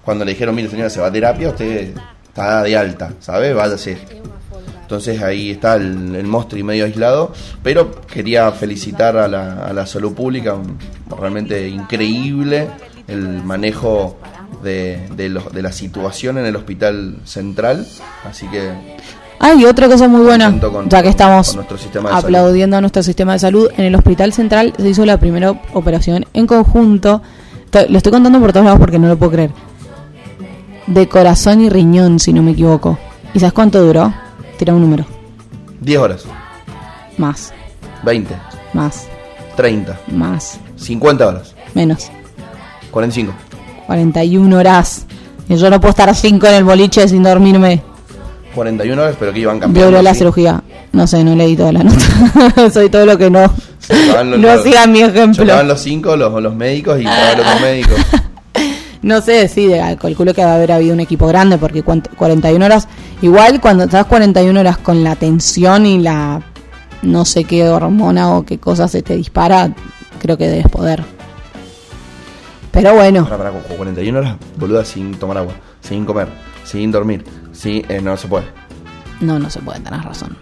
Cuando 0.05 0.25
le 0.25 0.31
dijeron, 0.31 0.55
mire 0.55 0.69
señora, 0.71 0.89
se 0.91 1.01
va 1.01 1.09
a 1.09 1.13
terapia, 1.13 1.49
usted 1.49 1.93
está 2.29 2.63
de 2.63 2.77
alta, 2.77 3.15
¿sabe? 3.19 3.53
Váyase. 3.53 3.99
Entonces 4.83 5.21
ahí 5.21 5.51
está 5.51 5.75
el, 5.75 6.15
el 6.15 6.27
Mostri 6.27 6.63
medio 6.63 6.85
aislado, 6.85 7.33
pero 7.65 7.91
quería 8.03 8.53
felicitar 8.53 9.17
a 9.17 9.27
la, 9.27 9.65
a 9.67 9.73
la 9.73 9.85
salud 9.87 10.15
pública, 10.15 10.55
realmente 11.19 11.67
increíble 11.69 12.69
el 13.09 13.43
manejo 13.43 14.17
de, 14.63 15.01
de, 15.17 15.29
los- 15.29 15.53
de 15.53 15.63
la 15.63 15.73
situación 15.73 16.39
en 16.39 16.47
el 16.47 16.55
hospital 16.55 17.17
central, 17.25 17.85
así 18.25 18.47
que 18.49 18.71
Hay 19.39 19.65
otra 19.65 19.87
cosa 19.89 20.09
muy 20.09 20.23
buena, 20.23 20.59
con- 20.61 20.89
ya 20.89 21.03
que 21.03 21.09
estamos 21.09 21.57
aplaudiendo 22.11 22.77
a 22.77 22.81
nuestro 22.81 23.03
sistema 23.03 23.35
de 23.35 23.39
salud. 23.39 23.69
En 23.77 23.85
el 23.85 23.95
Hospital 23.95 24.33
Central 24.33 24.73
se 24.79 24.89
hizo 24.89 25.05
la 25.05 25.19
primera 25.19 25.51
operación 25.75 26.25
en 26.33 26.47
conjunto. 26.47 27.23
Lo 27.89 27.99
estoy 27.99 28.13
contando 28.13 28.41
por 28.41 28.53
todos 28.53 28.65
lados 28.65 28.81
porque 28.81 28.99
no 28.99 29.09
lo 29.09 29.19
puedo 29.19 29.33
creer. 29.33 29.51
De 30.87 31.09
corazón 31.09 31.61
y 31.61 31.69
riñón, 31.69 32.19
si 32.19 32.33
no 32.33 32.43
me 32.43 32.53
equivoco. 32.53 32.99
¿Y 33.35 33.41
sabes 33.41 33.53
cuánto 33.53 33.83
duró? 33.85 34.15
Tira 34.57 34.73
un 34.73 34.81
número. 34.81 35.05
10 35.81 35.99
horas, 36.01 36.25
Más, 37.19 37.53
20, 38.03 38.35
más, 38.73 39.07
30, 39.57 39.99
más, 40.13 40.59
50 40.77 41.27
horas, 41.27 41.55
menos. 41.75 42.11
45. 42.91 43.33
41 43.87 44.57
horas. 44.57 45.05
Y 45.49 45.57
yo 45.57 45.69
no 45.71 45.81
puedo 45.81 45.91
estar 45.91 46.15
5 46.15 46.47
en 46.47 46.55
el 46.55 46.65
boliche 46.65 47.07
sin 47.09 47.23
dormirme. 47.23 47.83
41 48.57 49.01
horas, 49.01 49.15
pero 49.19 49.33
que 49.33 49.39
iban 49.41 49.61
cambiando. 49.61 49.91
Violó 49.91 50.03
la 50.03 50.13
¿sí? 50.15 50.19
cirugía. 50.19 50.63
No 50.93 51.07
sé, 51.07 51.23
no 51.23 51.37
leí 51.37 51.57
toda 51.57 51.73
la 51.73 51.85
nota. 51.85 52.71
Soy 52.73 52.91
todo 52.91 53.07
lo 53.07 53.17
que 53.17 53.31
no. 53.31 53.43
Los- 54.25 54.39
no 54.41 54.63
sigan 54.65 54.91
mi 54.91 55.03
ejemplo. 55.03 55.45
Chocaban 55.45 55.69
los 55.69 55.81
5, 55.81 56.17
los, 56.17 56.43
los 56.43 56.55
médicos 56.57 56.99
y 57.01 57.05
los 57.05 57.61
médicos. 57.61 57.95
No 59.03 59.21
sé, 59.21 59.47
sí, 59.47 59.67
de- 59.69 59.97
calculo 60.01 60.35
que 60.35 60.45
va 60.45 60.53
a 60.53 60.55
haber 60.57 60.73
habido 60.73 60.93
un 60.93 60.99
equipo 60.99 61.29
grande 61.29 61.59
porque 61.59 61.85
cuant- 61.85 62.09
41 62.17 62.65
horas, 62.65 62.89
igual 63.23 63.61
cuando 63.61 63.85
estás 63.85 64.07
41 64.07 64.59
horas 64.59 64.79
con 64.79 65.05
la 65.05 65.15
tensión 65.15 65.87
y 65.87 65.99
la 66.01 66.43
no 67.03 67.25
sé 67.25 67.45
qué 67.45 67.69
hormona 67.69 68.35
o 68.37 68.45
qué 68.45 68.59
cosa 68.59 68.89
se 68.89 69.03
te 69.03 69.15
dispara, 69.15 69.73
creo 70.21 70.37
que 70.37 70.49
debes 70.49 70.67
poder. 70.69 71.05
Pero 72.73 72.95
bueno, 72.95 73.29
pará, 73.29 73.51
con 73.51 73.77
41 73.77 74.19
horas, 74.19 74.37
boluda, 74.59 74.85
sin 74.85 75.15
tomar 75.15 75.39
agua, 75.39 75.53
sin 75.81 76.05
comer, 76.05 76.27
sin 76.65 76.91
dormir, 76.91 77.25
sí, 77.57 77.85
eh, 77.89 78.01
no 78.01 78.17
se 78.17 78.29
puede. 78.29 78.47
no, 79.21 79.39
no 79.39 79.49
se 79.51 79.61
puede, 79.61 79.81
tenés 79.81 80.05
razón. 80.05 80.37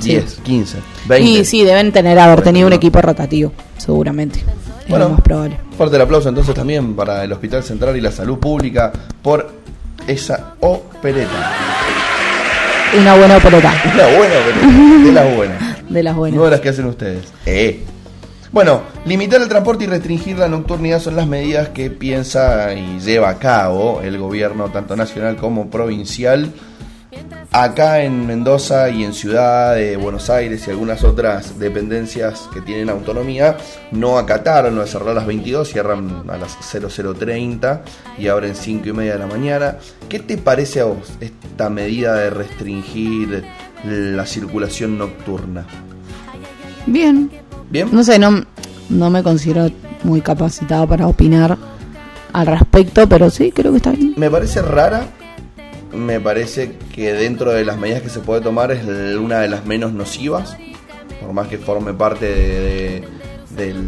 Sí. 0.00 0.10
10, 0.10 0.40
15, 0.42 0.78
20. 1.06 1.30
Y 1.30 1.44
sí, 1.44 1.64
deben 1.64 1.92
tener 1.92 2.18
haber 2.18 2.42
tenido 2.42 2.66
un 2.66 2.70
41. 2.72 2.76
equipo 2.76 3.00
rotativo, 3.02 3.52
seguramente. 3.76 4.40
Es 4.40 4.88
Bueno. 4.88 5.04
lo 5.04 5.10
más 5.12 5.20
probable. 5.20 5.58
Fuerte 5.76 5.96
el 5.96 6.02
aplauso 6.02 6.28
entonces 6.28 6.54
también 6.54 6.94
para 6.96 7.22
el 7.24 7.32
Hospital 7.32 7.62
Central 7.62 7.96
y 7.96 8.00
la 8.00 8.10
Salud 8.10 8.38
Pública 8.38 8.90
por 9.22 9.52
esa 10.06 10.54
opereta. 10.60 11.52
Una 12.98 13.14
buena 13.16 13.36
opereta. 13.36 13.72
Una 13.94 14.06
buena 14.16 14.34
opereta, 14.38 15.04
de 15.04 15.12
las 15.12 15.36
buenas. 15.36 15.62
De 15.92 16.02
las 16.02 16.16
buenas. 16.16 16.36
No 16.38 16.44
de 16.46 16.50
las 16.50 16.60
que 16.60 16.68
hacen 16.70 16.86
ustedes. 16.86 17.24
Eh. 17.44 17.84
Bueno, 18.52 18.82
limitar 19.06 19.40
el 19.40 19.48
transporte 19.48 19.84
y 19.84 19.86
restringir 19.86 20.36
la 20.36 20.46
nocturnidad 20.46 21.00
son 21.00 21.16
las 21.16 21.26
medidas 21.26 21.70
que 21.70 21.88
piensa 21.88 22.74
y 22.74 23.00
lleva 23.00 23.30
a 23.30 23.38
cabo 23.38 24.02
el 24.02 24.18
gobierno 24.18 24.70
tanto 24.70 24.94
nacional 24.94 25.36
como 25.36 25.70
provincial 25.70 26.52
acá 27.50 28.02
en 28.02 28.26
Mendoza 28.26 28.90
y 28.90 29.04
en 29.04 29.14
Ciudad 29.14 29.74
de 29.74 29.96
Buenos 29.96 30.28
Aires 30.28 30.66
y 30.66 30.70
algunas 30.70 31.02
otras 31.02 31.58
dependencias 31.58 32.48
que 32.52 32.60
tienen 32.60 32.90
autonomía 32.90 33.56
no 33.90 34.18
acataron, 34.18 34.74
no 34.74 34.86
cerrar 34.86 35.10
a 35.10 35.14
las 35.14 35.26
22, 35.26 35.68
cierran 35.68 36.24
a 36.28 36.36
las 36.36 36.56
0030 36.60 37.82
y 38.18 38.28
abren 38.28 38.54
5 38.54 38.86
y 38.86 38.92
media 38.92 39.12
de 39.14 39.18
la 39.18 39.26
mañana. 39.26 39.76
¿Qué 40.10 40.18
te 40.18 40.36
parece 40.36 40.80
a 40.80 40.84
vos 40.84 41.12
esta 41.20 41.70
medida 41.70 42.16
de 42.16 42.28
restringir 42.28 43.44
la 43.84 44.26
circulación 44.26 44.98
nocturna? 44.98 45.66
Bien. 46.86 47.41
¿Bien? 47.72 47.88
No 47.90 48.04
sé, 48.04 48.18
no, 48.18 48.44
no 48.90 49.08
me 49.10 49.22
considero 49.22 49.68
muy 50.04 50.20
capacitada 50.20 50.86
para 50.86 51.06
opinar 51.06 51.56
al 52.34 52.46
respecto, 52.46 53.08
pero 53.08 53.30
sí, 53.30 53.50
creo 53.50 53.72
que 53.72 53.78
está 53.78 53.90
bien. 53.92 54.12
Me 54.16 54.30
parece 54.30 54.60
rara. 54.62 55.06
Me 55.94 56.20
parece 56.20 56.76
que 56.94 57.12
dentro 57.12 57.50
de 57.52 57.64
las 57.64 57.76
medidas 57.78 58.02
que 58.02 58.08
se 58.10 58.20
puede 58.20 58.40
tomar 58.42 58.70
es 58.72 58.84
una 59.18 59.40
de 59.40 59.48
las 59.48 59.64
menos 59.66 59.92
nocivas. 59.92 60.56
Por 61.20 61.32
más 61.32 61.48
que 61.48 61.56
forme 61.58 61.92
parte 61.94 62.26
de- 62.26 63.04
de- 63.54 63.64
del 63.66 63.84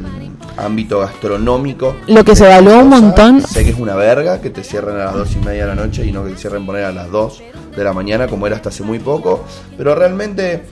ámbito 0.59 1.01
gastronómico. 1.01 1.97
Lo 2.07 2.22
que 2.24 2.37
se 2.37 2.45
evaluó 2.45 2.80
un 2.80 2.89
montón- 2.91 3.41
Sé 3.43 3.64
que 3.64 3.70
es 3.70 3.78
una 3.78 3.95
verga 3.95 4.41
que 4.43 4.51
te 4.51 4.62
cierren 4.62 4.97
a 4.97 5.07
las 5.07 5.14
dos 5.14 5.28
y 5.35 5.45
media 5.45 5.66
de 5.66 5.74
la 5.74 5.82
noche 5.82 6.05
y 6.07 6.12
no 6.12 6.24
que 6.24 6.32
te 6.32 6.37
cierren 6.39 6.66
poner 6.66 6.85
a 6.85 6.93
las 6.93 7.11
2 7.11 7.43
de 7.74 7.82
la 7.85 7.93
mañana 7.95 8.28
como 8.28 8.47
era 8.47 8.57
hasta 8.57 8.68
hace 8.68 8.82
muy 8.82 8.99
poco. 8.99 9.45
Pero 9.78 9.95
realmente, 9.95 10.64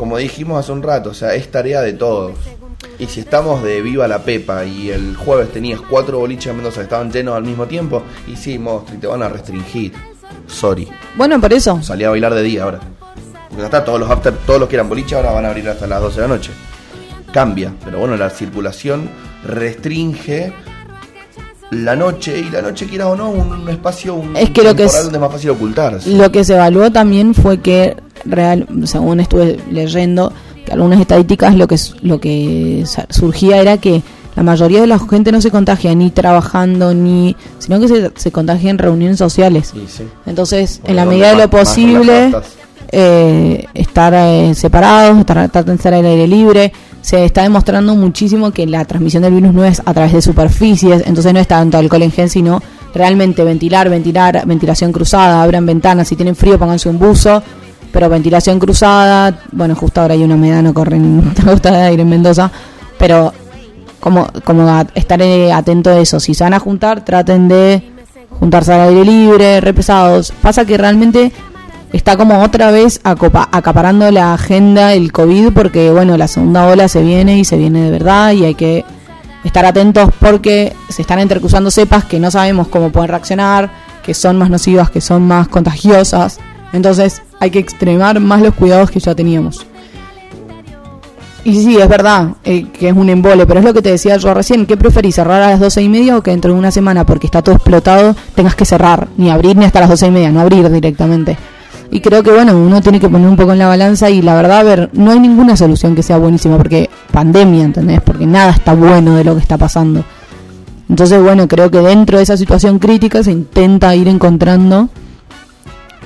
como 0.00 0.16
dijimos 0.16 0.58
hace 0.58 0.72
un 0.72 0.82
rato, 0.82 1.10
o 1.10 1.14
sea, 1.14 1.34
es 1.34 1.50
tarea 1.50 1.82
de 1.82 1.92
todos. 1.92 2.32
Y 2.98 3.04
si 3.04 3.20
estamos 3.20 3.62
de 3.62 3.82
viva 3.82 4.08
la 4.08 4.20
pepa 4.20 4.64
y 4.64 4.88
el 4.88 5.14
jueves 5.14 5.52
tenías 5.52 5.78
cuatro 5.82 6.18
boliches 6.18 6.46
en 6.46 6.56
Mendoza 6.56 6.76
que 6.78 6.84
estaban 6.84 7.12
llenos 7.12 7.36
al 7.36 7.44
mismo 7.44 7.66
tiempo, 7.66 8.02
y 8.26 8.34
sí, 8.34 8.58
te 8.98 9.06
van 9.06 9.22
a 9.22 9.28
restringir. 9.28 9.92
Sorry. 10.46 10.88
Bueno, 11.16 11.38
por 11.38 11.52
eso. 11.52 11.82
Salí 11.82 12.04
a 12.04 12.10
bailar 12.10 12.32
de 12.32 12.42
día 12.42 12.62
ahora. 12.64 12.80
Porque 13.48 13.58
ya 13.60 13.64
está, 13.66 13.84
todos 13.84 14.00
los 14.00 14.10
after, 14.10 14.32
todos 14.46 14.58
los 14.58 14.68
que 14.70 14.76
eran 14.76 14.88
boliche 14.88 15.14
ahora 15.16 15.32
van 15.32 15.44
a 15.44 15.48
abrir 15.48 15.68
hasta 15.68 15.86
las 15.86 16.00
12 16.00 16.16
de 16.22 16.28
la 16.28 16.34
noche. 16.34 16.50
Cambia, 17.30 17.74
pero 17.84 17.98
bueno, 17.98 18.16
la 18.16 18.30
circulación 18.30 19.10
restringe 19.44 20.52
la 21.72 21.94
noche 21.94 22.38
y 22.40 22.50
la 22.50 22.62
noche 22.62 22.86
quieras 22.86 23.08
o 23.08 23.16
no 23.16 23.28
un 23.30 23.68
espacio 23.68 24.14
un 24.14 24.34
Es 24.36 24.50
que 24.50 24.62
lo 24.62 24.74
que 24.74 24.84
es- 24.84 25.02
donde 25.02 25.18
es 25.18 25.20
más 25.20 25.30
fácil 25.30 25.50
ocultarse. 25.50 26.10
Lo 26.10 26.32
que 26.32 26.42
se 26.42 26.54
evaluó 26.54 26.90
también 26.90 27.34
fue 27.34 27.58
que 27.60 27.96
real, 28.24 28.66
según 28.84 29.20
estuve 29.20 29.58
leyendo, 29.70 30.32
que 30.64 30.72
algunas 30.72 31.00
estadísticas 31.00 31.54
lo 31.54 31.66
que 31.66 31.76
lo 32.02 32.20
que 32.20 32.84
surgía 33.08 33.58
era 33.58 33.78
que 33.78 34.02
la 34.36 34.42
mayoría 34.42 34.80
de 34.80 34.86
la 34.86 34.98
gente 34.98 35.32
no 35.32 35.40
se 35.40 35.50
contagia 35.50 35.94
ni 35.94 36.10
trabajando 36.10 36.94
ni, 36.94 37.36
sino 37.58 37.80
que 37.80 37.88
se, 37.88 38.12
se 38.14 38.30
contagia 38.30 38.70
en 38.70 38.78
reuniones 38.78 39.18
sociales. 39.18 39.72
Sí, 39.74 39.84
sí. 39.88 40.04
Entonces, 40.26 40.80
Bueno, 40.80 40.90
en 40.90 40.96
la 40.96 41.04
medida 41.04 41.26
de 41.28 41.32
lo 41.32 41.38
más 41.40 41.48
posible, 41.48 42.32
eh, 42.92 43.66
estar 43.74 44.12
eh, 44.14 44.52
separados, 44.54 45.18
estar, 45.18 45.50
de 45.50 45.74
estar 45.74 45.94
al 45.94 46.04
aire 46.04 46.26
libre. 46.26 46.72
Se 47.00 47.24
está 47.24 47.42
demostrando 47.42 47.94
muchísimo 47.94 48.50
que 48.50 48.66
la 48.66 48.84
transmisión 48.84 49.22
del 49.22 49.34
virus 49.34 49.54
no 49.54 49.64
es 49.64 49.80
a 49.84 49.94
través 49.94 50.12
de 50.12 50.20
superficies, 50.20 51.02
entonces 51.06 51.32
no 51.32 51.40
es 51.40 51.46
tanto 51.46 51.78
alcohol 51.78 52.02
en 52.02 52.12
gel, 52.12 52.28
sino 52.28 52.60
realmente 52.92 53.42
ventilar, 53.42 53.88
ventilar, 53.88 54.44
ventilación 54.44 54.92
cruzada, 54.92 55.42
abran 55.42 55.64
ventanas, 55.64 56.08
si 56.08 56.16
tienen 56.16 56.36
frío 56.36 56.58
pónganse 56.58 56.88
un 56.88 56.98
buzo, 56.98 57.42
pero 57.92 58.08
ventilación 58.08 58.58
cruzada, 58.58 59.40
bueno, 59.52 59.74
justo 59.74 60.00
ahora 60.00 60.14
hay 60.14 60.22
una 60.24 60.34
humedad, 60.36 60.62
no 60.62 60.72
corren 60.74 61.32
gota 61.44 61.70
de 61.72 61.82
aire 61.82 62.02
en 62.02 62.08
Mendoza, 62.08 62.50
pero 62.98 63.32
como, 64.00 64.28
como 64.44 64.68
a- 64.68 64.86
estar 64.94 65.20
eh, 65.22 65.52
atento 65.52 65.90
a 65.90 65.98
eso, 65.98 66.20
si 66.20 66.34
se 66.34 66.44
van 66.44 66.54
a 66.54 66.58
juntar, 66.60 67.04
traten 67.04 67.48
de 67.48 67.82
juntarse 68.38 68.72
al 68.72 68.88
aire 68.88 69.04
libre, 69.04 69.60
repesados. 69.60 70.32
Pasa 70.40 70.64
que 70.64 70.78
realmente 70.78 71.32
está 71.92 72.16
como 72.16 72.42
otra 72.42 72.70
vez 72.70 73.00
acopa- 73.04 73.48
acaparando 73.52 74.10
la 74.10 74.32
agenda 74.34 74.94
el 74.94 75.12
COVID 75.12 75.52
porque, 75.52 75.90
bueno, 75.90 76.16
la 76.16 76.28
segunda 76.28 76.66
ola 76.66 76.88
se 76.88 77.02
viene 77.02 77.38
y 77.38 77.44
se 77.44 77.56
viene 77.56 77.82
de 77.82 77.90
verdad 77.90 78.32
y 78.32 78.44
hay 78.44 78.54
que 78.54 78.84
estar 79.44 79.64
atentos 79.66 80.10
porque 80.20 80.74
se 80.88 81.02
están 81.02 81.18
entrecruzando 81.18 81.70
cepas 81.70 82.04
que 82.04 82.20
no 82.20 82.30
sabemos 82.30 82.68
cómo 82.68 82.90
pueden 82.90 83.08
reaccionar, 83.08 83.70
que 84.04 84.14
son 84.14 84.38
más 84.38 84.48
nocivas, 84.50 84.90
que 84.90 85.00
son 85.00 85.26
más 85.26 85.48
contagiosas. 85.48 86.38
Entonces 86.72 87.22
hay 87.38 87.50
que 87.50 87.58
extremar 87.58 88.20
más 88.20 88.42
los 88.42 88.54
cuidados 88.54 88.90
que 88.90 89.00
ya 89.00 89.14
teníamos. 89.14 89.66
Y 91.42 91.54
sí, 91.62 91.78
es 91.78 91.88
verdad 91.88 92.32
eh, 92.44 92.66
que 92.66 92.88
es 92.88 92.94
un 92.94 93.08
embole, 93.08 93.46
pero 93.46 93.60
es 93.60 93.64
lo 93.64 93.72
que 93.72 93.80
te 93.80 93.90
decía 93.90 94.16
yo 94.18 94.34
recién. 94.34 94.66
¿Qué 94.66 94.76
preferís, 94.76 95.14
cerrar 95.14 95.42
a 95.42 95.50
las 95.50 95.60
doce 95.60 95.80
y 95.80 95.88
media 95.88 96.18
o 96.18 96.22
que 96.22 96.30
dentro 96.32 96.52
de 96.52 96.58
una 96.58 96.70
semana, 96.70 97.06
porque 97.06 97.26
está 97.26 97.40
todo 97.42 97.54
explotado, 97.54 98.14
tengas 98.34 98.54
que 98.54 98.66
cerrar? 98.66 99.08
Ni 99.16 99.30
abrir 99.30 99.56
ni 99.56 99.64
hasta 99.64 99.80
las 99.80 99.88
doce 99.88 100.06
y 100.06 100.10
media, 100.10 100.30
no 100.30 100.40
abrir 100.40 100.68
directamente. 100.70 101.38
Y 101.90 102.00
creo 102.00 102.22
que, 102.22 102.30
bueno, 102.30 102.56
uno 102.56 102.82
tiene 102.82 103.00
que 103.00 103.08
poner 103.08 103.26
un 103.26 103.36
poco 103.36 103.52
en 103.52 103.58
la 103.58 103.66
balanza 103.66 104.10
y 104.10 104.22
la 104.22 104.34
verdad, 104.34 104.60
a 104.60 104.62
ver, 104.62 104.90
no 104.92 105.10
hay 105.10 105.18
ninguna 105.18 105.56
solución 105.56 105.96
que 105.96 106.02
sea 106.02 106.18
buenísima, 106.18 106.56
porque 106.56 106.88
pandemia, 107.10 107.64
¿entendés? 107.64 108.00
Porque 108.02 108.26
nada 108.26 108.52
está 108.52 108.74
bueno 108.74 109.16
de 109.16 109.24
lo 109.24 109.34
que 109.34 109.40
está 109.40 109.56
pasando. 109.56 110.04
Entonces, 110.88 111.22
bueno, 111.22 111.48
creo 111.48 111.70
que 111.70 111.78
dentro 111.78 112.18
de 112.18 112.24
esa 112.24 112.36
situación 112.36 112.78
crítica 112.78 113.22
se 113.22 113.32
intenta 113.32 113.94
ir 113.96 114.08
encontrando 114.08 114.88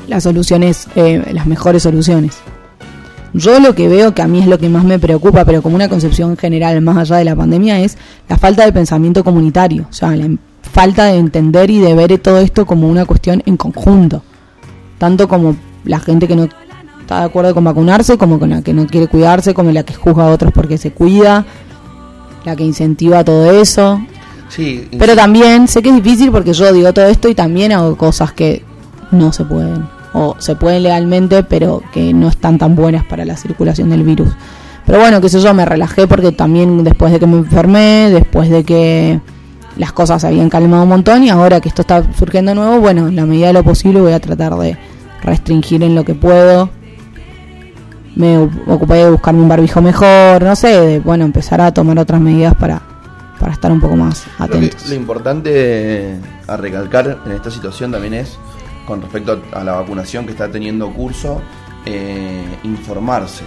las 0.08 0.22
soluciones, 0.22 0.88
eh, 0.96 1.22
las 1.32 1.46
mejores 1.46 1.82
soluciones. 1.82 2.36
Yo 3.32 3.58
lo 3.58 3.74
que 3.74 3.88
veo 3.88 4.14
que 4.14 4.22
a 4.22 4.28
mí 4.28 4.40
es 4.40 4.46
lo 4.46 4.58
que 4.58 4.68
más 4.68 4.84
me 4.84 4.98
preocupa, 4.98 5.44
pero 5.44 5.60
como 5.60 5.74
una 5.74 5.88
concepción 5.88 6.36
general 6.36 6.80
más 6.82 6.96
allá 6.96 7.16
de 7.16 7.24
la 7.24 7.34
pandemia, 7.34 7.80
es 7.80 7.98
la 8.28 8.38
falta 8.38 8.64
de 8.64 8.72
pensamiento 8.72 9.24
comunitario, 9.24 9.86
o 9.90 9.92
sea, 9.92 10.14
la 10.14 10.28
falta 10.62 11.06
de 11.06 11.18
entender 11.18 11.70
y 11.70 11.80
de 11.80 11.94
ver 11.94 12.16
todo 12.18 12.38
esto 12.38 12.64
como 12.64 12.88
una 12.88 13.04
cuestión 13.04 13.42
en 13.44 13.56
conjunto, 13.56 14.22
tanto 14.98 15.26
como 15.26 15.56
la 15.84 15.98
gente 15.98 16.28
que 16.28 16.36
no 16.36 16.44
está 17.00 17.20
de 17.20 17.24
acuerdo 17.24 17.54
con 17.54 17.64
vacunarse, 17.64 18.16
como 18.16 18.38
con 18.38 18.50
la 18.50 18.62
que 18.62 18.72
no 18.72 18.86
quiere 18.86 19.08
cuidarse, 19.08 19.52
como 19.52 19.72
la 19.72 19.82
que 19.82 19.94
juzga 19.94 20.28
a 20.28 20.30
otros 20.30 20.52
porque 20.52 20.78
se 20.78 20.92
cuida, 20.92 21.44
la 22.44 22.54
que 22.54 22.62
incentiva 22.62 23.24
todo 23.24 23.50
eso, 23.60 24.00
Sí, 24.48 24.88
pero 24.98 25.16
también 25.16 25.66
sé 25.66 25.82
que 25.82 25.88
es 25.88 25.96
difícil 25.96 26.30
porque 26.30 26.52
yo 26.52 26.72
digo 26.72 26.92
todo 26.92 27.06
esto 27.06 27.28
y 27.28 27.34
también 27.34 27.72
hago 27.72 27.96
cosas 27.96 28.32
que 28.32 28.64
no 29.10 29.32
se 29.32 29.44
pueden. 29.44 29.84
O 30.14 30.36
se 30.38 30.56
pueden 30.56 30.82
legalmente, 30.82 31.42
pero 31.42 31.82
que 31.92 32.14
no 32.14 32.28
están 32.28 32.56
tan 32.56 32.74
buenas 32.74 33.04
para 33.04 33.24
la 33.24 33.36
circulación 33.36 33.90
del 33.90 34.04
virus. 34.04 34.30
Pero 34.86 35.00
bueno, 35.00 35.20
qué 35.20 35.28
sé 35.28 35.40
yo, 35.40 35.52
me 35.54 35.64
relajé 35.64 36.06
porque 36.06 36.32
también 36.32 36.84
después 36.84 37.12
de 37.12 37.18
que 37.18 37.26
me 37.26 37.38
enfermé, 37.38 38.10
después 38.10 38.48
de 38.50 38.64
que 38.64 39.20
las 39.76 39.92
cosas 39.92 40.20
se 40.20 40.28
habían 40.28 40.50
calmado 40.50 40.82
un 40.82 40.88
montón 40.88 41.24
y 41.24 41.30
ahora 41.30 41.60
que 41.60 41.68
esto 41.68 41.82
está 41.82 42.02
surgiendo 42.14 42.50
de 42.50 42.54
nuevo, 42.54 42.80
bueno, 42.80 43.08
en 43.08 43.16
la 43.16 43.26
medida 43.26 43.48
de 43.48 43.54
lo 43.54 43.64
posible 43.64 44.00
voy 44.00 44.12
a 44.12 44.20
tratar 44.20 44.54
de 44.56 44.76
restringir 45.22 45.82
en 45.82 45.94
lo 45.94 46.04
que 46.04 46.14
puedo. 46.14 46.70
Me 48.14 48.38
ocupé 48.38 48.94
de 48.94 49.10
buscarme 49.10 49.40
un 49.40 49.48
barbijo 49.48 49.82
mejor, 49.82 50.42
no 50.42 50.54
sé, 50.54 50.80
de, 50.80 51.00
bueno, 51.00 51.24
empezar 51.24 51.60
a 51.60 51.72
tomar 51.72 51.98
otras 51.98 52.20
medidas 52.20 52.54
para, 52.54 52.80
para 53.40 53.52
estar 53.52 53.72
un 53.72 53.80
poco 53.80 53.96
más 53.96 54.24
que 54.36 54.44
atentos. 54.44 54.88
lo 54.88 54.94
importante 54.94 56.16
a 56.46 56.56
recalcar 56.56 57.18
en 57.26 57.32
esta 57.32 57.50
situación 57.50 57.90
también 57.90 58.14
es, 58.14 58.38
con 58.86 59.00
respecto 59.02 59.40
a 59.52 59.64
la 59.64 59.74
vacunación 59.74 60.26
que 60.26 60.32
está 60.32 60.50
teniendo 60.50 60.92
curso, 60.92 61.40
eh, 61.86 62.44
informarse. 62.64 63.44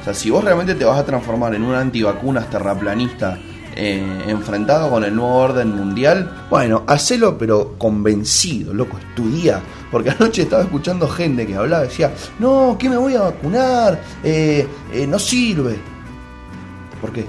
O 0.00 0.04
sea, 0.04 0.14
si 0.14 0.30
vos 0.30 0.44
realmente 0.44 0.74
te 0.74 0.84
vas 0.84 0.98
a 0.98 1.04
transformar 1.04 1.54
en 1.54 1.62
un 1.62 1.74
antivacunas 1.74 2.48
terraplanista 2.48 3.38
eh, 3.80 4.24
enfrentado 4.26 4.90
con 4.90 5.04
el 5.04 5.14
nuevo 5.14 5.36
orden 5.36 5.76
mundial, 5.76 6.46
bueno, 6.50 6.82
hacelo 6.88 7.38
pero 7.38 7.74
convencido, 7.78 8.74
loco, 8.74 8.98
estudia. 8.98 9.60
Porque 9.90 10.10
anoche 10.10 10.42
estaba 10.42 10.64
escuchando 10.64 11.08
gente 11.08 11.46
que 11.46 11.54
hablaba, 11.54 11.84
decía, 11.84 12.12
no, 12.40 12.76
¿qué 12.78 12.88
me 12.88 12.96
voy 12.96 13.14
a 13.14 13.20
vacunar? 13.20 14.00
Eh, 14.24 14.66
eh, 14.92 15.06
no 15.06 15.18
sirve. 15.18 15.78
¿Por 17.00 17.12
qué? 17.12 17.26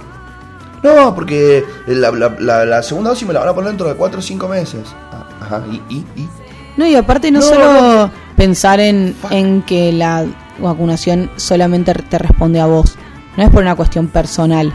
No, 0.81 1.13
porque 1.13 1.63
la 1.87 2.81
segunda 2.81 3.11
dosis 3.11 3.27
me 3.27 3.33
la 3.33 3.41
van 3.41 3.49
a 3.49 3.53
poner 3.53 3.69
dentro 3.69 3.87
de 3.87 3.95
4 3.95 4.17
o 4.17 4.21
5 4.21 4.47
meses. 4.47 4.87
Ah, 5.11 5.27
Ajá, 5.41 5.63
y, 5.71 5.75
y, 5.93 6.05
y. 6.15 6.29
No, 6.77 6.85
y 6.85 6.95
aparte 6.95 7.31
no, 7.31 7.39
No, 7.39 7.45
solo 7.45 7.81
no. 8.05 8.11
pensar 8.35 8.79
en, 8.79 9.15
en 9.31 9.61
que 9.63 9.91
la 9.91 10.25
vacunación 10.59 11.29
solamente 11.35 11.93
te 11.93 12.17
responde 12.17 12.59
a 12.59 12.65
vos. 12.65 12.95
No 13.37 13.43
es 13.43 13.49
por 13.49 13.61
una 13.61 13.75
cuestión 13.75 14.07
personal. 14.07 14.73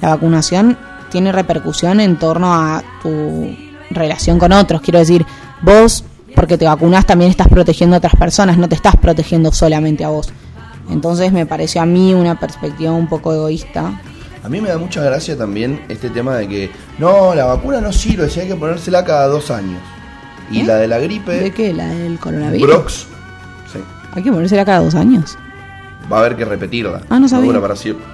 La 0.00 0.10
vacunación 0.10 0.76
tiene 1.10 1.32
repercusión 1.32 2.00
en 2.00 2.16
torno 2.18 2.52
a 2.54 2.82
tu 3.02 3.54
relación 3.90 4.38
con 4.38 4.52
otros. 4.52 4.80
Quiero 4.82 4.98
decir, 4.98 5.24
vos, 5.62 6.04
porque 6.34 6.58
te 6.58 6.64
vacunás, 6.66 7.06
también 7.06 7.30
estás 7.30 7.48
protegiendo 7.48 7.96
a 7.96 7.98
otras 7.98 8.16
personas, 8.16 8.58
no 8.58 8.68
te 8.68 8.74
estás 8.74 8.96
protegiendo 8.96 9.52
solamente 9.52 10.04
a 10.04 10.08
vos. 10.08 10.28
Entonces 10.90 11.32
me 11.32 11.46
pareció 11.46 11.82
a 11.82 11.86
mí 11.86 12.14
una 12.14 12.38
perspectiva 12.38 12.92
un 12.92 13.08
poco 13.08 13.32
egoísta. 13.32 14.00
A 14.44 14.48
mí 14.48 14.60
me 14.60 14.68
da 14.68 14.78
mucha 14.78 15.02
gracia 15.02 15.36
también 15.36 15.84
este 15.88 16.08
tema 16.10 16.36
de 16.36 16.46
que 16.46 16.70
no, 16.98 17.34
la 17.34 17.46
vacuna 17.46 17.80
no 17.80 17.92
sirve, 17.92 18.30
si 18.30 18.40
hay 18.40 18.48
que 18.48 18.54
ponérsela 18.54 19.04
cada 19.04 19.26
dos 19.26 19.50
años. 19.50 19.80
Y 20.50 20.60
¿Eh? 20.60 20.64
la 20.64 20.76
de 20.76 20.86
la 20.88 20.98
gripe, 20.98 21.32
¿De 21.32 21.50
qué? 21.52 21.72
¿La 21.72 21.86
del 21.88 22.18
coronavirus? 22.18 22.66
Brox, 22.68 22.92
sí, 23.72 23.78
Hay 24.14 24.22
que 24.22 24.30
ponérsela 24.32 24.64
cada 24.64 24.80
dos 24.80 24.94
años. 24.94 25.36
va 26.10 26.18
a 26.18 26.20
haber 26.20 26.36
que 26.36 26.44
repetirla. 26.44 27.00
Ah, 27.10 27.18
no 27.18 27.28
sabía. 27.28 27.60
para 27.60 27.74
siempre. 27.76 28.04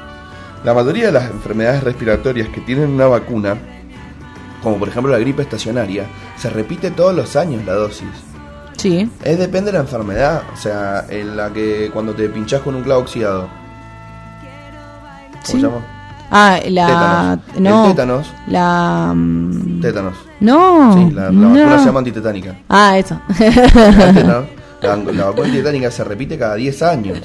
La 0.64 0.72
mayoría 0.74 1.06
de 1.06 1.12
las 1.12 1.30
enfermedades 1.30 1.82
respiratorias 1.84 2.48
que 2.48 2.60
tienen 2.62 2.90
una 2.90 3.06
vacuna, 3.06 3.56
como 4.62 4.78
por 4.78 4.88
ejemplo 4.88 5.10
la 5.12 5.18
gripe 5.18 5.42
estacionaria, 5.42 6.06
se 6.36 6.48
repite 6.50 6.90
todos 6.92 7.14
los 7.14 7.34
años 7.36 7.64
la 7.66 7.74
dosis. 7.74 8.08
Sí. 8.76 9.10
Es 9.24 9.38
depende 9.38 9.70
de 9.70 9.78
la 9.78 9.82
enfermedad, 9.84 10.42
o 10.52 10.56
sea, 10.56 11.04
en 11.08 11.36
la 11.36 11.52
que 11.52 11.90
cuando 11.92 12.14
te 12.14 12.28
pinchás 12.28 12.60
con 12.62 12.74
un 12.76 12.82
clavo 12.82 13.02
oxidado. 13.02 13.48
¿Cómo 15.32 15.42
Sí. 15.44 15.52
se 15.52 15.58
llama? 15.60 16.01
Ah, 16.34 16.58
la... 16.68 17.38
Tétanos. 17.52 17.60
No. 17.60 17.84
El 17.84 17.90
tétanos. 17.92 18.26
La... 18.48 19.12
mm, 19.14 19.80
Tétanos. 19.82 20.14
No. 20.40 20.94
Sí, 20.94 21.14
la, 21.14 21.24
la 21.24 21.30
no. 21.30 21.48
vacuna 21.50 21.78
se 21.78 21.84
llama 21.86 21.98
antitetánica. 22.00 22.56
Ah, 22.68 22.98
eso. 22.98 23.20
La, 24.82 24.96
la 24.96 25.24
vacuna 25.26 25.46
antitetánica 25.46 25.90
se 25.92 26.02
repite 26.02 26.36
cada 26.36 26.56
10 26.56 26.82
años. 26.82 27.18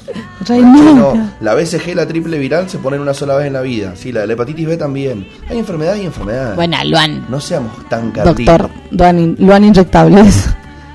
No, 0.48 1.30
la 1.40 1.54
BCG, 1.54 1.94
la 1.96 2.06
triple 2.06 2.38
viral, 2.38 2.68
se 2.70 2.78
ponen 2.78 3.00
una 3.00 3.12
sola 3.14 3.34
vez 3.34 3.48
en 3.48 3.54
la 3.54 3.62
vida. 3.62 3.94
Sí, 3.96 4.12
la 4.12 4.20
de 4.20 4.28
la 4.28 4.32
hepatitis 4.34 4.66
B 4.68 4.76
también. 4.76 5.26
Hay 5.50 5.58
enfermedades 5.58 6.02
y 6.02 6.06
enfermedades. 6.06 6.54
Bueno, 6.54 6.76
Luan. 6.84 7.26
No 7.28 7.40
seamos 7.40 7.72
tan 7.88 8.12
carditos. 8.12 8.46
Doctor, 8.58 8.70
Luan, 8.92 9.18
in- 9.18 9.36
Luan 9.40 9.64
inyectables. 9.64 10.48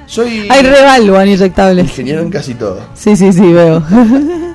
Soy 0.06 0.48
Hay 0.50 0.62
reval 0.62 1.06
Luan 1.08 1.28
inyectables. 1.28 1.86
ingeniero 1.86 2.22
en 2.22 2.30
casi 2.30 2.54
todo. 2.54 2.80
Sí, 2.94 3.16
sí, 3.18 3.34
sí, 3.34 3.52
veo. 3.52 3.84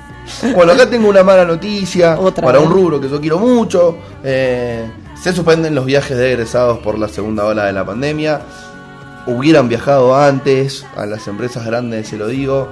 Bueno, 0.54 0.72
acá 0.72 0.88
tengo 0.88 1.08
una 1.08 1.22
mala 1.22 1.44
noticia 1.44 2.18
Otra 2.18 2.44
para 2.44 2.58
vez. 2.58 2.66
un 2.68 2.72
rubro 2.74 3.00
que 3.00 3.08
yo 3.08 3.20
quiero 3.20 3.38
mucho. 3.38 3.98
Eh, 4.22 4.84
se 5.20 5.32
suspenden 5.32 5.74
los 5.74 5.84
viajes 5.84 6.16
de 6.16 6.32
egresados 6.32 6.78
por 6.78 6.98
la 6.98 7.08
segunda 7.08 7.44
ola 7.44 7.64
de 7.64 7.72
la 7.72 7.84
pandemia. 7.84 8.40
Hubieran 9.26 9.68
viajado 9.68 10.16
antes, 10.16 10.86
a 10.96 11.04
las 11.06 11.26
empresas 11.28 11.64
grandes 11.66 12.08
se 12.08 12.16
lo 12.16 12.28
digo. 12.28 12.68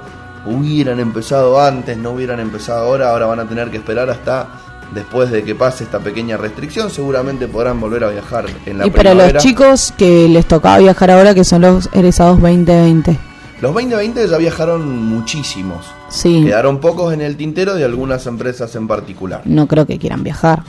Hubieran 0.47 1.01
empezado 1.01 1.61
antes, 1.61 1.97
no 1.99 2.13
hubieran 2.13 2.41
empezado 2.41 2.87
ahora. 2.87 3.11
Ahora 3.11 3.27
van 3.27 3.41
a 3.41 3.49
tener 3.49 3.71
que 3.71 3.79
esperar 3.79 4.09
hasta 4.11 4.47
después 4.95 5.31
de 5.33 5.43
que 5.43 5.55
pase 5.57 5.85
esta 5.85 5.99
pequeña 5.99 6.37
restricción. 6.37 6.89
Seguramente 6.89 7.49
podrán 7.49 7.81
volver 7.81 8.05
a 8.05 8.09
viajar 8.11 8.47
en 8.65 8.79
la 8.79 8.87
Y 8.87 8.91
primavera. 8.91 9.33
los 9.35 9.43
chicos 9.43 9.93
que 9.99 10.29
les 10.29 10.47
tocaba 10.47 10.79
viajar 10.79 11.11
ahora, 11.11 11.35
que 11.35 11.43
son 11.45 11.63
los 11.63 11.89
egresados 11.93 12.41
2020. 12.41 13.19
Los 13.61 13.73
2020 13.73 14.29
ya 14.29 14.37
viajaron 14.37 15.07
muchísimos. 15.09 15.87
Sí, 16.09 16.45
Quedaron 16.45 16.79
pocos 16.81 17.13
en 17.15 17.23
el 17.23 17.37
tintero 17.37 17.75
de 17.75 17.85
algunas 17.85 18.27
empresas 18.27 18.75
en 18.77 18.87
particular. 18.87 19.43
no 19.47 19.67
creo 19.67 19.87
que 19.87 19.99
quieran 19.99 20.23
viajar. 20.23 20.63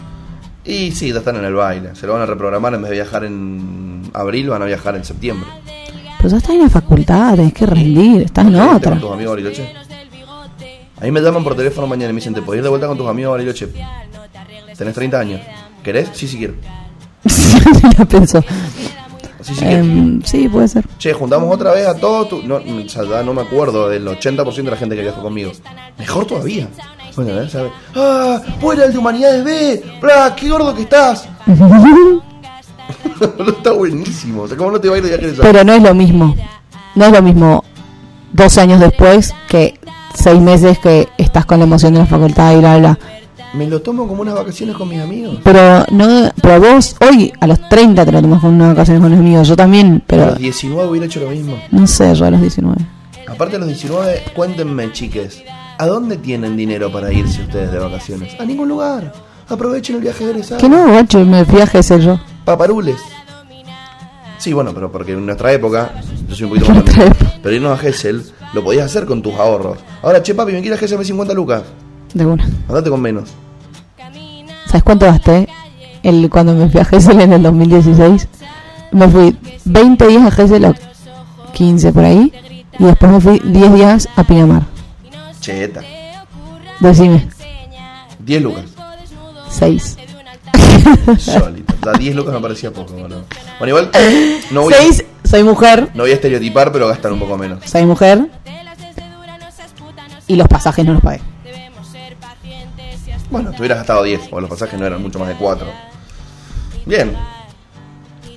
Y 0.63 0.91
sí, 0.91 1.11
ya 1.11 1.19
están 1.19 1.35
en 1.37 1.45
el 1.45 1.53
baile. 1.53 1.95
Se 1.95 2.07
lo 2.07 2.13
van 2.13 2.21
a 2.21 2.25
reprogramar 2.25 2.73
en 2.73 2.81
vez 2.81 2.89
de 2.89 2.95
viajar 2.95 3.23
en 3.25 4.03
abril, 4.13 4.49
van 4.49 4.61
a 4.61 4.65
viajar 4.65 4.95
en 4.95 5.03
septiembre. 5.05 5.49
Pero 6.17 6.29
ya 6.29 6.37
estás 6.37 6.51
en 6.51 6.61
la 6.61 6.69
facultad, 6.69 7.35
tenés 7.35 7.53
que 7.53 7.65
rendir, 7.65 8.21
estás 8.23 8.45
en 8.47 8.53
¿Te 8.53 8.61
otra. 8.61 8.91
con 8.91 8.99
tus 9.01 9.11
amigos 9.11 9.31
Bariloche? 9.33 9.73
A 10.99 11.03
mí 11.05 11.11
me 11.11 11.21
llaman 11.21 11.43
por 11.43 11.55
teléfono 11.55 11.87
mañana 11.87 12.09
y 12.09 12.13
me 12.13 12.19
dicen, 12.19 12.33
¿te 12.33 12.41
podés 12.41 12.57
ir 12.59 12.63
de 12.63 12.69
vuelta 12.69 12.87
con 12.87 12.97
tus 12.97 13.07
amigos 13.07 13.31
Bariloche? 13.33 13.69
Tenés 14.77 14.93
30 14.95 15.19
años. 15.19 15.41
¿Querés? 15.83 16.09
Sí, 16.13 16.27
sí 16.27 16.37
quiero. 16.37 16.55
la 17.97 18.05
pensó. 18.05 18.43
Sí, 19.47 19.53
sí 19.55 19.59
quiero. 19.65 19.77
Em, 19.77 20.21
sí, 20.23 20.47
puede 20.49 20.67
ser. 20.67 20.85
Che, 20.97 21.13
juntamos 21.13 21.53
otra 21.53 21.71
vez 21.71 21.87
a 21.87 21.95
todos. 21.95 22.29
tu- 22.29 22.43
No, 22.43 22.55
o 22.57 22.89
sea, 22.89 23.03
ya 23.05 23.23
no 23.23 23.33
me 23.33 23.41
acuerdo 23.41 23.87
del 23.89 24.05
80% 24.07 24.69
de 24.69 24.71
la 24.71 24.77
gente 24.77 24.95
que 24.95 25.01
viajó 25.03 25.21
conmigo. 25.21 25.51
Mejor 25.97 26.25
todavía. 26.25 26.67
Bueno, 27.15 27.33
ver, 27.35 27.49
¿sabes? 27.49 27.71
¡Ah! 27.95 28.39
¡Fuera 28.61 28.85
el 28.85 28.91
de 28.93 28.97
Humanidades 28.99 29.43
B! 29.43 29.83
¡Bla! 30.01 30.35
¡Qué 30.35 30.49
gordo 30.49 30.75
que 30.75 30.83
estás! 30.83 31.27
Está 33.57 33.71
buenísimo. 33.71 34.43
O 34.43 34.47
sea, 34.47 34.57
¿cómo 34.57 34.71
no 34.71 34.79
te 34.79 34.87
va 34.89 34.95
a 34.95 34.97
ir 34.99 35.03
de 35.05 35.17
viaje? 35.17 35.35
Pero 35.41 35.63
no 35.63 35.73
es 35.73 35.81
lo 35.81 35.93
mismo. 35.95 36.35
No 36.95 37.05
es 37.05 37.11
lo 37.11 37.21
mismo 37.21 37.63
dos 38.33 38.57
años 38.57 38.79
después 38.79 39.33
que 39.49 39.79
seis 40.13 40.39
meses 40.41 40.77
que 40.79 41.07
estás 41.17 41.45
con 41.45 41.59
la 41.59 41.65
emoción 41.65 41.93
de 41.93 41.99
la 41.99 42.05
facultad 42.05 42.53
y 42.53 42.57
bla, 42.57 42.77
bla. 42.77 42.99
Me 43.53 43.67
lo 43.67 43.81
tomo 43.81 44.07
como 44.07 44.21
unas 44.21 44.35
vacaciones 44.35 44.75
con 44.75 44.89
mis 44.89 44.99
amigos. 44.99 45.37
Pero 45.43 45.85
no, 45.91 46.29
pero 46.41 46.59
vos 46.59 46.95
hoy 47.07 47.31
a 47.39 47.47
los 47.47 47.67
30 47.69 48.05
te 48.05 48.11
lo 48.11 48.21
tomas 48.21 48.41
con 48.41 48.53
una 48.53 48.67
vacaciones 48.69 49.01
con 49.01 49.11
los 49.11 49.19
amigos. 49.19 49.47
Yo 49.47 49.55
también, 49.55 50.01
A 50.03 50.07
pero 50.07 50.25
los 50.27 50.37
19 50.37 50.89
hubiera 50.89 51.05
hecho 51.07 51.19
lo 51.21 51.29
mismo. 51.29 51.57
no 51.71 51.87
sé, 51.87 52.13
yo 52.13 52.25
a 52.25 52.31
los 52.31 52.41
19. 52.41 52.75
Aparte 53.27 53.53
de 53.53 53.59
los 53.59 53.67
19, 53.67 54.23
cuéntenme, 54.35 54.91
chiques, 54.91 55.43
¿a 55.77 55.85
dónde 55.85 56.17
tienen 56.17 56.55
dinero 56.57 56.91
para 56.91 57.11
irse 57.11 57.41
ustedes 57.41 57.71
de 57.71 57.79
vacaciones? 57.79 58.35
A 58.39 58.45
ningún 58.45 58.67
lugar. 58.69 59.13
Aprovechen 59.49 59.95
el 59.95 60.01
viaje 60.01 60.25
de 60.25 60.31
egresado. 60.31 60.59
Que 60.59 60.67
no, 60.69 60.89
guacho, 60.89 61.23
me 61.25 61.43
viaje 61.45 61.79
ese 61.79 61.99
yo. 62.01 62.19
Paparules. 62.43 62.97
Sí, 64.37 64.53
bueno, 64.53 64.73
pero 64.73 64.91
porque 64.91 65.13
en 65.13 65.25
nuestra 65.25 65.51
época, 65.51 65.91
yo 66.27 66.35
soy 66.35 66.43
un 66.45 66.49
poquito 66.51 66.69
más 66.73 66.83
grande, 66.85 67.15
pero 67.41 67.55
irnos 67.55 67.71
a 67.71 67.81
Gessel 67.81 68.23
lo 68.53 68.63
podías 68.63 68.85
hacer 68.85 69.05
con 69.05 69.21
tus 69.21 69.33
ahorros. 69.35 69.79
Ahora, 70.03 70.21
che, 70.21 70.35
papi, 70.35 70.51
me 70.51 70.61
quiero 70.61 70.75
a 70.75 70.79
Gessel, 70.79 70.97
me 70.99 71.05
50 71.05 71.33
lucas. 71.33 71.63
De 72.17 72.25
una. 72.25 72.43
Andate 72.67 72.89
con 72.89 72.99
menos. 72.99 73.29
¿Sabes 74.65 74.81
cuánto 74.83 75.05
gasté? 75.05 75.47
El, 76.01 76.29
cuando 76.31 76.53
me 76.53 76.67
fui 76.67 76.79
a 76.81 76.85
Gessel 76.85 77.21
en 77.21 77.31
el 77.31 77.43
2016. 77.43 78.27
Me 78.91 79.07
fui 79.07 79.37
20 79.65 80.07
días 80.07 80.23
a 80.25 80.31
Gessel 80.31 80.65
o 80.65 80.73
15 81.53 81.93
por 81.93 82.03
ahí. 82.03 82.33
Y 82.79 82.83
después 82.83 83.11
me 83.11 83.21
fui 83.21 83.39
10 83.39 83.73
días 83.75 84.09
a 84.15 84.23
Pinamar. 84.23 84.63
Cheta. 85.39 85.81
Decime, 86.79 87.27
10 88.19 88.41
lucas. 88.41 88.63
6. 89.49 89.97
Solito. 91.19 91.73
Da 91.81 91.93
10 91.93 92.15
lucas 92.15 92.33
me 92.33 92.39
parecía 92.39 92.71
poco, 92.71 92.93
boludo. 92.93 93.25
Bueno, 93.59 93.77
igual, 93.77 93.91
no 94.51 94.63
voy, 94.63 94.73
a, 94.73 94.77
6, 94.77 95.05
soy 95.23 95.43
mujer. 95.43 95.89
no 95.93 96.03
voy 96.03 96.11
a 96.11 96.15
estereotipar, 96.15 96.71
pero 96.71 96.87
gastan 96.87 97.13
un 97.13 97.19
poco 97.19 97.37
menos. 97.37 97.63
Soy 97.65 97.85
mujer. 97.85 98.27
Y 100.27 100.35
los 100.35 100.47
pasajes 100.47 100.83
no 100.83 100.93
los 100.93 101.01
pagué. 101.01 101.21
Bueno, 103.29 103.51
te 103.51 103.57
hubieras 103.59 103.79
gastado 103.79 104.03
10, 104.03 104.29
o 104.31 104.39
los 104.39 104.49
pasajes 104.49 104.79
no 104.79 104.85
eran 104.85 105.01
mucho 105.01 105.19
más 105.19 105.27
de 105.27 105.35
4. 105.35 105.67
Bien. 106.85 107.15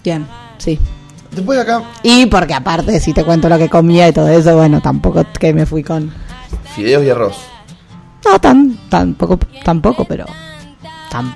Bien, 0.03 0.26
sí. 0.59 0.78
Después 1.30 1.59
de 1.59 1.62
acá, 1.62 1.84
Y 2.03 2.26
porque 2.26 2.55
aparte, 2.55 2.99
si 2.99 3.12
te 3.12 3.24
cuento 3.24 3.49
lo 3.49 3.57
que 3.57 3.68
comía 3.68 4.09
y 4.09 4.12
todo 4.12 4.28
eso, 4.28 4.57
bueno, 4.57 4.80
tampoco 4.80 5.24
que 5.38 5.55
me 5.55 5.64
fui 5.64 5.84
con... 5.84 6.12
fideos 6.74 7.05
y 7.05 7.11
arroz. 7.11 7.36
No, 8.24 8.38
tan, 8.41 8.76
tampoco, 8.88 9.38
tampoco, 9.64 10.05
pero 10.05 10.26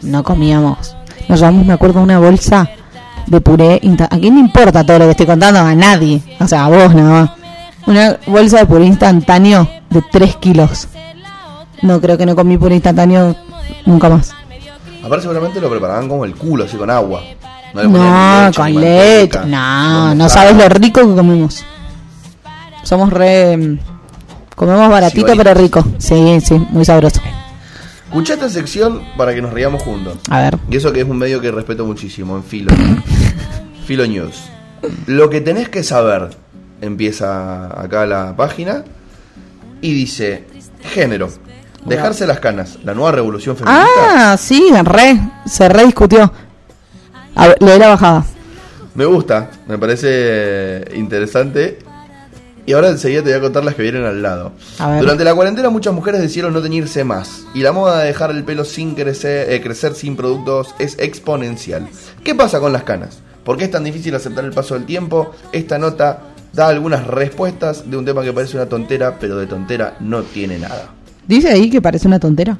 no 0.02 0.22
comíamos. 0.22 0.96
Nos 1.28 1.40
llevamos, 1.40 1.66
me 1.66 1.72
acuerdo, 1.72 2.02
una 2.02 2.18
bolsa 2.18 2.68
de 3.26 3.40
puré. 3.40 3.80
¿A 4.10 4.18
quién 4.18 4.34
le 4.34 4.40
importa 4.40 4.84
todo 4.84 4.98
lo 4.98 5.04
que 5.06 5.12
estoy 5.12 5.26
contando? 5.26 5.60
A 5.60 5.74
nadie. 5.74 6.20
O 6.40 6.46
sea, 6.46 6.66
a 6.66 6.68
vos 6.68 6.94
nada 6.94 7.10
más. 7.10 7.30
Una 7.86 8.18
bolsa 8.26 8.58
de 8.58 8.66
puré 8.66 8.84
instantáneo 8.84 9.68
de 9.90 10.02
3 10.10 10.36
kilos. 10.36 10.88
No, 11.82 12.00
creo 12.00 12.16
que 12.16 12.26
no 12.26 12.34
comí 12.36 12.56
puré 12.56 12.74
instantáneo 12.74 13.36
nunca 13.86 14.08
más. 14.08 14.32
Aparte 15.02 15.22
seguramente 15.22 15.60
lo 15.60 15.68
preparaban 15.70 16.08
como 16.08 16.24
el 16.24 16.34
culo, 16.34 16.64
así 16.64 16.76
con 16.76 16.90
agua. 16.90 17.22
le 17.74 17.84
No, 17.84 18.46
leche, 18.46 18.56
con 18.60 18.74
leche. 18.80 19.38
No, 19.46 20.14
no 20.14 20.28
sabes 20.28 20.56
lo 20.56 20.68
rico 20.68 21.00
que 21.00 21.14
comemos. 21.14 21.64
Somos 22.82 23.12
re... 23.12 23.56
mm, 23.56 23.78
Comemos 24.54 24.88
baratito 24.88 25.32
pero 25.36 25.52
rico. 25.54 25.84
Sí, 25.98 26.40
sí, 26.40 26.54
muy 26.70 26.84
sabroso. 26.84 27.20
Escucha 28.06 28.34
esta 28.34 28.48
sección 28.48 29.02
para 29.16 29.34
que 29.34 29.42
nos 29.42 29.52
riamos 29.52 29.82
juntos. 29.82 30.18
A 30.30 30.40
ver. 30.40 30.58
Y 30.70 30.76
eso 30.76 30.92
que 30.92 31.00
es 31.00 31.08
un 31.08 31.18
medio 31.18 31.40
que 31.40 31.50
respeto 31.50 31.84
muchísimo, 31.84 32.36
en 32.36 32.44
Filo. 32.44 32.72
Filo 33.86 34.06
News. 34.06 34.44
Lo 35.06 35.28
que 35.30 35.40
tenés 35.40 35.68
que 35.68 35.82
saber, 35.82 36.30
empieza 36.80 37.66
acá 37.80 38.06
la 38.06 38.36
página, 38.36 38.84
y 39.80 39.92
dice, 39.92 40.44
género, 40.82 41.28
dejarse 41.84 42.26
las 42.26 42.40
canas, 42.40 42.78
la 42.84 42.94
nueva 42.94 43.12
revolución 43.12 43.56
feminista. 43.56 44.32
Ah, 44.32 44.36
sí, 44.36 44.70
re, 44.82 45.20
se 45.46 45.68
re 45.68 45.84
discutió. 45.84 46.32
A 47.34 47.48
ver, 47.48 47.56
leí 47.60 47.78
la 47.78 47.88
bajada. 47.88 48.24
Me 48.94 49.04
gusta, 49.04 49.50
me 49.66 49.76
parece 49.76 50.84
interesante. 50.94 51.78
Y 52.66 52.72
ahora 52.72 52.88
enseguida 52.88 53.22
te 53.22 53.30
voy 53.30 53.38
a 53.38 53.40
contar 53.42 53.64
las 53.64 53.74
que 53.74 53.82
vienen 53.82 54.04
al 54.04 54.22
lado. 54.22 54.52
Durante 54.98 55.24
la 55.24 55.34
cuarentena 55.34 55.68
muchas 55.68 55.92
mujeres 55.92 56.22
decidieron 56.22 56.54
no 56.54 56.62
teñirse 56.62 57.04
más. 57.04 57.44
Y 57.52 57.60
la 57.60 57.72
moda 57.72 57.98
de 57.98 58.06
dejar 58.06 58.30
el 58.30 58.44
pelo 58.44 58.64
sin 58.64 58.94
crecer, 58.94 59.52
eh, 59.52 59.60
crecer 59.60 59.94
sin 59.94 60.16
productos 60.16 60.74
es 60.78 60.96
exponencial. 60.98 61.88
¿Qué 62.22 62.34
pasa 62.34 62.60
con 62.60 62.72
las 62.72 62.84
canas? 62.84 63.18
¿Por 63.44 63.58
qué 63.58 63.64
es 63.64 63.70
tan 63.70 63.84
difícil 63.84 64.14
aceptar 64.14 64.44
el 64.44 64.52
paso 64.52 64.74
del 64.74 64.86
tiempo? 64.86 65.32
Esta 65.52 65.78
nota 65.78 66.20
da 66.54 66.68
algunas 66.68 67.06
respuestas 67.06 67.90
de 67.90 67.96
un 67.98 68.04
tema 68.06 68.22
que 68.22 68.32
parece 68.32 68.56
una 68.56 68.68
tontera, 68.68 69.18
pero 69.18 69.36
de 69.36 69.46
tontera 69.46 69.96
no 70.00 70.22
tiene 70.22 70.58
nada. 70.58 70.88
Dice 71.26 71.50
ahí 71.50 71.70
que 71.70 71.80
parece 71.80 72.08
una 72.08 72.18
tontera. 72.18 72.58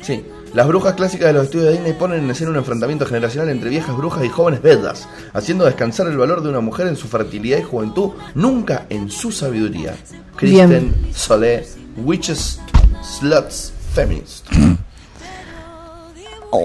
Sí. 0.00 0.24
Las 0.54 0.68
brujas 0.68 0.94
clásicas 0.94 1.26
de 1.26 1.32
los 1.32 1.44
estudios 1.44 1.66
de 1.66 1.72
Disney 1.72 1.94
ponen 1.94 2.22
en 2.22 2.30
escena 2.30 2.50
un 2.50 2.56
enfrentamiento 2.56 3.04
generacional 3.06 3.48
entre 3.48 3.70
viejas 3.70 3.96
brujas 3.96 4.24
y 4.24 4.28
jóvenes 4.28 4.62
vedas, 4.62 5.08
haciendo 5.32 5.64
descansar 5.64 6.06
el 6.06 6.16
valor 6.16 6.44
de 6.44 6.48
una 6.48 6.60
mujer 6.60 6.86
en 6.86 6.94
su 6.94 7.08
fertilidad 7.08 7.58
y 7.58 7.62
juventud, 7.62 8.10
nunca 8.36 8.86
en 8.88 9.10
su 9.10 9.32
sabiduría. 9.32 9.96
Bien. 10.40 10.68
Kristen 10.68 10.94
Solé, 11.12 11.66
Witches, 11.96 12.60
Sluts, 13.02 13.72
Feminist. 13.94 14.46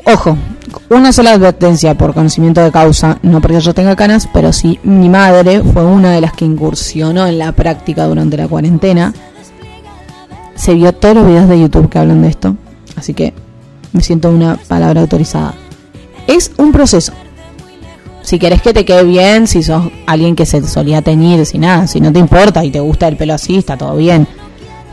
Ojo, 0.05 0.37
una 0.89 1.11
sola 1.11 1.31
advertencia 1.31 1.97
por 1.97 2.13
conocimiento 2.13 2.61
de 2.61 2.71
causa, 2.71 3.17
no 3.23 3.41
porque 3.41 3.59
yo 3.59 3.73
tenga 3.73 3.95
canas, 3.95 4.29
pero 4.31 4.53
sí 4.53 4.79
mi 4.83 5.09
madre 5.09 5.63
fue 5.63 5.83
una 5.83 6.11
de 6.11 6.21
las 6.21 6.33
que 6.33 6.45
incursionó 6.45 7.25
en 7.25 7.39
la 7.39 7.53
práctica 7.53 8.05
durante 8.05 8.37
la 8.37 8.47
cuarentena. 8.47 9.11
Se 10.59 10.73
vio 10.73 10.93
todos 10.93 11.15
los 11.15 11.25
videos 11.25 11.47
de 11.47 11.57
YouTube 11.57 11.89
que 11.89 11.99
hablan 11.99 12.21
de 12.21 12.27
esto, 12.27 12.57
así 12.97 13.13
que 13.13 13.33
me 13.93 14.01
siento 14.01 14.29
una 14.29 14.57
palabra 14.67 14.99
autorizada. 14.99 15.53
Es 16.27 16.51
un 16.57 16.73
proceso. 16.73 17.13
Si 18.23 18.37
querés 18.39 18.61
que 18.61 18.73
te 18.73 18.83
quede 18.83 19.05
bien, 19.05 19.47
si 19.47 19.63
sos 19.63 19.85
alguien 20.05 20.35
que 20.35 20.45
se 20.45 20.61
solía 20.67 21.01
teñir, 21.01 21.45
si 21.45 21.57
nada, 21.57 21.87
si 21.87 22.01
no 22.01 22.11
te 22.11 22.19
importa 22.19 22.65
y 22.65 22.71
te 22.71 22.81
gusta 22.81 23.07
el 23.07 23.15
pelo 23.15 23.35
así, 23.35 23.55
está 23.55 23.77
todo 23.77 23.95
bien. 23.95 24.27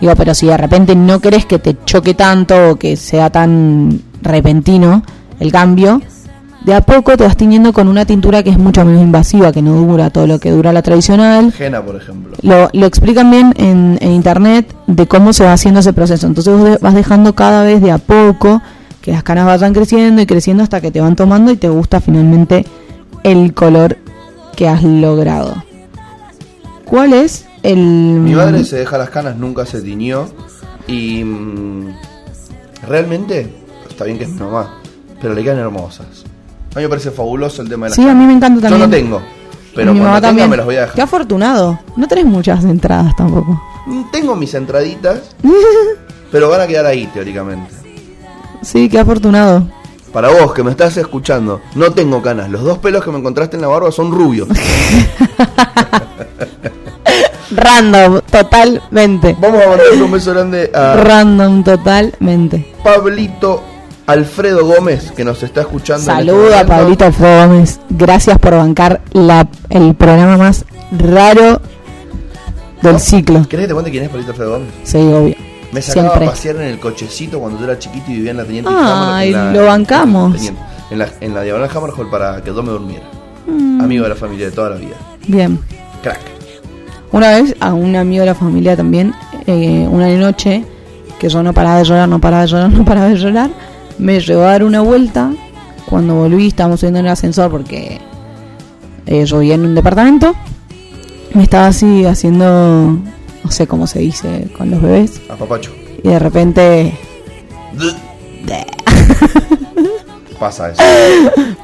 Digo, 0.00 0.14
pero 0.14 0.36
si 0.36 0.46
de 0.46 0.56
repente 0.56 0.94
no 0.94 1.18
querés 1.20 1.46
que 1.46 1.58
te 1.58 1.76
choque 1.84 2.14
tanto 2.14 2.70
o 2.70 2.76
que 2.76 2.96
sea 2.96 3.30
tan 3.30 4.02
repentino 4.22 5.02
el 5.40 5.50
cambio, 5.50 6.00
de 6.64 6.74
a 6.74 6.80
poco 6.80 7.16
te 7.16 7.24
vas 7.24 7.36
tiñendo 7.36 7.72
con 7.72 7.86
una 7.86 8.04
tintura 8.04 8.42
que 8.42 8.50
es 8.50 8.58
mucho 8.58 8.84
menos 8.84 9.02
invasiva, 9.02 9.52
que 9.52 9.62
no 9.62 9.74
dura 9.74 10.10
todo 10.10 10.26
lo 10.26 10.40
que 10.40 10.50
dura 10.50 10.72
la 10.72 10.82
tradicional. 10.82 11.52
Jena, 11.52 11.80
por 11.82 11.96
ejemplo. 11.96 12.36
Lo, 12.42 12.68
lo 12.72 12.86
explican 12.86 13.30
bien 13.30 13.54
en, 13.56 13.98
en 14.00 14.10
internet 14.10 14.74
de 14.88 15.06
cómo 15.06 15.32
se 15.32 15.44
va 15.44 15.52
haciendo 15.52 15.80
ese 15.80 15.92
proceso. 15.92 16.26
Entonces 16.26 16.52
vos 16.52 16.64
de- 16.64 16.78
vas 16.78 16.94
dejando 16.94 17.34
cada 17.34 17.62
vez 17.62 17.80
de 17.80 17.92
a 17.92 17.98
poco 17.98 18.62
que 19.00 19.12
las 19.12 19.22
canas 19.22 19.46
vayan 19.46 19.72
creciendo 19.74 20.20
y 20.20 20.26
creciendo 20.26 20.64
hasta 20.64 20.80
que 20.80 20.90
te 20.90 21.00
van 21.00 21.14
tomando 21.14 21.52
y 21.52 21.56
te 21.56 21.68
gusta 21.68 22.00
finalmente 22.00 22.64
el 23.22 23.54
color 23.54 23.98
que 24.56 24.68
has 24.68 24.82
logrado. 24.82 25.54
¿Cuál 26.84 27.12
es 27.12 27.46
el...? 27.62 27.78
Mi 27.78 28.34
madre 28.34 28.64
se 28.64 28.76
deja 28.76 28.98
las 28.98 29.10
canas, 29.10 29.36
nunca 29.36 29.66
se 29.66 29.82
tiñó. 29.82 30.26
Y 30.88 31.22
mm, 31.24 31.88
realmente, 32.88 33.52
está 33.88 34.04
bien 34.04 34.18
que 34.18 34.24
es 34.24 34.30
mi 34.30 34.40
mamá, 34.40 34.74
pero 35.20 35.34
le 35.34 35.42
quedan 35.42 35.58
hermosas. 35.58 36.24
A 36.76 36.80
mí 36.80 36.82
me 36.84 36.88
parece 36.90 37.10
fabuloso 37.10 37.62
el 37.62 37.70
tema 37.70 37.86
de 37.86 37.90
las 37.90 37.96
Sí, 37.96 38.06
a 38.06 38.12
mí 38.14 38.26
me 38.26 38.34
encanta 38.34 38.68
Yo 38.68 38.76
también. 38.78 38.90
no 39.10 39.16
tengo, 39.16 39.22
pero 39.74 39.94
Mi 39.94 39.98
cuando 40.00 40.04
mamá 40.04 40.16
tenga 40.20 40.28
también. 40.28 40.50
me 40.50 40.56
las 40.58 40.66
voy 40.66 40.74
a 40.76 40.80
Qué 40.80 40.84
dejar. 40.90 41.00
afortunado. 41.04 41.78
No 41.96 42.06
tenés 42.06 42.26
muchas 42.26 42.64
entradas 42.64 43.16
tampoco. 43.16 43.62
Tengo 44.12 44.36
mis 44.36 44.52
entraditas, 44.52 45.20
pero 46.30 46.50
van 46.50 46.60
a 46.60 46.66
quedar 46.66 46.84
ahí 46.84 47.06
teóricamente. 47.14 47.70
Sí, 48.60 48.90
qué 48.90 48.98
afortunado. 48.98 49.66
Para 50.12 50.28
vos 50.28 50.52
que 50.52 50.62
me 50.62 50.70
estás 50.70 50.94
escuchando, 50.98 51.62
no 51.74 51.92
tengo 51.92 52.20
canas. 52.20 52.50
Los 52.50 52.62
dos 52.62 52.76
pelos 52.78 53.02
que 53.02 53.10
me 53.10 53.18
encontraste 53.20 53.56
en 53.56 53.62
la 53.62 53.68
barba 53.68 53.90
son 53.90 54.12
rubios. 54.12 54.46
Random, 57.52 58.20
totalmente. 58.30 59.36
Vamos 59.40 59.62
a 59.62 59.68
mandarle 59.70 60.02
un 60.02 60.10
beso 60.12 60.32
grande 60.32 60.70
a 60.74 60.96
Random, 60.96 61.64
totalmente. 61.64 62.74
Pablito 62.84 63.62
Alfredo 64.06 64.64
Gómez, 64.66 65.10
que 65.12 65.24
nos 65.24 65.42
está 65.42 65.62
escuchando. 65.62 66.10
en 66.12 66.18
este 66.18 66.30
Saludo 66.30 66.46
a 66.46 66.50
momento. 66.50 66.68
Pablito 66.68 67.04
Alfredo 67.06 67.46
Gómez. 67.48 67.80
Gracias 67.90 68.38
por 68.38 68.54
bancar 68.56 69.00
la, 69.12 69.48
el 69.70 69.94
programa 69.94 70.36
más 70.36 70.64
raro 70.96 71.60
del 72.82 73.00
ciclo. 73.00 73.46
¿Querés 73.48 73.64
que 73.64 73.68
te 73.68 73.72
cuente 73.74 73.90
quién 73.90 74.04
es 74.04 74.10
Pablito 74.10 74.30
Alfredo 74.30 74.52
Gómez? 74.52 74.68
Sí, 74.84 74.98
obvio. 74.98 75.34
Me 75.72 75.82
sacaba 75.82 76.06
Siempre. 76.08 76.26
a 76.26 76.30
pasear 76.30 76.56
en 76.56 76.62
el 76.62 76.78
cochecito 76.78 77.40
cuando 77.40 77.58
yo 77.58 77.64
era 77.64 77.78
chiquito 77.78 78.04
y 78.10 78.14
vivía 78.14 78.30
en 78.30 78.36
la 78.36 78.44
Teniente 78.44 78.70
Ay, 78.72 79.28
en 79.28 79.32
la- 79.34 79.52
lo 79.52 79.64
bancamos. 79.66 80.34
Teniente, 80.34 80.60
en, 80.90 80.98
la, 81.00 81.08
en 81.20 81.34
la 81.34 81.42
diagonal 81.42 81.68
Hammerhall 81.74 82.08
para 82.08 82.40
que 82.42 82.54
yo 82.54 82.62
me 82.62 82.70
durmiera. 82.70 83.04
Mm. 83.46 83.80
Amigo 83.80 84.04
de 84.04 84.08
la 84.10 84.14
familia 84.14 84.46
de 84.46 84.52
toda 84.52 84.70
la 84.70 84.76
vida. 84.76 84.94
Bien. 85.26 85.58
Crack. 86.02 86.20
Una 87.12 87.30
vez 87.30 87.54
a 87.60 87.72
un 87.74 87.96
amigo 87.96 88.20
de 88.20 88.26
la 88.26 88.34
familia 88.34 88.76
también, 88.76 89.12
eh, 89.46 89.86
una 89.90 90.06
noche, 90.08 90.64
que 91.18 91.28
yo 91.28 91.42
no 91.42 91.52
paraba 91.52 91.78
de 91.78 91.84
llorar, 91.84 92.08
no 92.08 92.20
paraba 92.20 92.42
de 92.42 92.48
llorar, 92.48 92.70
no 92.70 92.84
paraba 92.84 93.08
de 93.08 93.16
llorar, 93.16 93.50
me 93.98 94.20
llevó 94.20 94.42
a 94.42 94.52
dar 94.52 94.64
una 94.64 94.80
vuelta. 94.80 95.32
Cuando 95.86 96.14
volví, 96.16 96.48
estábamos 96.48 96.80
subiendo 96.80 96.98
en 97.00 97.06
el 97.06 97.12
ascensor 97.12 97.50
porque 97.50 98.00
eh, 99.06 99.24
yo 99.24 99.38
vivía 99.38 99.54
en 99.54 99.64
un 99.66 99.74
departamento. 99.74 100.34
Me 101.34 101.42
estaba 101.44 101.68
así 101.68 102.04
haciendo, 102.04 102.98
no 103.44 103.50
sé 103.50 103.66
cómo 103.66 103.86
se 103.86 104.00
dice 104.00 104.48
con 104.56 104.70
los 104.70 104.80
bebés, 104.82 105.20
A 105.28 105.36
papacho. 105.36 105.72
y 106.02 106.08
de 106.08 106.18
repente, 106.18 106.92
Pasa 110.38 110.70
eso. 110.70 110.82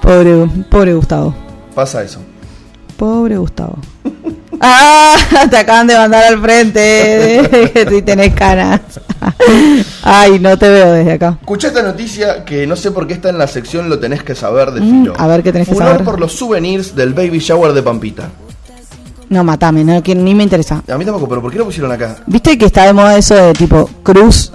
pobre, 0.01 0.47
pobre 0.71 0.95
Gustavo, 0.95 1.35
Pasa 1.75 2.03
eso. 2.03 2.21
pobre 2.97 3.37
Gustavo. 3.39 3.77
Ah, 4.61 5.17
te 5.51 5.57
acaban 5.57 5.87
de 5.87 5.97
mandar 5.97 6.25
al 6.25 6.41
frente 6.41 7.71
que 7.75 7.87
si 7.89 8.03
tenés 8.03 8.35
canas. 8.35 8.81
Ay, 10.03 10.39
no 10.39 10.57
te 10.57 10.69
veo 10.69 10.93
desde 10.93 11.13
acá. 11.13 11.39
Escuché 11.41 11.69
esta 11.69 11.83
noticia 11.83 12.45
que 12.45 12.67
no 12.67 12.77
sé 12.77 12.91
por 12.91 13.07
qué 13.07 13.15
está 13.15 13.29
en 13.31 13.39
la 13.39 13.47
sección 13.47 13.89
Lo 13.89 13.99
tenés 13.99 14.23
que 14.23 14.35
saber 14.35 14.71
de 14.73 14.81
Mm, 14.81 15.03
Filo. 15.03 15.15
a 15.17 15.27
ver 15.27 15.43
qué 15.43 15.53
tenés 15.53 15.69
que 15.69 15.75
saber. 15.75 16.05
por 16.05 16.21
los 16.21 16.33
souvenirs 16.33 16.95
del 16.95 17.15
baby 17.15 17.39
shower 17.39 17.73
de 17.73 17.83
Pampita. 17.83 18.29
No, 19.29 19.43
matame, 19.45 19.83
no, 19.85 20.03
que 20.03 20.15
ni 20.15 20.35
me 20.35 20.43
interesa. 20.43 20.83
A 20.93 20.99
mí 20.99 21.05
tampoco, 21.07 21.27
pero 21.29 21.41
¿por 21.41 21.51
qué 21.51 21.59
lo 21.59 21.65
pusieron 21.65 21.91
acá? 21.91 22.17
¿Viste 22.27 22.59
que 22.59 22.67
está 22.67 22.85
de 22.85 22.93
moda 22.93 23.17
eso 23.17 23.35
de 23.35 23.53
tipo 23.55 23.89
cruz 24.03 24.53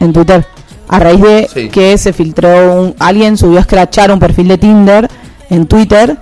en 0.00 0.12
Twitter? 0.12 0.44
A 0.88 0.98
raíz 0.98 1.20
de 1.20 1.48
Sí. 1.52 1.68
que 1.68 1.96
se 1.98 2.12
filtró 2.12 2.82
un, 2.82 2.94
alguien 2.98 3.36
subió 3.36 3.58
a 3.58 3.60
escrachar 3.60 4.10
un 4.10 4.18
perfil 4.18 4.48
de 4.48 4.58
Tinder 4.58 5.08
en 5.50 5.66
Twitter 5.68 6.16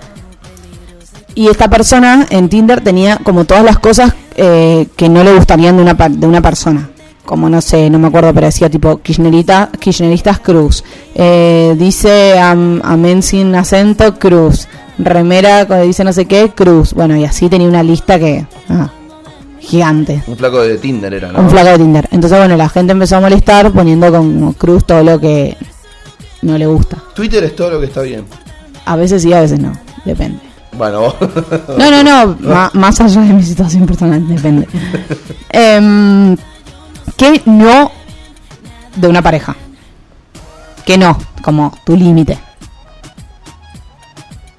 y 1.37 1.47
esta 1.49 1.69
persona 1.69 2.25
en 2.31 2.49
Tinder 2.49 2.81
tenía 2.81 3.17
como 3.17 3.45
todas 3.45 3.63
las 3.63 3.77
cosas 3.77 4.13
eh, 4.35 4.87
que 4.95 5.07
no 5.07 5.23
le 5.23 5.35
gustarían 5.35 5.77
de 5.77 5.83
una 5.83 5.93
de 5.93 6.25
una 6.27 6.41
persona. 6.41 6.89
Como 7.25 7.47
no 7.49 7.61
sé, 7.61 7.89
no 7.89 7.99
me 7.99 8.07
acuerdo, 8.07 8.33
pero 8.33 8.47
decía 8.47 8.69
tipo 8.69 8.97
kirchnerita, 8.97 9.69
kirchneristas 9.79 10.39
cruz. 10.39 10.83
Eh, 11.13 11.75
dice 11.77 12.39
am- 12.39 12.81
amén 12.83 13.21
sin 13.21 13.53
acento 13.53 14.17
cruz. 14.17 14.67
Remera 14.97 15.67
cuando 15.67 15.85
dice 15.85 16.03
no 16.03 16.11
sé 16.11 16.25
qué 16.25 16.49
cruz. 16.55 16.93
Bueno, 16.93 17.15
y 17.15 17.23
así 17.25 17.49
tenía 17.49 17.67
una 17.67 17.83
lista 17.83 18.17
que 18.17 18.47
ah, 18.69 18.89
gigante. 19.59 20.23
Un 20.25 20.37
flaco 20.37 20.61
de 20.61 20.77
Tinder 20.79 21.13
era, 21.13 21.31
¿no? 21.31 21.39
Un 21.41 21.49
flaco 21.51 21.67
de 21.69 21.77
Tinder. 21.77 22.07
Entonces, 22.11 22.39
bueno, 22.39 22.57
la 22.57 22.69
gente 22.69 22.93
empezó 22.93 23.17
a 23.17 23.19
molestar 23.19 23.71
poniendo 23.71 24.11
como 24.11 24.53
cruz 24.53 24.85
todo 24.85 25.03
lo 25.03 25.19
que 25.19 25.55
no 26.41 26.57
le 26.57 26.65
gusta. 26.65 26.97
Twitter 27.13 27.43
es 27.43 27.55
todo 27.55 27.71
lo 27.71 27.79
que 27.79 27.85
está 27.87 28.01
bien. 28.01 28.23
A 28.85 28.95
veces 28.95 29.21
sí, 29.21 29.33
a 29.33 29.41
veces 29.41 29.59
no. 29.59 29.73
Depende. 30.05 30.46
Bueno, 30.77 31.13
No, 31.77 31.91
no, 31.91 32.03
no. 32.03 32.37
ma- 32.39 32.71
más 32.73 32.99
allá 33.01 33.21
de 33.21 33.33
mi 33.33 33.43
situación 33.43 33.85
personal, 33.85 34.27
depende. 34.27 34.67
Em, 35.49 36.37
que 37.17 37.41
no 37.45 37.91
de 38.95 39.07
una 39.07 39.21
pareja. 39.21 39.55
Que 40.85 40.97
no, 40.97 41.17
como 41.41 41.73
tu 41.83 41.95
límite. 41.97 42.37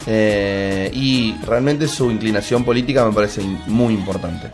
Eh, 0.06 0.90
y 0.94 1.34
realmente 1.46 1.86
su 1.86 2.10
inclinación 2.10 2.64
política 2.64 3.04
me 3.04 3.12
parece 3.12 3.42
muy 3.66 3.94
importante. 3.94 4.50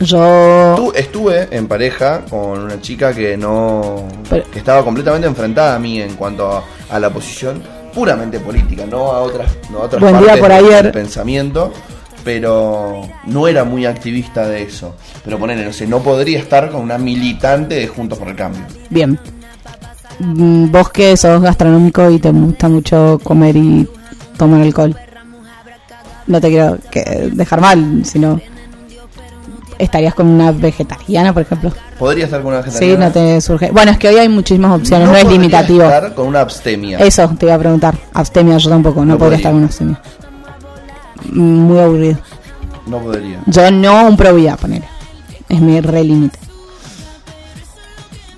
Yo. 0.00 0.74
Tu- 0.76 0.92
Estuve 0.94 1.48
en 1.50 1.66
pareja 1.68 2.24
con 2.28 2.60
una 2.60 2.80
chica 2.80 3.12
que 3.14 3.36
no. 3.36 4.06
Pero- 4.28 4.50
que 4.50 4.58
estaba 4.58 4.84
completamente 4.84 5.26
enfrentada 5.26 5.74
a 5.76 5.78
mí 5.78 6.00
en 6.00 6.14
cuanto 6.14 6.50
a, 6.50 6.64
a 6.90 6.98
la 6.98 7.10
posición 7.10 7.62
puramente 7.94 8.40
política, 8.40 8.84
no 8.86 9.12
a 9.12 9.20
otras, 9.20 9.50
no 9.70 9.78
a 9.78 9.82
otras 9.82 10.00
Buen 10.00 10.18
día 10.18 10.26
partes 10.28 10.42
por 10.42 10.52
ayer. 10.52 10.82
del 10.84 10.92
pensamiento. 10.92 11.72
Pero 12.24 13.02
no 13.26 13.46
era 13.46 13.64
muy 13.64 13.84
activista 13.84 14.48
de 14.48 14.62
eso. 14.62 14.96
Pero 15.22 15.38
ponele, 15.38 15.62
no 15.62 15.72
sé, 15.74 15.86
no 15.86 16.00
podría 16.00 16.38
estar 16.38 16.70
con 16.70 16.80
una 16.80 16.96
militante 16.96 17.74
de 17.74 17.86
Juntos 17.86 18.18
por 18.18 18.28
el 18.28 18.34
Cambio. 18.36 18.62
Bien. 18.88 19.18
Mm, 20.20 20.70
Vos 20.70 20.88
que 20.90 21.16
sos 21.18 21.42
gastronómico 21.42 22.08
y 22.10 22.18
te 22.18 22.30
gusta 22.30 22.68
mucho 22.70 23.20
comer 23.22 23.56
y 23.56 23.86
tomar 24.38 24.62
alcohol. 24.62 24.96
No 26.26 26.40
te 26.40 26.48
quiero 26.48 26.78
que 26.90 27.02
dejar 27.32 27.60
mal, 27.60 28.02
sino 28.06 28.40
estarías 29.78 30.14
con 30.14 30.26
una 30.26 30.52
vegetariana, 30.52 31.32
por 31.32 31.42
ejemplo. 31.42 31.72
¿Podría 31.98 32.24
estar 32.26 32.42
con 32.42 32.52
una 32.52 32.62
Sí, 32.62 32.68
vegetariana? 32.70 33.06
no 33.06 33.12
te 33.12 33.40
surge. 33.40 33.70
Bueno, 33.70 33.90
es 33.92 33.98
que 33.98 34.08
hoy 34.08 34.16
hay 34.16 34.28
muchísimas 34.28 34.72
opciones, 34.78 35.08
no, 35.08 35.16
es 35.16 35.24
limitativo. 35.26 35.82
estar 35.84 36.14
con 36.14 36.26
una 36.28 36.40
abstemia. 36.40 36.98
Eso 36.98 37.28
te 37.38 37.46
iba 37.46 37.54
a 37.54 37.58
preguntar. 37.58 37.94
Abstemia, 38.12 38.56
yo 38.58 38.70
tampoco, 38.70 39.00
no, 39.00 39.12
No 39.14 39.18
podría 39.18 39.18
podría. 39.18 39.36
estar 39.36 39.52
con 39.52 39.58
una 39.58 39.66
abstemia. 39.66 40.00
Muy 41.32 41.78
aburrido. 41.80 42.18
No 42.86 42.98
podría. 42.98 43.40
Yo 43.46 43.70
no 43.70 44.06
un 44.06 44.16
pro 44.16 44.34
vida, 44.34 44.56
poner. 44.56 44.82
Es 45.48 45.60
mi 45.60 45.80
re 45.80 46.04
límite. 46.04 46.38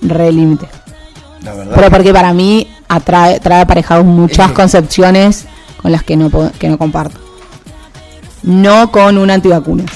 Re 0.03 0.31
límite. 0.33 0.67
La 1.43 1.53
verdad. 1.55 1.73
Pero 1.75 1.91
porque 1.91 2.13
para 2.13 2.33
mí 2.33 2.69
atrae, 2.89 3.41
trae 3.41 3.63
aparejados 3.63 4.05
muchas 4.05 4.53
concepciones 4.53 5.47
con 5.83 5.91
las 5.93 6.03
que 6.03 6.17
no, 6.17 6.31
puedo- 6.31 6.53
que 6.59 6.69
no 6.69 6.79
comparto. 6.79 7.19
No 8.43 8.91
con 8.93 9.19
un 9.19 9.31
antivacunas. 9.31 9.91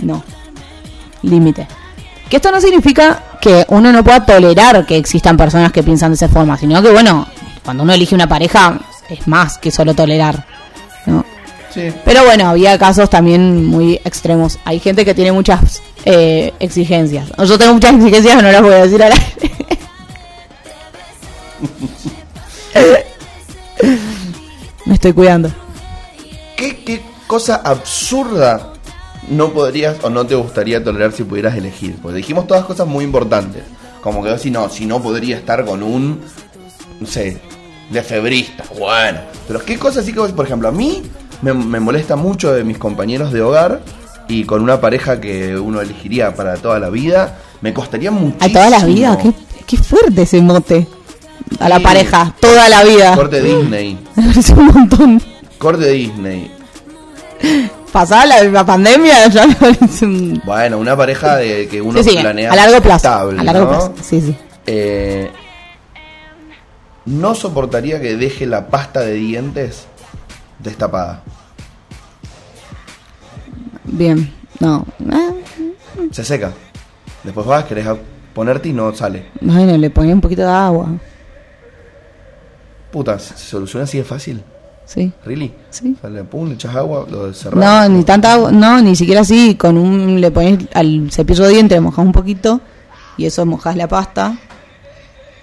No. 0.00 0.22
Límite. 1.22 1.66
Que 2.28 2.36
esto 2.36 2.50
no 2.50 2.60
significa 2.60 3.22
que 3.40 3.64
uno 3.68 3.90
no 3.92 4.04
pueda 4.04 4.24
tolerar 4.26 4.84
que 4.84 4.96
existan 4.96 5.36
personas 5.36 5.72
que 5.72 5.82
piensan 5.82 6.10
de 6.10 6.16
esa 6.16 6.28
forma, 6.28 6.58
sino 6.58 6.82
que 6.82 6.90
bueno, 6.90 7.26
cuando 7.64 7.82
uno 7.82 7.92
elige 7.92 8.14
una 8.14 8.28
pareja 8.28 8.78
es 9.08 9.26
más 9.26 9.58
que 9.58 9.70
solo 9.70 9.94
tolerar, 9.94 10.44
¿no? 11.06 11.24
Sí. 11.72 11.92
Pero 12.04 12.24
bueno, 12.24 12.48
había 12.48 12.78
casos 12.78 13.08
también 13.10 13.64
muy 13.64 13.94
extremos. 14.04 14.58
Hay 14.64 14.80
gente 14.80 15.04
que 15.04 15.14
tiene 15.14 15.32
muchas 15.32 15.82
eh, 16.04 16.52
exigencias. 16.60 17.30
Yo 17.46 17.58
tengo 17.58 17.74
muchas 17.74 17.94
exigencias 17.94 18.36
que 18.36 18.42
no 18.42 18.50
las 18.50 18.62
voy 18.62 18.72
a 18.72 18.84
decir 18.84 19.02
aire. 19.02 19.16
Me 24.86 24.94
estoy 24.94 25.12
cuidando. 25.12 25.50
¿Qué, 26.56 26.82
qué 26.84 27.02
cosa 27.26 27.56
absurda 27.56 28.72
no 29.30 29.52
podrías 29.52 29.96
o 30.02 30.10
no 30.10 30.26
te 30.26 30.34
gustaría 30.34 30.82
tolerar 30.82 31.12
si 31.12 31.24
pudieras 31.24 31.56
elegir? 31.56 31.96
Porque 32.02 32.18
dijimos 32.18 32.46
todas 32.46 32.64
cosas 32.64 32.86
muy 32.86 33.04
importantes. 33.04 33.62
Como 34.02 34.22
que 34.22 34.38
si 34.38 34.50
no, 34.50 34.68
si 34.68 34.86
no 34.86 35.02
podría 35.02 35.36
estar 35.36 35.64
con 35.64 35.82
un, 35.82 36.20
no 37.00 37.06
sé, 37.06 37.38
de 37.90 38.02
febrista. 38.02 38.64
Bueno, 38.78 39.18
pero 39.46 39.64
qué 39.64 39.78
cosas 39.78 40.04
sí 40.04 40.12
que, 40.12 40.20
vos- 40.20 40.32
por 40.32 40.46
ejemplo, 40.46 40.68
a 40.68 40.72
mí 40.72 41.02
me, 41.42 41.52
me 41.52 41.80
molesta 41.80 42.16
mucho 42.16 42.52
de 42.52 42.64
mis 42.64 42.78
compañeros 42.78 43.32
de 43.32 43.42
hogar 43.42 43.80
y 44.28 44.44
con 44.44 44.62
una 44.62 44.80
pareja 44.80 45.20
que 45.20 45.56
uno 45.56 45.80
elegiría 45.80 46.34
para 46.34 46.56
toda 46.56 46.78
la 46.78 46.90
vida, 46.90 47.38
me 47.60 47.72
costaría 47.74 48.10
muchísimo. 48.10 48.44
A 48.44 48.48
toda 48.52 48.70
la 48.70 48.84
vida, 48.84 49.18
qué, 49.18 49.32
qué 49.66 49.76
fuerte 49.76 50.22
ese 50.22 50.40
mote. 50.42 50.86
A 51.60 51.68
la 51.68 51.80
pareja, 51.80 52.34
toda 52.40 52.68
la 52.68 52.84
vida. 52.84 53.16
Corte 53.16 53.40
Disney. 53.42 53.98
Me 54.16 54.26
parece 54.26 54.52
un 54.52 54.66
montón. 54.66 55.22
Corte 55.58 55.88
Disney. 55.90 56.50
Pasada 57.92 58.26
la, 58.26 58.42
la 58.44 58.64
pandemia, 58.66 59.28
ya 59.30 59.46
me 59.46 59.54
parece 59.54 60.04
un. 60.04 60.42
Bueno, 60.44 60.78
una 60.78 60.96
pareja 60.96 61.36
de 61.36 61.68
que 61.68 61.80
uno 61.80 62.02
Sí, 62.02 62.10
sí, 62.10 62.18
planea 62.18 62.52
a 62.52 62.56
largo 62.56 62.80
plazo. 62.82 62.96
estable, 63.08 63.40
a 63.40 63.44
largo 63.44 63.62
¿no? 63.64 63.68
plazo, 63.70 63.94
sí, 64.02 64.20
sí. 64.20 64.36
Eh, 64.66 65.30
no 67.06 67.34
soportaría 67.34 68.00
que 68.00 68.16
deje 68.16 68.44
la 68.46 68.66
pasta 68.68 69.00
de 69.00 69.14
dientes 69.14 69.86
destapada. 70.58 71.22
Bien, 73.84 74.32
no. 74.60 74.84
Ah, 75.10 75.30
Se 76.12 76.24
seca. 76.24 76.52
Después 77.24 77.46
vas, 77.46 77.64
querés 77.64 77.86
ponerte 78.34 78.68
y 78.68 78.72
no 78.72 78.94
sale. 78.94 79.26
bueno, 79.40 79.76
le 79.76 79.90
ponía 79.90 80.14
un 80.14 80.20
poquito 80.20 80.42
de 80.42 80.48
agua. 80.48 80.88
Puta, 82.92 83.18
¿se 83.18 83.34
se 83.36 83.44
soluciona 83.46 83.84
así 83.84 83.98
de 83.98 84.04
fácil? 84.04 84.42
Sí, 84.88 85.12
¿Really? 85.26 85.52
sí. 85.68 85.94
Sale, 86.00 86.24
pum, 86.24 86.48
le 86.48 86.54
echas 86.54 86.74
agua, 86.74 87.04
lo 87.10 87.30
cerrás. 87.34 87.62
No, 87.62 87.94
ni 87.94 88.04
tanta 88.04 88.32
agua, 88.32 88.50
no, 88.50 88.80
ni 88.80 88.96
siquiera 88.96 89.20
así. 89.20 89.54
Con 89.54 89.76
un, 89.76 90.18
le 90.18 90.30
pones 90.30 90.60
al 90.72 91.10
cepillo 91.12 91.44
de 91.44 91.50
dientes, 91.50 91.76
le 91.76 91.80
mojás 91.82 92.06
un 92.06 92.12
poquito 92.12 92.58
y 93.18 93.26
eso 93.26 93.44
mojás 93.44 93.76
la 93.76 93.86
pasta 93.86 94.34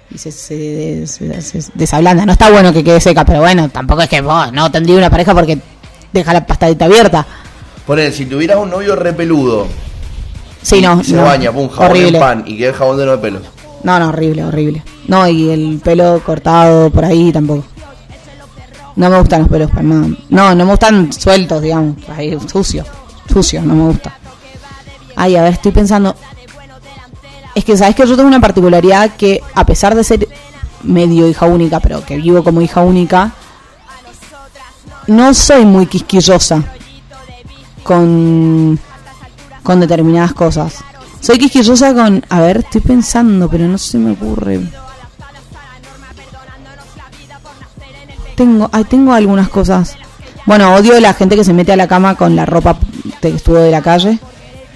y 0.10 0.18
se, 0.18 0.32
se, 0.32 1.06
se- 1.06 1.42
se 1.42 1.72
desablanda. 1.76 2.26
No 2.26 2.32
está 2.32 2.50
bueno 2.50 2.74
que 2.74 2.84
quede 2.84 3.00
seca, 3.00 3.24
pero 3.24 3.42
bueno, 3.42 3.70
tampoco 3.70 4.02
es 4.02 4.10
que 4.10 4.22
vos 4.22 4.52
no 4.52 4.72
tendría 4.72 4.98
una 4.98 5.12
pareja 5.12 5.36
porque 5.36 5.60
deja 6.12 6.34
la 6.34 6.44
pastadita 6.48 6.86
abierta. 6.86 7.24
Poner, 7.86 8.12
si 8.14 8.26
tuvieras 8.26 8.58
un 8.58 8.72
novio 8.72 8.96
repeludo, 8.96 9.68
Sí, 10.64 10.82
no. 10.82 11.04
se 11.04 11.14
no. 11.14 11.22
baña, 11.22 11.52
pum, 11.52 11.70
jabón 11.70 11.92
horrible. 11.92 12.18
en 12.18 12.20
pan 12.24 12.44
y 12.48 12.58
queda 12.58 12.70
el 12.70 12.76
jabón 12.76 12.98
de 12.98 13.06
no 13.06 13.12
de 13.12 13.18
pelos. 13.20 13.42
No, 13.84 14.00
no, 14.00 14.10
horrible, 14.10 14.44
horrible. 14.44 14.84
No, 15.08 15.28
y 15.28 15.52
el 15.52 15.80
pelo 15.84 16.20
cortado 16.26 16.90
por 16.90 17.06
ahí 17.06 17.32
tampoco. 17.32 17.64
No 18.96 19.10
me 19.10 19.20
gustan 19.20 19.42
los 19.42 19.50
pelos 19.50 19.74
nada. 19.74 20.08
No, 20.30 20.56
no 20.56 20.66
me 20.66 20.72
gustan 20.72 21.12
sueltos, 21.12 21.62
digamos. 21.62 21.98
Ahí, 22.16 22.38
sucio. 22.52 22.86
Sucio, 23.32 23.62
no 23.62 23.76
me 23.76 23.84
gusta. 23.86 24.18
Ay, 25.16 25.36
a 25.36 25.44
ver, 25.44 25.54
estoy 25.54 25.72
pensando. 25.72 26.16
Es 27.54 27.64
que, 27.64 27.78
¿sabes 27.78 27.96
que 27.96 28.06
Yo 28.06 28.16
tengo 28.16 28.28
una 28.28 28.42
particularidad 28.42 29.16
que, 29.16 29.42
a 29.54 29.66
pesar 29.66 29.96
de 29.96 30.04
ser 30.04 30.28
medio 30.84 31.28
hija 31.28 31.46
única, 31.46 31.80
pero 31.80 32.06
que 32.06 32.18
vivo 32.18 32.44
como 32.44 32.62
hija 32.62 32.82
única, 32.82 33.34
no 35.08 35.34
soy 35.34 35.66
muy 35.66 35.88
quisquillosa 35.88 36.64
con, 37.84 38.80
con 39.64 39.80
determinadas 39.80 40.34
cosas. 40.34 40.76
Soy 41.20 41.38
quisquillosa 41.38 41.94
con. 41.94 42.24
A 42.30 42.40
ver, 42.40 42.58
estoy 42.58 42.82
pensando, 42.82 43.50
pero 43.50 43.68
no 43.68 43.78
se 43.78 43.98
me 43.98 44.12
ocurre. 44.12 44.62
Tengo, 48.36 48.70
ay, 48.72 48.84
tengo 48.86 49.14
algunas 49.14 49.50
cosas. 49.50 49.96
Bueno, 50.46 50.74
odio 50.76 51.00
la 51.00 51.14
gente 51.14 51.36
que 51.36 51.44
se 51.44 51.54
mete 51.54 51.72
a 51.72 51.76
la 51.78 51.88
cama 51.88 52.16
con 52.16 52.36
la 52.36 52.46
ropa 52.46 52.78
que 53.22 53.30
estuvo 53.30 53.56
de 53.58 53.72
la 53.72 53.82
calle, 53.82 54.20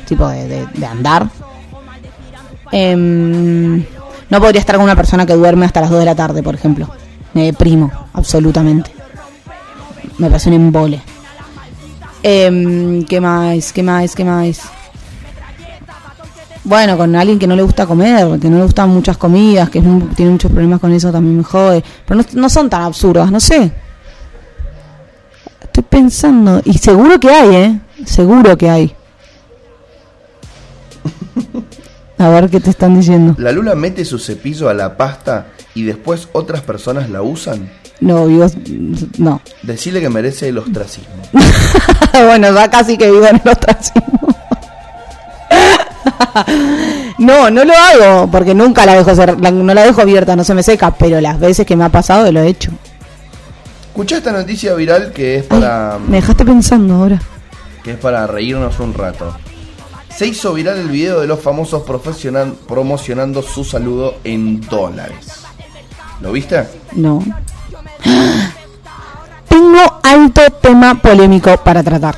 tipo 0.08 0.28
de, 0.28 0.66
de- 0.74 0.86
andar. 0.86 1.30
Em, 2.72 3.78
no 4.30 4.40
podría 4.40 4.60
estar 4.60 4.76
con 4.76 4.86
una 4.86 4.96
persona 4.96 5.26
que 5.26 5.34
duerme 5.34 5.66
hasta 5.66 5.82
las 5.82 5.90
2 5.90 6.00
de 6.00 6.06
la 6.06 6.16
tarde, 6.16 6.42
por 6.44 6.56
ejemplo. 6.56 6.90
Me 7.34 7.44
deprimo, 7.46 7.92
absolutamente. 8.14 8.92
Me 10.18 10.28
parece 10.30 10.50
un 10.50 10.56
embole. 10.56 11.02
Em, 12.24 13.04
¿Qué 13.06 13.22
más? 13.22 13.72
¿Qué 13.72 13.84
más? 13.84 14.16
¿Qué 14.16 14.26
más? 14.26 14.62
Bueno, 16.70 16.96
con 16.98 17.16
alguien 17.16 17.40
que 17.40 17.48
no 17.48 17.56
le 17.56 17.64
gusta 17.64 17.88
comer, 17.88 18.40
que 18.40 18.48
no 18.48 18.58
le 18.58 18.64
gustan 18.64 18.90
muchas 18.90 19.18
comidas, 19.18 19.72
que 19.72 19.82
tiene 20.16 20.32
muchos 20.34 20.52
problemas 20.52 20.80
con 20.80 20.94
eso, 20.94 21.12
también 21.12 21.38
me 21.38 21.44
jode. 21.44 21.84
Pero 22.06 22.22
no, 22.22 22.42
no 22.42 22.48
son 22.48 22.70
tan 22.70 22.84
absurdas, 22.84 23.32
no 23.32 23.40
sé. 23.40 23.72
Estoy 25.64 25.84
pensando, 25.90 26.62
y 26.64 26.78
seguro 26.78 27.20
que 27.20 27.32
hay, 27.32 27.56
¿eh? 27.56 27.80
Seguro 28.06 28.56
que 28.56 28.70
hay. 28.70 28.96
A 32.20 32.30
ver 32.30 32.52
qué 32.52 32.60
te 32.60 32.70
están 32.70 32.96
diciendo. 32.96 33.34
La 33.40 33.52
Lula 33.52 33.74
mete 33.74 34.06
su 34.06 34.20
cepillo 34.20 34.70
a 34.70 34.76
la 34.76 34.96
pasta 34.96 35.48
y 35.74 35.86
después 35.86 36.30
otras 36.34 36.62
personas 36.62 37.10
la 37.10 37.24
usan. 37.24 37.68
No, 38.00 38.28
vivo. 38.28 38.46
No. 39.18 39.42
Decirle 39.64 40.02
que 40.02 40.10
merece 40.10 40.50
el 40.50 40.60
ostracismo. 40.60 41.16
bueno, 42.28 42.54
ya 42.54 42.70
casi 42.70 42.96
que 42.96 43.10
vivo 43.10 43.26
en 43.26 43.42
el 43.44 43.50
ostracismo. 43.50 44.39
no, 47.18 47.50
no 47.50 47.64
lo 47.66 47.74
hago, 47.74 48.32
porque 48.32 48.54
nunca 48.54 48.86
la 48.86 48.96
dejo 48.96 49.12
la- 49.26 49.52
no 49.52 49.74
la 49.74 49.84
dejo 49.84 50.02
abierta, 50.02 50.36
no 50.36 50.44
se 50.44 50.54
me 50.54 50.64
seca, 50.64 50.92
pero 50.92 51.20
las 51.22 51.40
veces 51.40 51.66
que 51.66 51.76
me 51.76 51.84
ha 51.84 51.90
pasado 51.90 52.32
lo 52.32 52.42
he 52.42 52.48
hecho. 52.48 52.72
Escuchá 53.88 54.18
esta 54.18 54.32
noticia 54.32 54.74
viral 54.76 55.12
que 55.12 55.38
es 55.38 55.42
Ay, 55.50 55.60
para, 55.60 55.98
me 56.08 56.18
dejaste 56.18 56.46
pensando 56.46 56.94
ahora. 56.96 57.22
que 57.84 57.92
es 57.92 57.98
para 57.98 58.26
reírnos 58.28 58.80
un 58.80 58.94
rato. 58.94 59.36
Se 60.16 60.26
hizo 60.28 60.54
viral 60.54 60.78
el 60.78 60.90
video 60.90 61.20
de 61.22 61.28
los 61.28 61.40
famosos 61.40 61.84
promocionando 62.68 63.42
su 63.42 63.64
saludo 63.64 64.16
en 64.24 64.60
dólares. 64.62 65.44
¿Lo 66.22 66.32
viste? 66.34 66.66
No. 66.94 67.24
Tengo 69.48 70.00
alto 70.04 70.42
tema 70.62 70.96
polémico 70.96 71.56
para 71.58 71.84
tratar. 71.84 72.16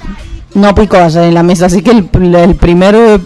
No 0.53 0.75
pico 0.75 0.97
ayer 0.97 1.23
en 1.23 1.33
la 1.33 1.43
mesa, 1.43 1.67
así 1.67 1.81
que 1.81 1.91
el, 1.91 2.09
el 2.35 2.55
primero, 2.55 3.19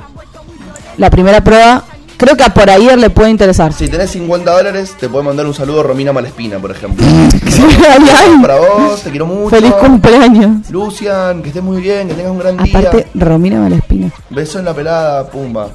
la 0.97 1.09
primera 1.09 1.43
prueba, 1.43 1.83
creo 2.17 2.35
que 2.35 2.43
a 2.43 2.53
por 2.53 2.69
ayer 2.69 2.97
le 2.97 3.09
puede 3.09 3.29
interesar. 3.29 3.73
Si 3.73 3.87
tenés 3.87 4.11
50 4.11 4.51
dólares, 4.51 4.95
te 4.99 5.09
puede 5.09 5.23
mandar 5.25 5.45
un 5.45 5.53
saludo 5.53 5.83
Romina 5.83 6.13
Malespina, 6.13 6.59
por 6.59 6.71
ejemplo. 6.71 7.05
Para 8.41 8.57
vos, 8.57 9.01
te 9.01 9.09
quiero 9.09 9.25
mucho. 9.25 9.49
Feliz 9.49 9.73
cumpleaños. 9.73 10.69
Lucian, 10.69 11.41
que 11.41 11.49
estés 11.49 11.63
muy 11.63 11.81
bien, 11.81 12.07
que 12.07 12.13
tengas 12.13 12.31
un 12.31 12.39
gran 12.39 12.57
día. 12.57 12.79
Aparte, 12.79 13.07
Romina 13.13 13.59
Malespina. 13.59 14.11
Beso 14.29 14.59
en 14.59 14.65
la 14.65 14.73
pelada, 14.73 15.29
pumba. 15.29 15.69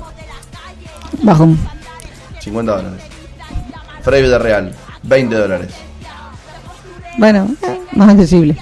Bajón. 1.22 1.58
50 2.40 2.76
dólares. 2.76 3.02
Freddy 4.02 4.28
de 4.28 4.38
Real, 4.38 4.74
20 5.02 5.34
dólares. 5.34 5.68
Bueno, 7.18 7.48
eh, 7.62 7.80
más 7.92 8.10
accesible. 8.10 8.56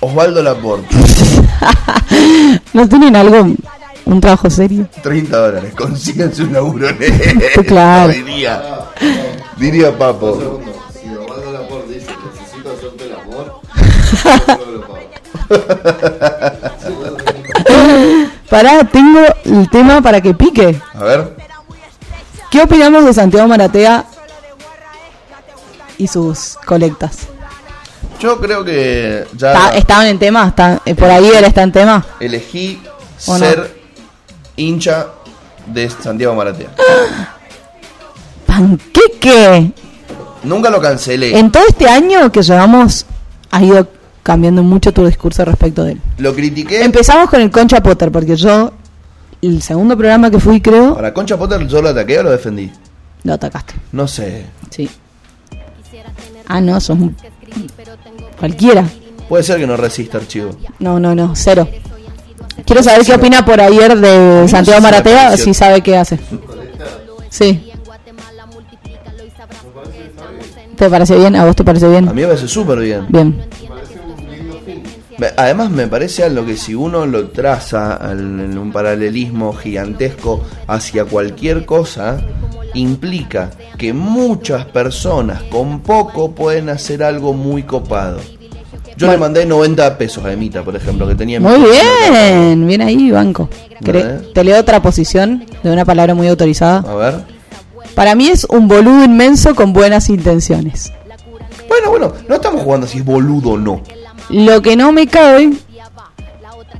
Osvaldo 0.00 0.42
Laporte, 0.42 0.88
¿No 2.72 2.88
tienen 2.88 3.14
algo, 3.14 3.54
un 4.04 4.20
trabajo 4.20 4.50
serio? 4.50 4.86
30 5.02 5.36
dólares. 5.36 5.74
Consíganse 5.76 6.42
un 6.42 6.52
laburo 6.52 6.88
Claro. 7.66 8.12
Diría, 8.12 8.62
diría 9.56 9.96
Papo. 9.96 10.60
Si 10.92 11.08
Osvaldo 11.14 11.52
Laporte 11.52 11.92
dice 11.94 12.06
necesito 12.34 12.70
hacerte 12.72 13.04
el 13.06 13.12
amor, 13.14 13.60
yo 14.46 14.66
no 14.66 14.72
lo 14.72 14.80
pago. 14.86 14.98
Pará, 18.48 18.84
tengo 18.84 19.20
el 19.44 19.70
tema 19.70 20.00
para 20.02 20.20
que 20.20 20.34
pique. 20.34 20.80
A 20.94 21.04
ver, 21.04 21.36
¿Qué 22.50 22.60
opinamos 22.62 23.04
de 23.06 23.14
Santiago 23.14 23.48
Maratea 23.48 24.04
y 25.96 26.06
sus 26.06 26.58
colectas? 26.66 27.28
yo 28.20 28.38
creo 28.40 28.64
que 28.64 29.26
ya 29.36 29.52
¿Está- 29.52 29.76
¿Estaban 29.76 30.06
en 30.06 30.18
tema? 30.18 30.46
¿Está- 30.48 30.80
eh, 30.84 30.94
¿Por 30.94 31.10
ahí 31.10 31.28
él 31.28 31.44
está 31.44 31.62
en 31.62 31.72
tema? 31.72 32.04
elegí 32.20 32.80
¿O 33.26 33.32
no? 33.32 33.38
ser 33.38 33.81
hincha 34.56 35.08
de 35.66 35.88
Santiago 35.90 36.34
Maratea. 36.34 36.70
¡Panqueque! 38.46 39.72
Nunca 40.44 40.70
lo 40.70 40.80
cancelé. 40.80 41.38
En 41.38 41.50
todo 41.52 41.62
este 41.68 41.88
año 41.88 42.30
que 42.32 42.42
llevamos, 42.42 43.06
ha 43.50 43.62
ido 43.62 43.88
cambiando 44.22 44.62
mucho 44.62 44.92
tu 44.92 45.06
discurso 45.06 45.44
respecto 45.44 45.84
de 45.84 45.92
él. 45.92 46.00
Lo 46.18 46.34
critiqué. 46.34 46.82
Empezamos 46.82 47.28
con 47.30 47.40
el 47.40 47.50
Concha 47.50 47.82
Potter, 47.82 48.10
porque 48.10 48.36
yo 48.36 48.72
el 49.40 49.62
segundo 49.62 49.96
programa 49.96 50.30
que 50.30 50.38
fui, 50.40 50.60
creo, 50.60 50.88
Ahora, 50.94 51.12
Concha 51.14 51.36
Potter, 51.36 51.66
¿yo 51.66 51.80
lo 51.82 51.88
ataqué 51.90 52.18
o 52.18 52.22
lo 52.24 52.30
defendí? 52.30 52.70
lo 53.24 53.34
atacaste. 53.34 53.74
No 53.92 54.08
sé. 54.08 54.46
Sí. 54.70 54.90
Ah, 56.48 56.60
no, 56.60 56.80
sos 56.80 56.98
un- 56.98 57.16
cualquiera. 58.38 58.84
Puede 59.28 59.44
ser 59.44 59.58
que 59.58 59.66
no 59.66 59.76
resista 59.76 60.18
archivo. 60.18 60.50
No, 60.80 60.98
no, 60.98 61.14
no, 61.14 61.32
cero. 61.36 61.68
Quiero 62.64 62.82
saber 62.82 63.04
qué 63.04 63.14
opina 63.14 63.44
por 63.44 63.60
ayer 63.60 63.98
de 63.98 64.48
Santiago 64.48 64.80
Maratea, 64.80 65.36
si 65.36 65.54
sabe 65.54 65.80
qué 65.80 65.96
hace. 65.96 66.18
Sí. 67.28 67.68
¿Te 70.76 70.90
parece 70.90 71.16
bien? 71.16 71.36
¿A 71.36 71.44
vos 71.44 71.54
te 71.56 71.64
parece 71.64 71.86
A 71.86 71.90
bien? 71.90 72.06
mí 72.06 72.22
me 72.22 72.26
parece 72.26 72.48
súper 72.48 72.80
bien. 72.80 73.06
Bien. 73.08 73.44
Además 75.36 75.70
me 75.70 75.86
parece 75.86 76.24
algo 76.24 76.44
que 76.44 76.56
si 76.56 76.74
uno 76.74 77.06
lo 77.06 77.28
traza 77.28 77.98
en 78.10 78.58
un 78.58 78.72
paralelismo 78.72 79.52
gigantesco 79.52 80.42
hacia 80.66 81.04
cualquier 81.04 81.64
cosa, 81.64 82.20
implica 82.74 83.50
que 83.78 83.92
muchas 83.92 84.64
personas 84.66 85.42
con 85.44 85.80
poco 85.80 86.32
pueden 86.32 86.68
hacer 86.68 87.04
algo 87.04 87.34
muy 87.34 87.62
copado. 87.62 88.18
Yo 89.02 89.12
le 89.12 89.18
mandé 89.18 89.44
90 89.44 89.98
pesos 89.98 90.24
a 90.24 90.32
Emita, 90.32 90.62
por 90.62 90.76
ejemplo, 90.76 91.06
que 91.06 91.14
tenía... 91.14 91.40
Muy 91.40 91.60
bien, 91.60 92.66
bien 92.66 92.82
ahí, 92.82 93.10
Banco. 93.10 93.48
¿Eh? 93.84 94.30
Te 94.32 94.44
leo 94.44 94.60
otra 94.60 94.80
posición 94.80 95.44
de 95.62 95.70
una 95.72 95.84
palabra 95.84 96.14
muy 96.14 96.28
autorizada. 96.28 96.84
A 96.88 96.94
ver. 96.94 97.14
Para 97.94 98.14
mí 98.14 98.28
es 98.28 98.44
un 98.44 98.68
boludo 98.68 99.04
inmenso 99.04 99.54
con 99.54 99.72
buenas 99.72 100.08
intenciones. 100.08 100.92
Bueno, 101.68 101.90
bueno, 101.90 102.12
no 102.28 102.34
estamos 102.34 102.62
jugando 102.62 102.86
si 102.86 102.98
es 102.98 103.04
boludo 103.04 103.50
o 103.50 103.58
no. 103.58 103.82
Lo 104.30 104.62
que 104.62 104.76
no 104.76 104.92
me 104.92 105.06
cabe 105.06 105.52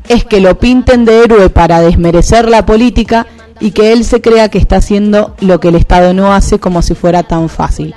es 0.09 0.25
que 0.25 0.41
lo 0.41 0.59
pinten 0.59 1.05
de 1.05 1.25
héroe 1.25 1.51
para 1.51 1.81
desmerecer 1.81 2.49
la 2.49 2.65
política 2.65 3.27
y 3.61 3.73
que 3.73 3.93
él 3.93 4.05
se 4.05 4.21
crea 4.21 4.49
que 4.49 4.59
está 4.59 4.77
haciendo 4.77 5.35
lo 5.41 5.61
que 5.61 5.69
el 5.69 5.77
Estado 5.77 6.15
no 6.15 6.33
hace 6.33 6.59
como 6.59 6.83
si 6.83 6.95
fuera 6.95 7.23
tan 7.23 7.49
fácil. 7.49 7.95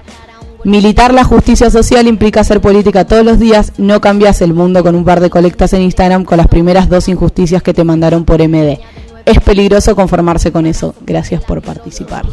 Militar 0.66 1.14
la 1.14 1.24
justicia 1.24 1.70
social 1.70 2.08
implica 2.08 2.42
hacer 2.42 2.60
política 2.60 3.06
todos 3.06 3.24
los 3.24 3.40
días, 3.40 3.72
no 3.78 4.02
cambias 4.02 4.42
el 4.42 4.54
mundo 4.54 4.84
con 4.84 4.96
un 4.96 5.06
par 5.06 5.20
de 5.20 5.30
colectas 5.30 5.72
en 5.74 5.82
Instagram 5.84 6.26
con 6.26 6.38
las 6.38 6.48
primeras 6.48 6.90
dos 6.90 7.08
injusticias 7.08 7.62
que 7.64 7.74
te 7.74 7.84
mandaron 7.84 8.26
por 8.26 8.42
MD. 8.42 8.80
Es 9.26 9.40
peligroso 9.42 9.96
conformarse 9.96 10.52
con 10.52 10.66
eso. 10.66 10.94
Gracias 11.06 11.44
por 11.44 11.62
participar. 11.62 12.26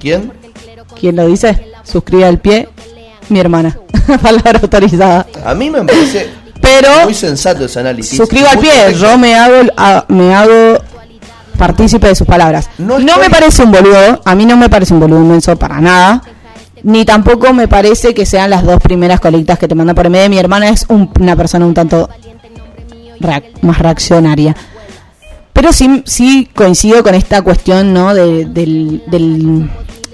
¿Quién? 0.00 0.32
¿Quién 0.98 1.16
lo 1.16 1.26
dice? 1.26 1.66
Suscribe 1.84 2.24
al 2.24 2.38
pie. 2.38 2.68
Mi 3.28 3.40
hermana. 3.40 3.76
Palabra 4.22 4.60
autorizada. 4.62 5.26
A 5.44 5.54
mí 5.54 5.68
me 5.68 5.82
parece 5.84 6.28
Pero 6.60 6.88
muy 7.04 7.14
sensato 7.14 7.64
ese 7.64 7.80
análisis. 7.80 8.16
suscribo 8.16 8.46
al 8.48 8.58
pie, 8.58 8.70
correcto. 8.70 8.98
yo 9.00 9.18
me 9.18 9.34
hago, 9.34 9.54
a- 9.76 10.04
me 10.08 10.32
hago 10.34 10.78
partícipe 11.58 12.06
de 12.06 12.14
sus 12.14 12.26
palabras. 12.26 12.70
No 12.78 12.98
No, 13.00 13.06
estoy- 13.14 13.22
me 13.24 13.30
parece 13.30 13.62
un 13.64 13.72
boludo, 13.72 14.20
a 14.24 14.34
mí 14.36 14.46
no 14.46 14.56
me 14.56 14.68
parece 14.68 14.94
un 14.94 15.00
boludo 15.00 15.20
inmenso 15.20 15.56
para 15.56 15.80
nada, 15.80 16.22
ni 16.86 17.04
tampoco 17.04 17.52
me 17.52 17.66
parece 17.68 18.14
que 18.14 18.24
sean 18.24 18.48
las 18.50 18.64
dos 18.64 18.80
primeras 18.80 19.18
colectas 19.20 19.58
que 19.58 19.66
te 19.68 19.74
manda 19.74 19.92
por 19.92 20.06
MD. 20.08 20.28
Mi 20.28 20.38
hermana 20.38 20.68
es 20.68 20.86
un- 20.88 21.10
una 21.20 21.34
persona 21.36 21.66
un 21.66 21.74
tanto 21.74 22.08
reac- 23.20 23.60
más 23.62 23.78
reaccionaria. 23.78 24.54
Pero 25.52 25.72
sí, 25.72 26.02
sí 26.06 26.48
coincido 26.54 27.02
con 27.02 27.14
esta 27.14 27.42
cuestión, 27.42 27.92
¿no? 27.92 28.14
De, 28.14 28.44
del, 28.44 29.02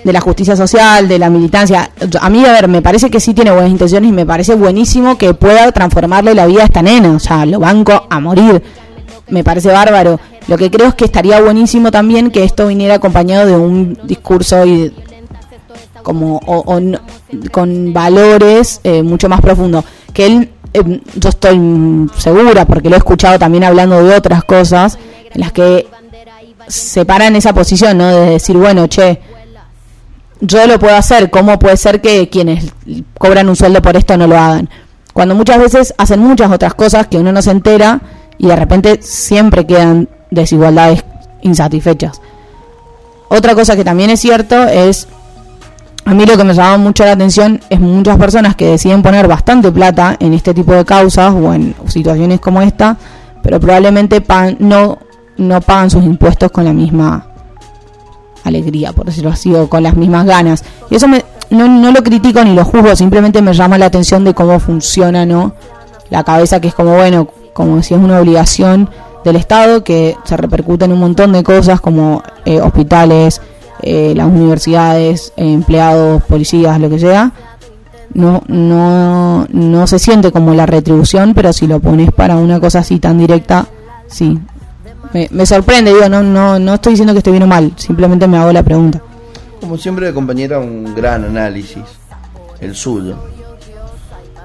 de 0.04 0.12
la 0.12 0.20
justicia 0.20 0.56
social, 0.56 1.08
de 1.08 1.18
la 1.18 1.28
militancia. 1.30 1.90
A 2.20 2.30
mí, 2.30 2.44
a 2.44 2.52
ver, 2.52 2.68
me 2.68 2.80
parece 2.80 3.10
que 3.10 3.20
sí 3.20 3.34
tiene 3.34 3.50
buenas 3.50 3.70
intenciones 3.70 4.08
y 4.08 4.12
me 4.12 4.24
parece 4.24 4.54
buenísimo 4.54 5.18
que 5.18 5.34
pueda 5.34 5.70
transformarle 5.72 6.34
la 6.34 6.46
vida 6.46 6.62
a 6.62 6.66
esta 6.66 6.80
nena. 6.82 7.10
O 7.10 7.18
sea, 7.18 7.44
lo 7.44 7.58
banco 7.60 8.06
a 8.08 8.18
morir. 8.20 8.62
Me 9.28 9.44
parece 9.44 9.68
bárbaro. 9.70 10.18
Lo 10.48 10.56
que 10.56 10.70
creo 10.70 10.88
es 10.88 10.94
que 10.94 11.04
estaría 11.04 11.40
buenísimo 11.40 11.90
también 11.90 12.30
que 12.30 12.44
esto 12.44 12.66
viniera 12.66 12.94
acompañado 12.94 13.46
de 13.46 13.56
un 13.56 13.98
discurso 14.04 14.64
y 14.64 14.92
como 16.02 16.38
o- 16.46 16.80
no- 16.80 17.00
con 17.50 17.92
valores 17.92 18.80
eh, 18.84 19.02
mucho 19.02 19.28
más 19.28 19.40
profundos. 19.40 19.84
Que 20.12 20.26
él, 20.26 20.50
eh, 20.74 21.00
yo 21.16 21.28
estoy 21.28 22.08
segura, 22.16 22.64
porque 22.66 22.88
lo 22.88 22.96
he 22.96 22.98
escuchado 22.98 23.38
también 23.38 23.64
hablando 23.64 24.02
de 24.02 24.14
otras 24.14 24.44
cosas, 24.44 24.98
en 25.32 25.40
las 25.40 25.52
que 25.52 25.86
se 26.68 27.04
para 27.04 27.26
en 27.26 27.36
esa 27.36 27.52
posición, 27.52 27.98
¿no? 27.98 28.06
De 28.08 28.30
decir, 28.30 28.56
bueno, 28.56 28.86
che, 28.86 29.20
yo 30.40 30.66
lo 30.66 30.78
puedo 30.78 30.94
hacer, 30.96 31.30
¿cómo 31.30 31.58
puede 31.58 31.76
ser 31.76 32.00
que 32.00 32.28
quienes 32.28 32.72
cobran 33.18 33.48
un 33.48 33.56
sueldo 33.56 33.80
por 33.82 33.96
esto 33.96 34.16
no 34.16 34.26
lo 34.26 34.36
hagan? 34.38 34.68
Cuando 35.12 35.34
muchas 35.34 35.58
veces 35.58 35.94
hacen 35.98 36.20
muchas 36.20 36.50
otras 36.50 36.74
cosas 36.74 37.06
que 37.06 37.18
uno 37.18 37.32
no 37.32 37.42
se 37.42 37.50
entera 37.50 38.00
y 38.38 38.46
de 38.46 38.56
repente 38.56 39.00
siempre 39.02 39.66
quedan 39.66 40.08
desigualdades 40.30 41.04
insatisfechas. 41.42 42.20
Otra 43.28 43.54
cosa 43.54 43.76
que 43.76 43.84
también 43.84 44.10
es 44.10 44.20
cierto 44.20 44.62
es, 44.64 45.06
a 46.04 46.14
mí 46.14 46.26
lo 46.26 46.36
que 46.36 46.44
me 46.44 46.54
llama 46.54 46.78
mucho 46.78 47.04
la 47.04 47.12
atención 47.12 47.60
es 47.70 47.80
muchas 47.80 48.16
personas 48.16 48.56
que 48.56 48.66
deciden 48.66 49.02
poner 49.02 49.28
bastante 49.28 49.70
plata 49.70 50.16
en 50.18 50.34
este 50.34 50.52
tipo 50.52 50.72
de 50.72 50.84
causas 50.84 51.32
o 51.32 51.54
en 51.54 51.74
situaciones 51.86 52.40
como 52.40 52.60
esta, 52.60 52.96
pero 53.42 53.60
probablemente 53.60 54.22
no, 54.58 54.98
no 55.36 55.60
pagan 55.60 55.90
sus 55.90 56.02
impuestos 56.04 56.50
con 56.50 56.64
la 56.64 56.72
misma 56.72 57.26
alegría, 58.44 58.92
por 58.92 59.06
decirlo 59.06 59.30
así, 59.30 59.54
o 59.54 59.68
con 59.68 59.82
las 59.84 59.96
mismas 59.96 60.26
ganas. 60.26 60.64
Y 60.90 60.96
eso 60.96 61.06
me, 61.06 61.24
no, 61.50 61.68
no 61.68 61.92
lo 61.92 62.02
critico 62.02 62.42
ni 62.42 62.54
lo 62.54 62.64
juzgo, 62.64 62.96
simplemente 62.96 63.40
me 63.40 63.54
llama 63.54 63.78
la 63.78 63.86
atención 63.86 64.24
de 64.24 64.34
cómo 64.34 64.58
funciona 64.58 65.24
¿no? 65.24 65.54
la 66.10 66.24
cabeza, 66.24 66.60
que 66.60 66.68
es 66.68 66.74
como, 66.74 66.94
bueno, 66.94 67.28
como 67.52 67.82
si 67.82 67.94
es 67.94 68.00
una 68.00 68.18
obligación 68.18 68.90
del 69.24 69.36
Estado 69.36 69.84
que 69.84 70.16
se 70.24 70.36
repercute 70.36 70.84
en 70.84 70.92
un 70.92 70.98
montón 70.98 71.32
de 71.32 71.44
cosas 71.44 71.80
como 71.80 72.22
eh, 72.44 72.60
hospitales, 72.60 73.40
eh, 73.82 74.14
las 74.14 74.26
universidades, 74.26 75.32
eh, 75.36 75.52
empleados, 75.52 76.22
policías, 76.24 76.80
lo 76.80 76.88
que 76.88 76.98
sea. 76.98 77.32
No, 78.14 78.42
no, 78.46 79.46
no 79.50 79.86
se 79.86 79.98
siente 79.98 80.32
como 80.32 80.54
la 80.54 80.66
retribución, 80.66 81.32
pero 81.34 81.52
si 81.52 81.66
lo 81.66 81.80
pones 81.80 82.12
para 82.12 82.36
una 82.36 82.60
cosa 82.60 82.80
así 82.80 82.98
tan 82.98 83.18
directa, 83.18 83.66
sí. 84.06 84.38
Me, 85.12 85.28
me 85.30 85.46
sorprende, 85.46 85.92
digo, 85.92 86.08
no, 86.08 86.22
no, 86.22 86.58
no 86.58 86.74
estoy 86.74 86.92
diciendo 86.92 87.12
que 87.12 87.18
esté 87.18 87.30
bien 87.30 87.42
o 87.42 87.46
mal, 87.46 87.72
simplemente 87.76 88.26
me 88.26 88.38
hago 88.38 88.52
la 88.52 88.62
pregunta. 88.62 89.02
Como 89.60 89.78
siempre, 89.78 90.12
compañera, 90.12 90.58
un 90.58 90.94
gran 90.94 91.24
análisis, 91.24 91.84
el 92.60 92.74
suyo. 92.74 93.16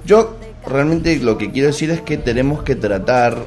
Yo 0.05 0.38
realmente 0.65 1.17
lo 1.17 1.38
que 1.38 1.51
quiero 1.51 1.67
decir 1.67 1.89
es 1.91 2.01
que 2.01 2.17
tenemos 2.17 2.63
que 2.63 2.75
tratar 2.75 3.38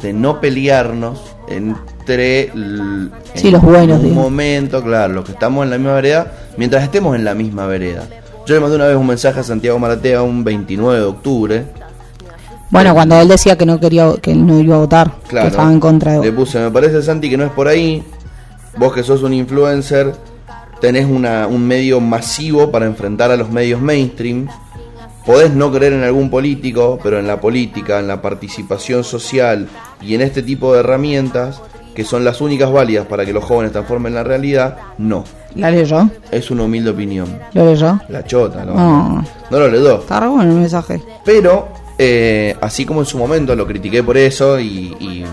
de 0.00 0.12
no 0.12 0.40
pelearnos 0.40 1.35
entre 1.48 2.48
l- 2.54 3.08
Sí, 3.34 3.48
en 3.48 3.52
los 3.54 3.62
buenos, 3.62 3.98
un 3.98 4.04
digo. 4.04 4.14
momento, 4.22 4.82
claro, 4.82 5.14
los 5.14 5.24
que 5.24 5.32
estamos 5.32 5.64
en 5.64 5.70
la 5.70 5.78
misma 5.78 5.94
vereda, 5.94 6.32
mientras 6.56 6.82
estemos 6.82 7.14
en 7.16 7.24
la 7.24 7.34
misma 7.34 7.66
vereda. 7.66 8.02
Yo 8.46 8.54
le 8.54 8.60
mandé 8.60 8.76
una 8.76 8.86
vez 8.86 8.96
un 8.96 9.06
mensaje 9.06 9.40
a 9.40 9.42
Santiago 9.42 9.78
Maratea 9.78 10.22
un 10.22 10.44
29 10.44 10.98
de 11.00 11.04
octubre. 11.04 11.64
Bueno, 12.70 12.94
cuando 12.94 13.20
él 13.20 13.28
decía 13.28 13.56
que 13.56 13.64
no 13.66 13.78
quería, 13.78 14.12
que 14.20 14.32
él 14.32 14.46
no 14.46 14.58
iba 14.60 14.76
a 14.76 14.78
votar, 14.78 15.10
Claro. 15.28 15.44
que 15.46 15.50
estaba 15.50 15.70
en 15.72 15.80
contra 15.80 16.14
Le 16.18 16.26
de... 16.26 16.32
puse, 16.32 16.58
me 16.58 16.70
parece 16.70 17.02
Santi 17.02 17.30
que 17.30 17.36
no 17.36 17.44
es 17.44 17.52
por 17.52 17.68
ahí. 17.68 18.02
Vos 18.76 18.92
que 18.92 19.02
sos 19.02 19.22
un 19.22 19.32
influencer, 19.32 20.12
tenés 20.80 21.06
una, 21.06 21.46
un 21.46 21.66
medio 21.66 22.00
masivo 22.00 22.70
para 22.70 22.86
enfrentar 22.86 23.30
a 23.30 23.36
los 23.36 23.50
medios 23.50 23.80
mainstream. 23.80 24.48
Podés 25.26 25.52
no 25.52 25.72
creer 25.72 25.92
en 25.92 26.04
algún 26.04 26.30
político, 26.30 26.98
pero 27.02 27.18
en 27.18 27.26
la 27.26 27.40
política, 27.40 27.98
en 27.98 28.06
la 28.06 28.22
participación 28.22 29.02
social 29.02 29.68
y 30.00 30.14
en 30.14 30.20
este 30.20 30.40
tipo 30.42 30.72
de 30.72 30.80
herramientas, 30.80 31.60
que 31.96 32.04
son 32.04 32.24
las 32.24 32.40
únicas 32.40 32.70
válidas 32.70 33.06
para 33.06 33.24
que 33.24 33.32
los 33.32 33.42
jóvenes 33.42 33.72
transformen 33.72 34.14
la 34.14 34.22
realidad, 34.22 34.76
no. 34.98 35.24
¿La 35.56 35.70
leyó? 35.70 36.08
Es 36.30 36.50
una 36.50 36.62
humilde 36.64 36.90
opinión. 36.90 37.38
¿Lo 37.54 37.64
leyó? 37.64 37.98
La 38.08 38.22
chota, 38.24 38.64
¿no? 38.64 38.74
No. 38.74 39.24
No 39.50 39.58
lo 39.58 39.68
leyó. 39.68 39.98
Está 40.00 40.20
re 40.20 40.28
bueno 40.28 40.52
el 40.52 40.58
mensaje. 40.58 41.02
Pero, 41.24 41.68
eh, 41.98 42.54
así 42.60 42.84
como 42.84 43.00
en 43.00 43.06
su 43.06 43.18
momento 43.18 43.56
lo 43.56 43.66
critiqué 43.66 44.02
por 44.04 44.16
eso 44.18 44.60
y, 44.60 44.94
y- 45.00 45.24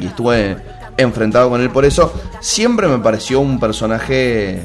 y 0.00 0.06
estuve 0.06 0.56
enfrentado 0.96 1.48
con 1.48 1.60
él 1.60 1.70
por 1.70 1.84
eso, 1.86 2.12
siempre 2.40 2.86
me 2.88 2.98
pareció 2.98 3.40
un 3.40 3.58
personaje 3.60 4.62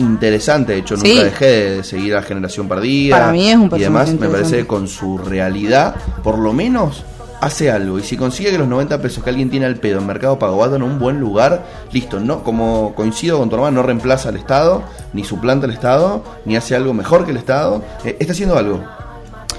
interesante. 0.00 0.72
De 0.72 0.78
hecho, 0.78 0.94
nunca 0.96 1.08
Sí. 1.08 1.22
dejé 1.22 1.46
de 1.46 1.84
seguir 1.84 2.16
a 2.16 2.22
Generación 2.22 2.68
Perdida. 2.68 3.18
Para 3.18 3.32
mí 3.32 3.48
es 3.48 3.56
un 3.56 3.70
Y 3.70 3.82
además, 3.82 4.06
personaje 4.06 4.18
me 4.18 4.28
parece 4.28 4.56
que 4.58 4.66
con 4.66 4.88
su 4.88 5.18
realidad, 5.18 5.94
por 6.24 6.38
lo 6.38 6.52
menos 6.52 7.04
hace 7.40 7.70
algo. 7.70 7.98
Y 7.98 8.02
si 8.02 8.16
consigue 8.16 8.50
que 8.50 8.58
los 8.58 8.68
90 8.68 9.00
pesos 9.00 9.22
que 9.24 9.30
alguien 9.30 9.48
tiene 9.48 9.64
al 9.66 9.76
pedo 9.76 9.98
en 10.00 10.06
Mercado 10.06 10.38
Pago 10.38 10.58
vayan 10.58 10.82
a 10.82 10.84
un 10.84 10.98
buen 10.98 11.20
lugar, 11.20 11.64
listo. 11.92 12.20
no 12.20 12.42
Como 12.42 12.92
coincido 12.94 13.38
con 13.38 13.48
tu 13.48 13.54
hermano, 13.56 13.80
no 13.80 13.82
reemplaza 13.86 14.28
al 14.28 14.36
Estado, 14.36 14.82
ni 15.12 15.24
suplanta 15.24 15.66
al 15.66 15.72
Estado, 15.72 16.22
ni 16.44 16.56
hace 16.56 16.74
algo 16.76 16.92
mejor 16.92 17.24
que 17.24 17.30
el 17.30 17.36
Estado. 17.38 17.82
Eh, 18.04 18.16
está 18.18 18.32
haciendo 18.32 18.58
algo. 18.58 18.80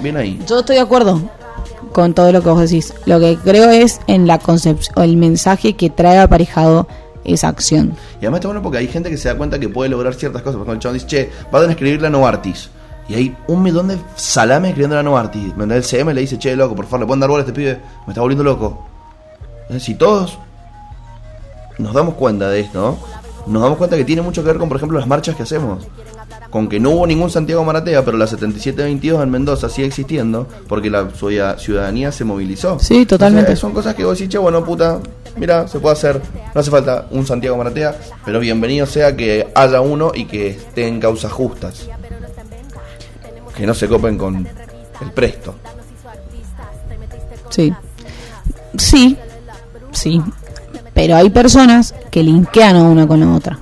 Bien 0.01 0.17
ahí. 0.17 0.39
Yo 0.47 0.59
estoy 0.59 0.75
de 0.75 0.81
acuerdo 0.81 1.21
con 1.91 2.13
todo 2.13 2.31
lo 2.31 2.41
que 2.41 2.49
vos 2.49 2.59
decís. 2.61 2.93
Lo 3.05 3.19
que 3.19 3.37
creo 3.43 3.69
es 3.69 3.99
en 4.07 4.27
la 4.27 4.37
concepción, 4.39 4.93
o 4.97 5.01
el 5.03 5.17
mensaje 5.17 5.73
que 5.73 5.89
trae 5.89 6.19
aparejado 6.19 6.87
esa 7.23 7.47
acción. 7.47 7.93
Y 8.15 8.25
además 8.25 8.39
está 8.39 8.47
bueno 8.47 8.61
porque 8.61 8.79
hay 8.79 8.87
gente 8.87 9.09
que 9.09 9.17
se 9.17 9.29
da 9.29 9.35
cuenta 9.35 9.59
que 9.59 9.69
puede 9.69 9.89
lograr 9.89 10.13
ciertas 10.13 10.41
cosas. 10.41 10.57
Por 10.57 10.67
ejemplo, 10.67 10.73
el 10.73 10.79
chabón 10.79 10.93
dice, 10.95 11.07
che, 11.07 11.29
a 11.51 11.71
escribir 11.71 12.01
la 12.01 12.09
Novartis. 12.09 12.69
Y 13.07 13.15
hay 13.15 13.35
un 13.47 13.61
millón 13.63 13.89
de 13.89 13.97
salame 14.15 14.69
escribiendo 14.69 14.95
la 14.95 15.03
Novartis. 15.03 15.53
El 15.57 15.83
CM 15.83 16.13
le 16.13 16.21
dice, 16.21 16.37
che, 16.37 16.55
loco, 16.55 16.75
por 16.75 16.85
favor, 16.85 17.01
le 17.01 17.05
pueden 17.07 17.19
dar 17.19 17.29
bola 17.29 17.43
a 17.43 17.45
este 17.45 17.53
pibe. 17.53 17.79
Me 18.05 18.13
está 18.13 18.21
volviendo 18.21 18.43
loco. 18.43 18.87
Si 19.79 19.95
todos 19.95 20.37
nos 21.77 21.93
damos 21.93 22.15
cuenta 22.15 22.49
de 22.49 22.61
esto, 22.61 22.97
nos 23.47 23.61
damos 23.61 23.77
cuenta 23.77 23.95
que 23.97 24.05
tiene 24.05 24.21
mucho 24.21 24.43
que 24.43 24.47
ver 24.47 24.57
con, 24.57 24.67
por 24.67 24.77
ejemplo, 24.77 24.99
las 24.99 25.07
marchas 25.07 25.35
que 25.35 25.43
hacemos. 25.43 25.87
Con 26.51 26.67
que 26.67 26.79
no 26.79 26.91
hubo 26.91 27.07
ningún 27.07 27.31
Santiago 27.31 27.63
Maratea, 27.63 28.03
pero 28.05 28.17
la 28.17 28.27
7722 28.27 29.23
en 29.23 29.29
Mendoza 29.31 29.69
sigue 29.69 29.87
existiendo 29.87 30.47
porque 30.67 30.89
la 30.89 31.09
ciudad- 31.11 31.57
ciudadanía 31.57 32.11
se 32.11 32.25
movilizó. 32.25 32.77
Sí, 32.77 33.05
totalmente. 33.05 33.39
Entonces, 33.53 33.59
son 33.59 33.71
cosas 33.71 33.95
que 33.95 34.03
vos 34.03 34.17
decís, 34.19 34.29
che, 34.31 34.37
bueno, 34.37 34.63
puta, 34.63 34.99
mira, 35.37 35.67
se 35.69 35.79
puede 35.79 35.93
hacer. 35.93 36.21
No 36.53 36.59
hace 36.61 36.69
falta 36.69 37.07
un 37.11 37.25
Santiago 37.25 37.55
Maratea, 37.57 37.95
pero 38.25 38.39
bienvenido 38.41 38.85
sea 38.85 39.15
que 39.15 39.47
haya 39.55 39.79
uno 39.81 40.11
y 40.13 40.25
que 40.25 40.49
esté 40.49 40.87
en 40.87 40.99
causas 40.99 41.31
justas. 41.31 41.87
Que 43.55 43.65
no 43.65 43.73
se 43.73 43.87
copen 43.87 44.17
con 44.17 44.35
el 45.01 45.11
presto. 45.13 45.55
Sí. 47.49 47.73
Sí, 48.77 49.17
sí. 49.91 50.21
Pero 50.93 51.15
hay 51.15 51.29
personas 51.29 51.93
que 52.09 52.23
linkean 52.23 52.75
a 52.75 52.83
una 52.83 53.07
con 53.07 53.19
la 53.21 53.33
otra. 53.33 53.57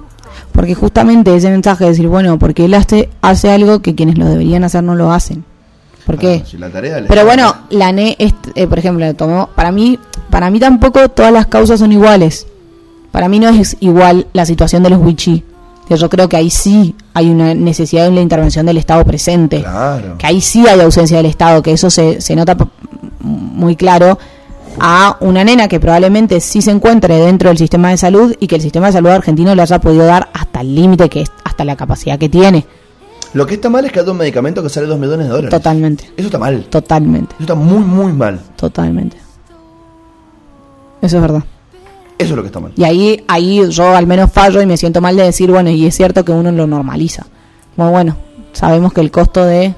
Porque 0.60 0.76
justamente 0.76 1.34
ese 1.34 1.49
mensaje 1.49 1.86
de 1.86 1.91
decir, 1.91 2.07
bueno, 2.10 2.38
porque 2.38 2.66
él 2.66 2.74
hace, 2.74 3.10
hace 3.22 3.49
algo 3.49 3.80
que 3.82 3.95
quienes 3.95 4.18
lo 4.18 4.26
deberían 4.26 4.66
hacer 4.66 4.84
no 4.84 4.93
lo 4.93 5.14
hacen. 5.14 5.45
¿Por 6.05 6.18
qué? 6.18 6.41
Ah, 6.43 6.47
si 6.49 6.57
la 6.57 6.70
tarea 6.70 7.01
Pero 7.07 7.24
bueno, 7.24 7.55
la 7.70 7.93
NE, 7.93 8.18
es- 8.20 8.34
eh, 8.55 8.68
por 8.68 8.78
ejemplo, 8.78 9.14
tomó, 9.14 9.47
para 9.55 9.72
mí, 9.72 9.97
para 10.30 10.49
mí 10.49 10.60
tampoco 10.60 11.07
todas 11.07 11.32
las 11.32 11.45
causas 11.47 11.80
son 11.80 11.93
iguales. 11.93 12.45
Para 13.12 13.30
mí 13.30 13.39
no 13.39 13.47
es 13.47 13.78
igual 13.80 14.28
la 14.34 14.45
situación 14.45 14.84
de 14.84 14.89
los 14.89 14.99
wichí. 14.99 15.45
Que 15.88 15.95
yo 15.95 16.10
creo 16.10 16.28
que 16.28 16.36
ahí 16.36 16.49
sí 16.49 16.93
hay 17.14 17.30
una 17.30 17.53
necesidad 17.53 18.03
de 18.03 18.12
la 18.12 18.22
intervención 18.22 18.66
del 18.66 18.78
Estado 18.78 19.05
presente 19.05 19.62
Claro. 19.62 20.18
que 20.18 20.28
ahí 20.28 20.41
sí 20.41 20.68
hay 20.68 20.82
ausencia 20.82 21.16
del 21.18 21.26
Estado, 21.28 21.64
que 21.64 21.72
eso 21.72 21.89
se, 21.89 22.20
se 22.20 22.36
nota 22.36 22.57
muy 23.22 23.76
claro 23.78 24.20
a 24.80 25.18
una 25.20 25.44
nena 25.44 25.68
que 25.68 25.80
probablemente 25.80 26.40
sí 26.40 26.62
se 26.62 26.72
encuentre 26.72 27.18
dentro 27.18 27.50
del 27.50 27.58
sistema 27.58 27.90
de 27.90 27.98
salud 27.98 28.36
y 28.40 28.48
que 28.48 28.56
el 28.56 28.62
sistema 28.62 28.88
de 28.88 28.94
salud 28.94 29.10
argentino 29.10 29.54
le 29.56 29.62
haya 29.62 29.80
podido 29.80 30.06
dar 30.06 30.30
hasta 30.34 30.62
el 30.62 30.76
límite 30.76 31.10
que 31.10 31.22
es, 31.22 31.32
hasta 31.44 31.64
la 31.66 31.76
capacidad 31.76 32.18
que 32.18 32.30
tiene. 32.30 32.66
Lo 33.34 33.46
que 33.46 33.56
está 33.56 33.70
mal 33.70 33.86
es 33.86 33.92
que 33.92 34.00
haya 34.00 34.12
un 34.12 34.18
medicamento 34.18 34.64
que 34.64 34.70
sale 34.70 34.88
2 34.88 34.98
millones 34.98 35.28
de 35.28 35.30
dólares. 35.30 35.50
Totalmente, 35.52 36.06
Eso 36.18 36.28
está 36.28 36.40
mal. 36.40 36.64
totalmente, 36.70 37.36
Eso 37.36 37.44
está 37.44 37.56
muy, 37.56 37.80
muy 37.80 38.12
mal. 38.14 38.40
totalmente. 38.56 39.18
Eso 41.02 41.16
es 41.18 41.22
verdad. 41.22 41.44
Eso 42.18 42.32
es 42.32 42.36
lo 42.36 42.42
que 42.42 42.48
está 42.48 42.60
mal. 42.60 42.74
Y 42.76 42.84
ahí, 42.84 43.24
ahí 43.28 43.62
yo 43.70 43.96
al 43.96 44.06
menos 44.08 44.32
fallo 44.32 44.62
y 44.62 44.66
me 44.66 44.76
siento 44.78 45.00
mal 45.00 45.16
de 45.16 45.24
decir, 45.24 45.50
bueno, 45.52 45.70
y 45.70 45.86
es 45.86 45.96
cierto 45.96 46.26
que 46.26 46.32
uno 46.34 46.52
lo 46.52 46.68
normaliza. 46.68 47.26
Como 47.76 47.92
bueno, 47.92 48.18
sabemos 48.52 48.92
que 48.92 49.00
el 49.02 49.10
costo 49.12 49.46
de 49.46 49.74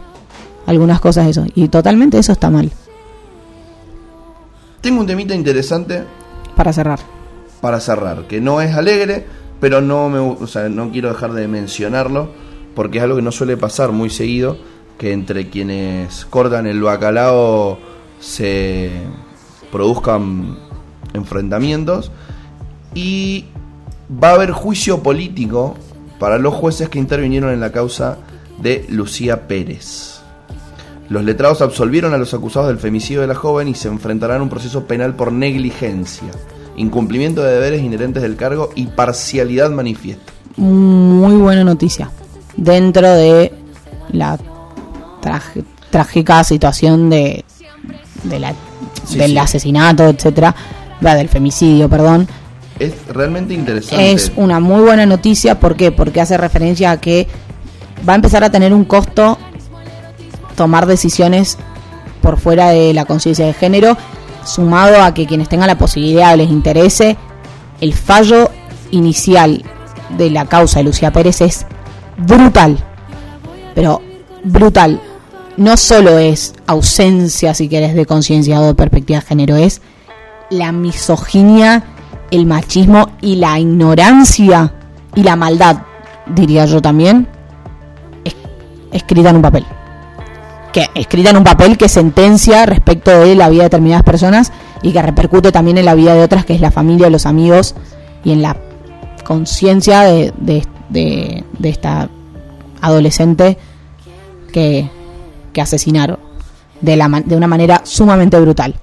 algunas 0.66 0.99
cosas 0.99 1.26
es 1.28 1.38
eso. 1.38 1.45
Y 1.54 1.68
totalmente 1.68 2.18
eso 2.18 2.32
está 2.32 2.49
mal, 2.49 2.72
Tengo 4.82 4.99
un 4.99 5.07
temita 5.07 5.36
interesante 5.36 6.03
para 6.55 6.73
cerrar. 6.73 6.99
para 7.61 7.79
cerrar, 7.79 8.27
que 8.27 8.41
no 8.41 8.61
es 8.61 8.75
alegre, 8.75 9.25
pero 9.59 9.79
no 9.79 10.09
me, 10.09 10.17
o 10.17 10.47
sea, 10.47 10.69
no 10.69 10.91
quiero 10.91 11.09
dejar 11.09 11.34
de 11.34 11.47
mencionarlo 11.47 12.32
porque 12.75 12.97
es 12.97 13.03
algo 13.03 13.17
que 13.17 13.21
no 13.21 13.32
suele 13.32 13.57
pasar 13.57 13.91
muy 13.91 14.09
seguido, 14.09 14.57
que 14.97 15.13
entre 15.13 15.49
quienes 15.49 16.25
cortan 16.25 16.65
el 16.65 16.82
bacalao 16.82 17.77
se 18.19 18.89
produzcan 19.71 20.57
enfrentamientos 21.13 22.11
y 22.95 23.45
va 24.11 24.29
a 24.29 24.34
haber 24.34 24.51
juicio 24.51 25.03
político 25.03 25.75
para 26.19 26.38
los 26.38 26.53
jueces 26.53 26.89
que 26.89 26.99
intervinieron 26.99 27.51
en 27.51 27.59
la 27.59 27.71
causa 27.71 28.17
de 28.59 28.86
Lucía 28.89 29.47
Pérez. 29.47 30.20
Los 31.12 31.26
letrados 31.26 31.62
absolvieron 31.62 32.14
a 32.14 32.18
los 32.18 32.34
acusados 32.34 32.70
del 32.70 32.78
femicidio 32.80 33.20
de 33.20 33.28
la 33.28 33.36
joven 33.36 33.68
y 33.68 33.76
se 33.76 33.89
enfrentarán 33.89 34.39
a 34.39 34.43
un 34.43 34.49
proceso 34.49 34.86
penal 34.86 35.14
por 35.14 35.34
negligencia, 35.34 36.30
incumplimiento 36.78 37.43
de 37.43 37.51
deberes 37.53 37.82
inherentes 37.82 38.24
del 38.24 38.38
cargo 38.38 38.70
y 38.76 38.86
parcialidad 38.88 39.72
manifiesta. 39.72 40.32
muy 40.55 41.36
buena 41.36 41.66
noticia 41.66 42.09
dentro 42.55 43.09
de 43.14 43.51
la 44.14 44.39
trágica 45.89 46.45
situación 46.45 47.09
de, 47.09 47.43
de 48.24 48.39
la, 48.39 48.53
Sí, 49.03 49.18
del 49.18 49.32
sí. 49.32 49.38
asesinato, 49.38 50.07
etcétera, 50.07 50.55
del 51.01 51.28
femicidio, 51.28 51.89
perdón. 51.89 52.26
Es 52.80 52.93
realmente 53.09 53.53
interesante. 53.53 54.14
Es 54.14 54.32
una 54.38 54.62
muy 54.62 54.82
buena 54.82 55.05
noticia, 55.05 55.59
¿por 55.59 55.76
qué? 55.76 55.91
Porque 55.91 56.22
hace 56.22 56.38
referencia 56.38 56.91
a 56.91 57.01
que 57.01 57.28
va 58.07 58.14
a 58.14 58.16
empezar 58.16 58.45
a 58.45 58.49
tener 58.49 58.74
un 58.74 58.86
costo 58.86 59.38
tomar 60.62 60.86
decisiones 60.86 61.57
por 62.22 62.38
fuera 62.39 62.70
de 62.70 62.93
la 62.93 63.05
conciencia 63.05 63.47
de 63.47 63.53
género, 63.53 63.97
sumado 64.45 65.01
a 65.01 65.12
que 65.12 65.26
quienes 65.26 65.49
tengan 65.49 65.66
la 65.68 65.78
posibilidad 65.80 66.36
les 66.38 66.51
interese, 66.51 67.18
el 67.80 67.93
fallo 67.95 68.51
inicial 68.91 69.64
de 70.20 70.30
la 70.30 70.45
causa 70.45 70.78
de 70.80 70.84
Lucía 70.86 71.12
Pérez 71.12 71.41
es 71.41 71.66
brutal, 72.18 72.78
pero 73.74 74.01
brutal. 74.43 75.01
No 75.57 75.78
solo 75.78 76.20
es 76.20 76.53
ausencia, 76.68 77.55
si 77.55 77.68
querés, 77.68 77.95
de 77.95 78.05
conciencia 78.05 78.59
o 78.59 78.66
de 78.68 78.76
perspectiva 78.76 79.20
de 79.20 79.26
género, 79.26 79.55
es 79.55 79.82
la 80.51 80.72
misoginia, 80.72 81.84
el 82.30 82.45
machismo 82.45 83.09
y 83.20 83.38
la 83.38 83.57
ignorancia 83.59 84.74
y 85.16 85.24
la 85.24 85.36
maldad, 85.36 85.78
diría 86.28 86.66
yo 86.66 86.82
también, 86.84 87.28
es- 88.24 88.36
escrita 88.91 89.32
en 89.32 89.38
un 89.38 89.41
papel. 89.41 89.66
Que 90.74 90.88
escrita 90.95 91.32
en 91.32 91.38
un 91.38 91.43
papel 91.43 91.78
que 91.78 91.89
sentencia 91.89 92.65
respecto 92.65 93.11
de 93.11 93.36
la 93.36 93.49
vida 93.49 93.63
de 93.63 93.65
determinadas 93.65 94.03
personas 94.03 94.51
y 94.82 94.93
que 94.93 95.01
repercute 95.01 95.51
también 95.51 95.78
en 95.78 95.86
la 95.86 95.95
vida 95.95 96.13
de 96.13 96.24
otras, 96.24 96.45
que 96.45 96.53
es 96.53 96.61
la 96.61 96.72
familia, 96.72 97.09
los 97.09 97.26
amigos 97.26 97.76
y 98.24 98.32
en 98.32 98.41
la 98.41 98.55
conciencia 99.26 100.01
de, 100.01 100.34
de- 100.38 100.65
de- 100.89 101.69
esta 101.69 102.09
adolescente 102.82 103.57
que, 104.53 104.89
que 105.53 105.61
asesinaron 105.61 106.17
de, 106.80 106.95
la, 106.95 107.07
de 107.26 107.36
una 107.36 107.47
manera 107.47 107.82
sumamente 107.84 108.39
brutal. 108.39 108.76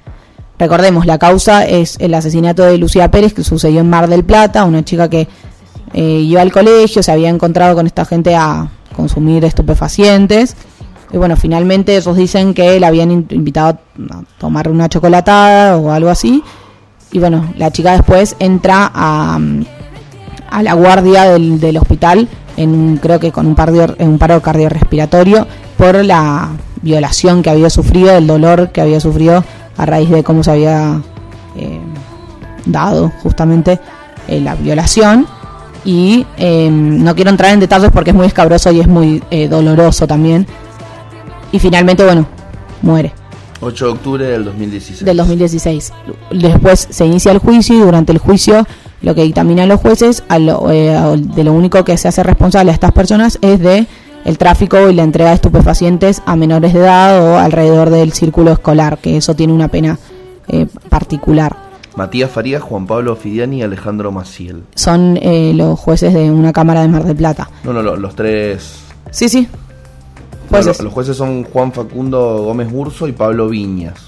Recordemos, 0.58 1.06
la 1.06 1.18
causa 1.18 1.64
es 1.66 1.96
el 2.00 2.12
asesinato 2.14 2.64
de 2.64 2.78
Lucía 2.78 3.10
Pérez 3.10 3.32
que 3.32 3.44
sucedió 3.44 3.80
en 3.80 3.88
Mar 3.90 4.08
del 4.08 4.24
Plata, 4.24 4.64
una 4.64 4.84
chica 4.84 5.08
que 5.08 5.26
eh, 5.94 6.02
iba 6.02 6.42
al 6.42 6.52
colegio, 6.52 7.02
se 7.02 7.12
había 7.12 7.28
encontrado 7.30 7.74
con 7.74 7.86
esta 7.86 8.04
gente 8.04 8.34
a 8.36 8.68
consumir 8.94 9.44
estupefacientes. 9.44 10.54
Y 11.12 11.16
bueno, 11.16 11.36
finalmente 11.36 11.96
ellos 11.96 12.16
dicen 12.16 12.52
que 12.54 12.78
la 12.78 12.88
habían 12.88 13.10
in- 13.10 13.26
invitado 13.30 13.78
a 14.10 14.20
tomar 14.38 14.68
una 14.68 14.88
chocolatada 14.88 15.76
o 15.78 15.90
algo 15.90 16.10
así. 16.10 16.42
Y 17.12 17.18
bueno, 17.18 17.52
la 17.56 17.70
chica 17.70 17.92
después 17.92 18.36
entra 18.38 18.90
a, 18.94 19.38
mm, 19.38 19.64
a 20.50 20.62
la 20.62 20.74
guardia 20.74 21.24
del, 21.24 21.58
del 21.60 21.78
hospital, 21.78 22.28
en 22.56 22.98
creo 23.02 23.18
que 23.20 23.32
con 23.32 23.46
un, 23.46 23.54
pardio- 23.56 23.94
en 23.98 24.08
un 24.08 24.18
paro 24.18 24.42
cardiorrespiratorio, 24.42 25.46
por 25.78 26.04
la 26.04 26.50
violación 26.82 27.42
que 27.42 27.50
había 27.50 27.70
sufrido, 27.70 28.16
el 28.16 28.26
dolor 28.26 28.70
que 28.70 28.80
había 28.82 29.00
sufrido 29.00 29.42
a 29.76 29.86
raíz 29.86 30.10
de 30.10 30.22
cómo 30.22 30.42
se 30.44 30.50
había 30.50 31.00
eh, 31.56 31.80
dado 32.66 33.10
justamente 33.22 33.80
eh, 34.26 34.40
la 34.40 34.54
violación. 34.56 35.26
Y 35.84 36.26
eh, 36.36 36.68
no 36.70 37.14
quiero 37.14 37.30
entrar 37.30 37.52
en 37.54 37.60
detalles 37.60 37.90
porque 37.92 38.10
es 38.10 38.16
muy 38.16 38.26
escabroso 38.26 38.70
y 38.72 38.80
es 38.80 38.88
muy 38.88 39.22
eh, 39.30 39.48
doloroso 39.48 40.06
también. 40.06 40.46
Y 41.52 41.58
finalmente, 41.58 42.04
bueno, 42.04 42.26
muere 42.82 43.12
8 43.60 43.86
de 43.86 43.90
octubre 43.92 44.24
del 44.24 44.44
2016. 44.44 45.04
del 45.04 45.16
2016. 45.16 45.92
Después 46.30 46.86
se 46.90 47.06
inicia 47.06 47.32
el 47.32 47.38
juicio 47.38 47.76
y 47.76 47.80
durante 47.80 48.12
el 48.12 48.18
juicio 48.18 48.66
lo 49.02 49.14
que 49.14 49.22
dictaminan 49.24 49.68
los 49.68 49.80
jueces 49.80 50.22
a 50.28 50.38
lo- 50.38 50.70
eh, 50.70 50.94
a- 50.96 51.16
de 51.16 51.44
lo 51.44 51.52
único 51.52 51.84
que 51.84 51.96
se 51.96 52.08
hace 52.08 52.22
responsable 52.22 52.70
a 52.70 52.74
estas 52.74 52.92
personas 52.92 53.38
es 53.42 53.58
de 53.60 53.86
el 54.24 54.36
tráfico 54.38 54.88
y 54.90 54.94
la 54.94 55.02
entrega 55.04 55.30
de 55.30 55.36
estupefacientes 55.36 56.22
a 56.26 56.36
menores 56.36 56.72
de 56.72 56.80
edad 56.80 57.22
o 57.22 57.38
alrededor 57.38 57.90
del 57.90 58.12
círculo 58.12 58.52
escolar, 58.52 58.98
que 58.98 59.16
eso 59.16 59.34
tiene 59.34 59.52
una 59.52 59.68
pena 59.68 59.98
eh, 60.48 60.66
particular. 60.88 61.56
Matías 61.96 62.30
Farías, 62.30 62.62
Juan 62.62 62.86
Pablo 62.86 63.16
Fidiani 63.16 63.58
y 63.58 63.62
Alejandro 63.62 64.12
Maciel. 64.12 64.62
Son 64.76 65.16
eh, 65.20 65.52
los 65.54 65.78
jueces 65.80 66.14
de 66.14 66.30
una 66.30 66.52
cámara 66.52 66.82
de 66.82 66.88
Mar 66.88 67.04
del 67.04 67.16
Plata. 67.16 67.50
No, 67.64 67.72
no, 67.72 67.82
lo- 67.82 67.96
los 67.96 68.14
tres. 68.14 68.80
Sí, 69.10 69.28
sí. 69.28 69.48
Jueces. 70.48 70.80
los 70.80 70.92
jueces 70.92 71.16
son 71.16 71.44
Juan 71.44 71.72
Facundo 71.72 72.42
Gómez 72.44 72.68
Urso 72.72 73.06
y 73.08 73.12
Pablo 73.12 73.48
Viñas. 73.48 74.06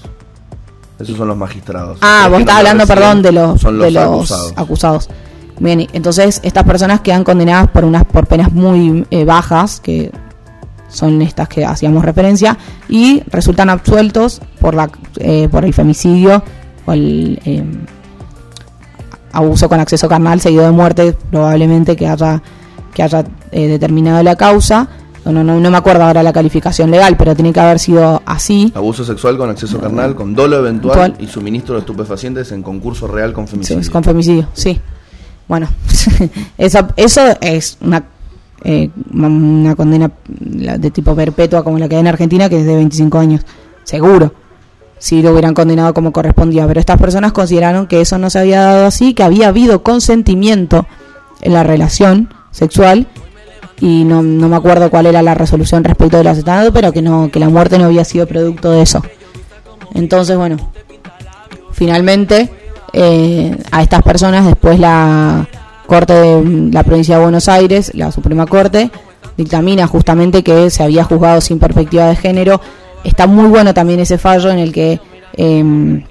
Esos 0.99 1.17
son 1.17 1.27
los 1.27 1.37
magistrados. 1.37 1.97
Ah, 2.01 2.21
Los 2.23 2.31
vos 2.31 2.39
estás 2.41 2.57
hablando, 2.57 2.85
perdón, 2.85 3.21
de 3.21 3.31
los, 3.31 3.59
son 3.61 3.77
los 3.77 3.85
de 3.85 3.91
los 3.91 4.03
acusados. 4.03 4.53
acusados. 4.55 5.09
Bien, 5.59 5.87
entonces 5.93 6.39
estas 6.43 6.63
personas 6.63 7.01
quedan 7.01 7.23
condenadas 7.23 7.69
por 7.69 7.85
unas 7.85 8.05
por 8.05 8.27
penas 8.27 8.51
muy 8.51 9.05
eh, 9.11 9.25
bajas, 9.25 9.79
que 9.79 10.11
son 10.89 11.21
estas 11.21 11.47
que 11.47 11.65
hacíamos 11.65 12.03
referencia, 12.03 12.57
y 12.89 13.21
resultan 13.27 13.69
absueltos 13.69 14.41
por 14.59 14.75
la 14.75 14.89
eh, 15.17 15.47
por 15.49 15.65
el 15.65 15.73
femicidio 15.73 16.43
o 16.85 16.93
el 16.93 17.39
eh, 17.45 17.63
abuso 19.31 19.69
con 19.69 19.79
acceso 19.79 20.07
carnal 20.09 20.41
seguido 20.41 20.63
de 20.65 20.71
muerte, 20.71 21.15
probablemente 21.31 21.95
que 21.95 22.07
haya 22.07 22.41
que 22.93 23.03
haya 23.03 23.23
eh, 23.51 23.67
determinado 23.67 24.21
la 24.23 24.35
causa. 24.35 24.87
No, 25.23 25.43
no, 25.43 25.59
no 25.59 25.71
me 25.71 25.77
acuerdo 25.77 26.03
ahora 26.03 26.23
la 26.23 26.33
calificación 26.33 26.89
legal, 26.89 27.15
pero 27.15 27.35
tiene 27.35 27.53
que 27.53 27.59
haber 27.59 27.77
sido 27.77 28.21
así. 28.25 28.71
Abuso 28.75 29.03
sexual 29.05 29.37
con 29.37 29.49
acceso 29.51 29.79
carnal, 29.79 30.15
con 30.15 30.33
dolo 30.33 30.57
eventual 30.57 31.15
y 31.19 31.27
suministro 31.27 31.75
de 31.75 31.81
estupefacientes 31.81 32.51
en 32.51 32.63
concurso 32.63 33.05
real 33.07 33.31
con 33.31 33.45
Sí, 33.47 33.51
femicidio. 33.51 33.79
es 33.81 33.89
con 33.91 34.03
femicidio, 34.03 34.47
sí. 34.53 34.79
Bueno, 35.47 35.67
eso, 36.57 36.87
eso 36.95 37.21
es 37.39 37.77
una, 37.81 38.03
eh, 38.63 38.89
una 39.13 39.75
condena 39.75 40.11
de 40.27 40.89
tipo 40.91 41.15
perpetua 41.15 41.63
como 41.63 41.77
la 41.77 41.87
que 41.87 41.95
hay 41.95 42.01
en 42.01 42.07
Argentina, 42.07 42.49
que 42.49 42.59
es 42.59 42.65
de 42.65 42.75
25 42.75 43.19
años, 43.19 43.41
seguro, 43.83 44.33
si 44.97 45.21
lo 45.21 45.31
hubieran 45.33 45.53
condenado 45.53 45.93
como 45.93 46.11
correspondía. 46.11 46.65
Pero 46.67 46.79
estas 46.79 46.97
personas 46.99 47.31
consideraron 47.31 47.85
que 47.85 48.01
eso 48.01 48.17
no 48.17 48.29
se 48.31 48.39
había 48.39 48.61
dado 48.61 48.85
así, 48.87 49.13
que 49.13 49.21
había 49.23 49.49
habido 49.49 49.83
consentimiento 49.83 50.87
en 51.41 51.53
la 51.53 51.63
relación 51.63 52.33
sexual 52.51 53.07
y 53.81 54.03
no, 54.03 54.21
no 54.21 54.47
me 54.47 54.55
acuerdo 54.55 54.89
cuál 54.91 55.07
era 55.07 55.23
la 55.23 55.33
resolución 55.33 55.83
respecto 55.83 56.17
del 56.17 56.27
asesinato, 56.27 56.71
pero 56.71 56.93
que 56.93 57.01
no 57.01 57.29
que 57.31 57.39
la 57.39 57.49
muerte 57.49 57.79
no 57.79 57.85
había 57.85 58.05
sido 58.05 58.27
producto 58.27 58.71
de 58.71 58.83
eso. 58.83 59.01
Entonces, 59.95 60.37
bueno, 60.37 60.57
finalmente 61.71 62.49
eh, 62.93 63.57
a 63.71 63.81
estas 63.81 64.03
personas 64.03 64.45
después 64.45 64.79
la 64.79 65.47
Corte 65.87 66.13
de 66.13 66.71
la 66.71 66.83
provincia 66.83 67.17
de 67.17 67.23
Buenos 67.23 67.49
Aires, 67.49 67.91
la 67.95 68.11
Suprema 68.13 68.45
Corte, 68.45 68.89
dictamina 69.35 69.87
justamente 69.87 70.41
que 70.43 70.69
se 70.69 70.83
había 70.83 71.03
juzgado 71.03 71.41
sin 71.41 71.59
perspectiva 71.59 72.05
de 72.05 72.15
género. 72.15 72.61
Está 73.03 73.27
muy 73.27 73.47
bueno 73.49 73.73
también 73.73 73.99
ese 73.99 74.17
fallo 74.17 74.51
en 74.51 74.59
el 74.59 74.71
que 74.71 75.01
eh, 75.35 76.05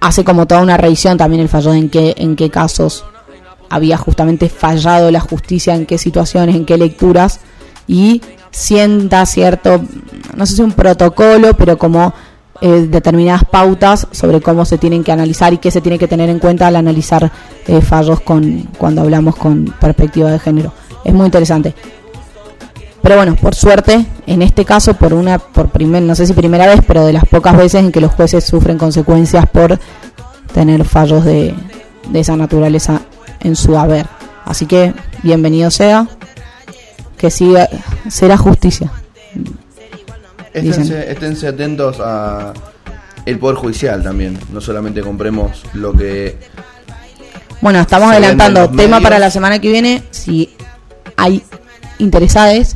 hace 0.00 0.24
como 0.24 0.46
toda 0.46 0.60
una 0.60 0.76
revisión 0.76 1.16
también 1.16 1.40
el 1.40 1.48
fallo 1.48 1.70
de 1.70 1.78
en 1.78 1.88
qué, 1.88 2.14
en 2.18 2.36
qué 2.36 2.50
casos 2.50 3.04
había 3.68 3.96
justamente 3.96 4.48
fallado 4.48 5.10
la 5.10 5.20
justicia, 5.20 5.74
en 5.74 5.86
qué 5.86 5.98
situaciones, 5.98 6.56
en 6.56 6.64
qué 6.64 6.76
lecturas, 6.76 7.40
y 7.86 8.22
sienta 8.50 9.24
cierto, 9.26 9.80
no 10.36 10.46
sé 10.46 10.56
si 10.56 10.62
un 10.62 10.72
protocolo, 10.72 11.54
pero 11.54 11.78
como 11.78 12.12
eh, 12.60 12.88
determinadas 12.90 13.44
pautas 13.44 14.08
sobre 14.10 14.40
cómo 14.40 14.64
se 14.64 14.78
tienen 14.78 15.04
que 15.04 15.12
analizar 15.12 15.52
y 15.52 15.58
qué 15.58 15.70
se 15.70 15.80
tiene 15.80 15.98
que 15.98 16.08
tener 16.08 16.28
en 16.28 16.40
cuenta 16.40 16.66
al 16.66 16.76
analizar 16.76 17.30
eh, 17.66 17.80
fallos 17.80 18.20
con 18.20 18.68
cuando 18.76 19.02
hablamos 19.02 19.36
con 19.36 19.72
perspectiva 19.80 20.30
de 20.30 20.38
género. 20.38 20.72
Es 21.04 21.14
muy 21.14 21.26
interesante. 21.26 21.74
Pero 23.00 23.14
bueno, 23.14 23.36
por 23.36 23.54
suerte, 23.54 24.04
en 24.26 24.42
este 24.42 24.64
caso, 24.64 24.94
por 24.94 25.14
una, 25.14 25.38
por 25.38 25.68
primer, 25.68 26.02
no 26.02 26.16
sé 26.16 26.26
si 26.26 26.32
primera 26.32 26.66
vez, 26.66 26.80
pero 26.86 27.06
de 27.06 27.12
las 27.12 27.24
pocas 27.26 27.56
veces 27.56 27.84
en 27.84 27.92
que 27.92 28.00
los 28.00 28.12
jueces 28.12 28.44
sufren 28.44 28.76
consecuencias 28.76 29.46
por 29.46 29.78
tener 30.52 30.84
fallos 30.84 31.24
de, 31.24 31.54
de 32.10 32.20
esa 32.20 32.36
naturaleza 32.36 33.02
en 33.40 33.56
su 33.56 33.76
haber. 33.76 34.06
Así 34.44 34.66
que, 34.66 34.94
bienvenido 35.22 35.70
sea, 35.70 36.06
que 37.16 37.30
siga, 37.30 37.68
será 38.08 38.36
justicia. 38.36 38.90
Esténse, 40.52 41.10
esténse 41.10 41.48
atentos 41.48 41.98
a 42.00 42.52
el 43.26 43.38
Poder 43.38 43.56
Judicial 43.56 44.02
también. 44.02 44.38
No 44.52 44.60
solamente 44.60 45.02
compremos 45.02 45.62
lo 45.74 45.92
que... 45.92 46.38
Bueno, 47.60 47.80
estamos 47.80 48.10
adelantando 48.10 48.68
tema 48.68 48.76
medios. 48.76 49.02
para 49.02 49.18
la 49.18 49.30
semana 49.30 49.58
que 49.58 49.68
viene. 49.68 50.02
Si 50.10 50.54
hay 51.16 51.42
interesados, 51.98 52.74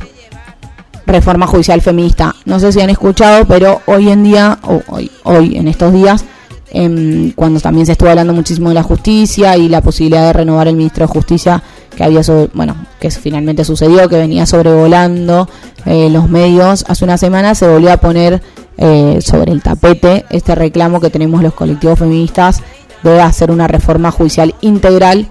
reforma 1.05 1.47
judicial 1.47 1.81
feminista. 1.81 2.35
No 2.45 2.59
sé 2.59 2.71
si 2.71 2.81
han 2.81 2.89
escuchado, 2.89 3.45
pero 3.45 3.81
hoy 3.85 4.09
en 4.09 4.23
día, 4.23 4.59
o 4.63 4.81
hoy, 4.87 5.09
hoy 5.23 5.57
en 5.57 5.67
estos 5.67 5.93
días, 5.93 6.25
em, 6.73 7.31
cuando 7.33 7.59
también 7.59 7.85
se 7.85 7.93
estuvo 7.93 8.09
hablando 8.09 8.33
muchísimo 8.33 8.69
de 8.69 8.75
la 8.75 8.83
justicia 8.83 9.55
y 9.57 9.69
la 9.69 9.81
posibilidad 9.81 10.25
de 10.27 10.33
renovar 10.33 10.67
el 10.67 10.75
ministro 10.75 11.05
de 11.07 11.13
Justicia, 11.13 11.61
que 11.95 12.03
había 12.03 12.23
sobre- 12.23 12.49
bueno, 12.53 12.75
que 12.99 13.09
finalmente 13.11 13.63
sucedió, 13.63 14.09
que 14.09 14.17
venía 14.17 14.45
sobrevolando 14.45 15.47
eh, 15.85 16.09
los 16.09 16.27
medios 16.29 16.83
hace 16.87 17.05
una 17.05 17.17
semana, 17.17 17.53
se 17.55 17.67
volvió 17.67 17.91
a 17.93 17.97
poner 17.97 18.41
eh, 18.77 19.19
sobre 19.21 19.51
el 19.51 19.61
tapete 19.61 20.25
este 20.31 20.55
reclamo 20.55 20.99
que 20.99 21.11
tenemos 21.11 21.43
los 21.43 21.53
colectivos 21.53 21.99
feministas 21.99 22.61
de 23.03 23.21
hacer 23.21 23.51
una 23.51 23.67
reforma 23.67 24.09
judicial 24.09 24.55
integral 24.61 25.19
eh, 25.19 25.27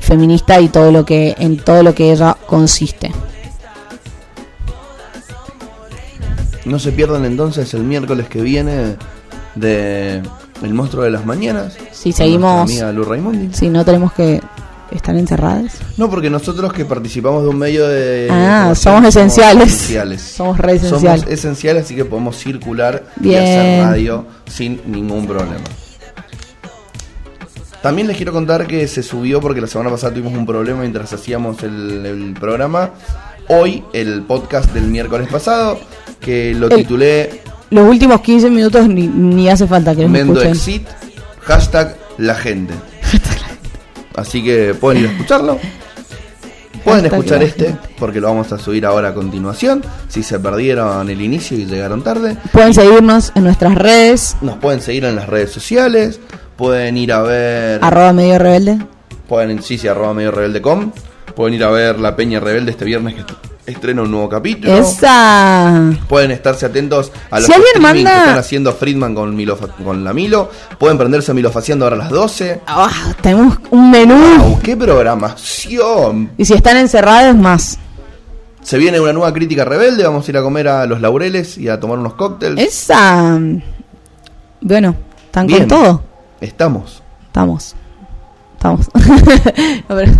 feminista 0.00 0.58
y 0.60 0.68
todo 0.68 0.90
lo 0.92 1.04
que 1.04 1.34
en 1.38 1.58
todo 1.58 1.82
lo 1.82 1.94
que 1.94 2.12
ella 2.12 2.36
consiste. 2.46 3.12
No 6.64 6.78
se 6.78 6.90
pierdan 6.92 7.24
entonces 7.24 7.72
el 7.74 7.82
miércoles 7.84 8.28
que 8.28 8.40
viene 8.40 8.96
de 9.56 10.22
El 10.62 10.74
Monstruo 10.74 11.02
de 11.04 11.10
las 11.10 11.26
Mañanas. 11.26 11.76
Si 11.92 12.12
seguimos- 12.12 12.62
amiga 12.70 12.92
Lu 12.92 13.04
Raimondi. 13.04 13.52
Si 13.54 13.68
no 13.68 13.84
tenemos 13.84 14.12
que 14.12 14.40
estar 14.92 15.16
encerradas. 15.16 15.78
No, 15.96 16.08
porque 16.08 16.30
nosotros 16.30 16.72
que 16.72 16.84
participamos 16.84 17.42
de 17.42 17.48
un 17.48 17.58
medio 17.58 17.88
de... 17.88 18.28
Ah, 18.30 18.72
somos 18.76 19.04
esenciales. 19.04 19.72
esenciales. 19.72 20.22
Somos 20.36 20.58
re 20.58 20.76
esenciales. 20.76 21.20
Somos 21.22 21.32
esenciales, 21.38 21.84
así 21.84 21.96
que 21.96 22.04
podemos 22.04 22.36
circular 22.36 23.02
y 23.20 23.28
Bien. 23.30 23.42
hacer 23.42 23.84
radio 23.84 24.26
sin 24.46 24.80
ningún 24.86 25.26
problema. 25.26 25.64
También 27.82 28.08
les 28.08 28.16
quiero 28.16 28.32
contar 28.32 28.66
que 28.66 28.88
se 28.88 29.02
subió 29.02 29.40
porque 29.40 29.60
la 29.60 29.66
semana 29.66 29.90
pasada 29.90 30.12
tuvimos 30.14 30.32
un 30.34 30.46
problema 30.46 30.80
mientras 30.80 31.12
hacíamos 31.12 31.62
el, 31.62 32.04
el 32.06 32.34
programa. 32.38 32.90
Hoy 33.48 33.84
el 33.92 34.22
podcast 34.22 34.72
del 34.72 34.84
miércoles 34.88 35.28
pasado, 35.30 35.78
que 36.20 36.52
lo 36.54 36.68
El- 36.68 36.76
titulé 36.78 37.42
Los 37.70 37.88
últimos 37.88 38.20
15 38.20 38.50
minutos 38.50 38.88
ni, 38.88 39.06
ni 39.08 39.48
hace 39.48 39.66
falta 39.66 39.94
que 39.94 40.02
nos 40.02 40.10
Mendo 40.10 40.32
escuchen. 40.34 40.52
Exit, 40.52 40.86
hashtag 41.42 41.96
la 42.18 42.34
gente. 42.34 42.74
Así 44.14 44.42
que 44.42 44.74
pueden 44.74 45.02
ir 45.02 45.08
a 45.08 45.12
escucharlo. 45.12 45.58
Pueden 46.84 47.06
escuchar 47.06 47.42
este, 47.42 47.74
porque 47.98 48.20
lo 48.20 48.28
vamos 48.28 48.52
a 48.52 48.58
subir 48.58 48.86
ahora 48.86 49.08
a 49.08 49.14
continuación. 49.14 49.82
Si 50.06 50.22
se 50.22 50.38
perdieron 50.38 51.10
el 51.10 51.20
inicio 51.20 51.58
y 51.58 51.64
llegaron 51.66 52.02
tarde, 52.04 52.36
Pueden 52.52 52.74
seguirnos 52.74 53.32
en 53.34 53.42
nuestras 53.42 53.74
redes, 53.74 54.36
nos 54.40 54.58
pueden 54.58 54.80
seguir 54.80 55.04
en 55.04 55.16
las 55.16 55.26
redes 55.26 55.50
sociales. 55.50 56.20
Pueden 56.56 56.96
ir 56.96 57.12
a 57.12 57.22
ver. 57.22 57.80
arroba 57.82 58.12
medio 58.12 58.38
rebelde. 58.38 58.78
Pueden, 59.28 59.60
sí, 59.64 59.78
sí, 59.78 59.88
arroba 59.88 60.14
medio 60.14 60.30
rebelde.com. 60.30 60.92
Pueden 61.34 61.54
ir 61.54 61.64
a 61.64 61.70
ver 61.70 61.98
La 61.98 62.14
Peña 62.14 62.38
Rebelde 62.38 62.70
este 62.70 62.84
viernes 62.84 63.14
que 63.14 63.20
est- 63.22 63.30
estrena 63.66 64.02
un 64.02 64.10
nuevo 64.10 64.28
capítulo. 64.28 64.72
Esa. 64.76 65.90
Pueden 66.08 66.30
estarse 66.30 66.66
atentos 66.66 67.10
a 67.30 67.36
los 67.38 67.46
Si 67.46 67.52
alguien 67.52 67.68
streaming 67.76 68.04
manda- 68.04 68.10
que 68.12 68.18
están 68.18 68.38
haciendo 68.38 68.72
Friedman 68.72 69.14
con, 69.14 69.34
Milo, 69.34 69.58
con 69.84 70.04
la 70.04 70.12
Milo. 70.12 70.50
Pueden 70.78 70.96
prenderse 70.98 71.32
a 71.32 71.34
Milofaciando 71.34 71.84
ahora 71.84 71.96
a 71.96 71.98
las 71.98 72.10
12. 72.10 72.60
Ah, 72.66 72.90
tenemos 73.20 73.58
un 73.70 73.90
menú. 73.90 74.14
¡Wow! 74.14 74.60
¡Qué 74.62 74.76
programación! 74.76 76.30
Y 76.36 76.44
si 76.44 76.54
están 76.54 76.76
encerrados, 76.76 77.34
más. 77.36 77.78
Se 78.62 78.78
viene 78.78 78.98
una 79.00 79.12
nueva 79.12 79.32
crítica 79.32 79.64
rebelde. 79.64 80.04
Vamos 80.04 80.26
a 80.26 80.30
ir 80.30 80.36
a 80.38 80.42
comer 80.42 80.68
a 80.68 80.86
los 80.86 81.00
laureles 81.00 81.56
y 81.58 81.68
a 81.68 81.78
tomar 81.78 81.98
unos 81.98 82.14
cócteles. 82.14 82.64
Esa. 82.66 83.38
Bueno, 84.60 84.96
están 85.26 85.46
Bien. 85.46 85.60
con 85.60 85.68
todo. 85.68 86.02
Estamos. 86.40 87.02
Estamos. 87.26 87.74
Estamos. 88.56 88.86
No, 89.88 89.94
pero- 89.96 90.12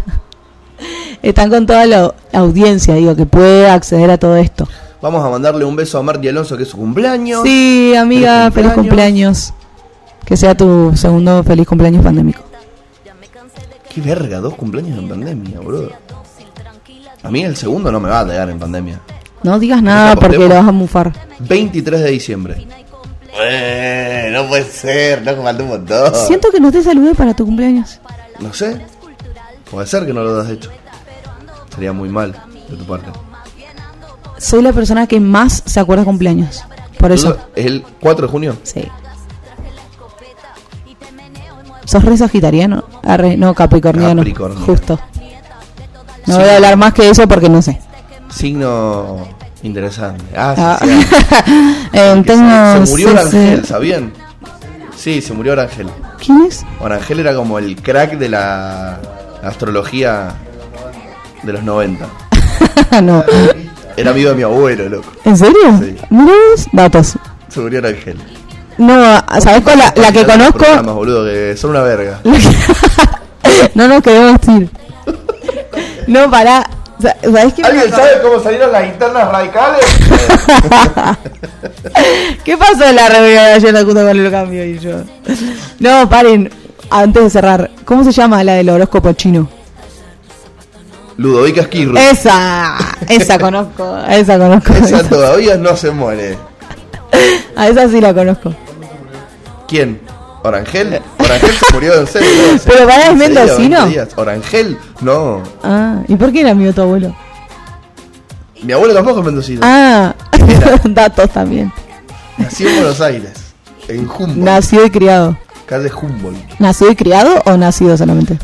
Están 1.27 1.51
con 1.51 1.67
toda 1.67 1.87
la 1.87 2.15
audiencia, 2.33 2.95
digo, 2.95 3.17
que 3.17 3.27
puede 3.27 3.69
acceder 3.69 4.13
a 4.13 4.17
todo 4.17 4.37
esto. 4.37 4.69
Vamos 5.03 5.25
a 5.25 5.29
mandarle 5.29 5.65
un 5.65 5.75
beso 5.75 5.99
a 5.99 6.03
Marti 6.03 6.29
Alonso, 6.29 6.57
que 6.57 6.63
es 6.63 6.69
su 6.69 6.77
cumpleaños. 6.77 7.43
Sí, 7.43 7.95
amiga, 7.97 8.49
Feliz 8.53 8.71
feliz 8.71 8.73
cumpleaños. 8.75 9.53
Que 10.25 10.37
sea 10.37 10.57
tu 10.57 10.93
segundo 10.95 11.43
feliz 11.43 11.67
cumpleaños 11.67 12.05
pandémico. 12.05 12.45
Qué 13.93 14.01
verga, 14.01 14.39
dos 14.39 14.55
cumpleaños 14.55 15.01
en 15.01 15.09
pandemia, 15.09 15.59
boludo. 15.59 15.91
A 17.25 17.31
mí 17.33 17.43
el 17.43 17.57
segundo 17.57 17.91
no 17.91 17.99
me 17.99 18.09
va 18.09 18.21
a 18.21 18.25
llegar 18.25 18.49
en 18.49 18.61
pandemia. 18.61 19.01
No 19.43 19.59
digas 19.59 19.83
nada 19.83 20.15
porque 20.15 20.39
lo 20.39 20.49
vas 20.55 20.69
a 20.69 20.73
mufar. 20.73 21.13
23 21.41 22.03
de 22.03 22.11
diciembre. 22.13 22.67
Eh, 23.43 24.31
no 24.33 24.47
puede 24.47 24.63
ser, 24.63 25.23
no 25.23 25.43
falta 25.43 25.63
un 25.65 25.71
montón. 25.71 26.15
Siento 26.15 26.53
que 26.53 26.61
no 26.61 26.71
te 26.71 26.85
saludé 26.85 27.17
para 27.17 27.35
tu 27.35 27.45
cumpleaños. 27.45 27.99
No 28.39 28.55
sé. 28.55 28.81
Puede 29.69 29.89
ser 29.89 30.07
que 30.07 30.13
no 30.13 30.23
lo 30.23 30.41
hayas 30.41 30.53
hecho. 30.53 30.71
Sería 31.77 31.93
muy 31.93 32.09
mal 32.09 32.33
de 32.69 32.77
tu 32.77 32.85
parte. 32.85 33.07
Soy 34.39 34.63
la 34.63 34.73
persona 34.73 35.07
que 35.07 35.21
más 35.21 35.63
se 35.65 35.79
acuerda 35.79 36.03
de 36.03 36.07
cumpleaños. 36.07 36.65
Por 36.99 37.13
eso. 37.13 37.35
¿Tú- 37.35 37.41
¿Es 37.55 37.67
el 37.67 37.85
4 38.01 38.27
de 38.27 38.33
junio? 38.33 38.57
Sí. 38.65 38.85
¿Sos 41.85 42.05
re 42.05 42.17
sagitariano? 42.17 42.85
Arre, 43.05 43.37
no, 43.37 43.55
capricorniano. 43.55 44.23
Capricorniano. 44.23 44.67
Justo. 44.67 44.99
No 46.27 46.35
Sí. 46.35 46.41
voy 46.41 46.49
a 46.49 46.57
hablar 46.57 46.77
más 46.77 46.93
que 46.93 47.09
eso 47.09 47.29
porque 47.29 47.49
no 47.49 47.63
sé. 47.63 47.81
Signo 48.29 49.29
interesante. 49.63 50.25
Ah, 50.37 50.55
sí, 50.57 50.63
Ah. 50.65 50.79
sí. 50.83 51.07
Eh, 51.93 52.23
tengo 52.27 52.85
se, 52.87 52.91
murió 52.91 53.09
CC. 53.09 53.13
Orangel, 53.21 53.65
¿sabían? 53.65 54.13
Sí, 54.97 55.23
se 55.23 55.33
murió 55.33 55.53
Orangel. 55.53 55.89
¿Quién 56.25 56.43
es? 56.43 56.65
Orangel 56.81 57.21
era 57.21 57.35
como 57.35 57.59
el 57.59 57.81
crack 57.81 58.19
de 58.19 58.29
la 58.29 58.99
astrología 59.43 60.35
de 61.47 61.53
los 61.55 61.63
90. 61.63 62.07
no. 63.03 63.25
Era 63.97 64.11
amigo 64.11 64.31
de 64.31 64.37
mi 64.37 64.43
abuelo, 64.43 64.89
loco. 64.89 65.11
¿En 65.25 65.37
serio? 65.37 65.79
Sí. 65.81 65.97
Vos, 66.11 66.67
datos. 66.73 67.15
Se 67.49 67.61
murió 67.61 67.79
Orangel. 67.79 68.19
No, 68.79 68.95
¿sabes 69.41 69.63
cuál? 69.63 69.79
La, 69.79 69.95
la 69.97 70.13
que 70.13 70.27
conozco. 70.27 70.59
programas, 70.59 70.95
boludo, 70.95 71.25
que 71.25 71.57
son 71.57 71.71
una 71.71 71.81
verga. 71.83 72.21
no 73.75 73.89
nos 73.89 74.03
queremos 74.03 74.41
decir. 74.41 74.71
No, 76.07 76.31
pará. 76.31 76.69
Sa- 77.03 77.17
¿Sabes 77.21 77.53
qué? 77.55 77.63
¿Alguien 77.63 77.89
acordé? 77.93 77.97
sabe 78.11 78.23
cómo 78.23 78.41
salieron 78.41 78.71
las 78.71 78.87
internas 78.87 79.29
radicales? 79.29 79.85
¿Qué 82.45 82.57
pasó 82.57 82.85
en 82.85 82.97
la 82.97 83.09
reunión 83.09 83.45
de 83.45 83.53
ayer 83.53 83.73
de 83.75 83.85
junto 83.85 84.01
con 84.07 84.09
el 84.21 84.31
cambio 84.31 84.65
y 84.65 84.79
yo? 84.79 84.99
No, 85.81 86.09
paren. 86.09 86.49
antes 86.91 87.25
de 87.25 87.31
cerrar, 87.31 87.71
¿cómo 87.85 88.05
se 88.05 88.13
llama 88.13 88.43
la 88.45 88.55
del 88.55 88.69
horóscopo 88.71 89.13
chino? 89.15 89.49
Ludovica 91.19 91.63
Esquirro. 91.63 91.97
Esa, 91.97 92.77
esa 93.09 93.39
conozco, 93.39 93.97
esa 94.09 94.39
conozco. 94.39 94.73
Esa 94.75 95.03
todavía 95.09 95.57
no 95.57 95.77
se 95.77 95.91
muere. 95.91 96.37
A 97.57 97.69
esa 97.69 97.89
sí 97.89 98.01
la 98.01 98.13
conozco. 98.13 98.55
¿Quién? 99.67 100.01
¿Orangel? 100.43 101.01
Orangel 101.19 101.51
se 101.51 101.73
murió 101.73 102.01
en 102.01 102.07
serio. 102.07 102.29
Pero 102.65 102.87
para, 102.87 103.03
¿es 103.05 103.09
15 103.11 103.17
días, 103.17 103.17
mendocino? 103.17 103.77
20 103.83 103.91
días. 103.91 104.09
Orangel, 104.17 104.79
no. 105.01 105.43
Ah, 105.65 106.03
¿y 106.07 106.15
por 106.17 106.33
qué 106.33 106.41
era 106.41 106.51
amigo 106.51 106.73
tu 106.73 106.83
abuelo? 106.83 107.17
Mi 108.63 108.73
abuelo 108.73 108.95
tampoco 108.95 109.21
es 109.21 109.27
mendocino. 109.27 109.61
Ah, 109.65 110.15
datos 110.85 111.31
también. 111.31 111.73
Nació 112.39 112.69
en 112.69 112.77
Buenos 112.77 113.01
Aires, 113.01 113.33
en 113.89 114.01
Humboldt, 114.09 114.37
Nacido 114.37 114.87
y 114.87 114.91
criado. 114.91 115.37
calle 115.67 115.91
Humboldt. 115.91 116.59
¿Nacido 116.59 116.91
y 116.91 116.97
criado 116.97 117.43
o 117.47 117.57
nacido 117.57 117.97
solamente? 117.97 118.39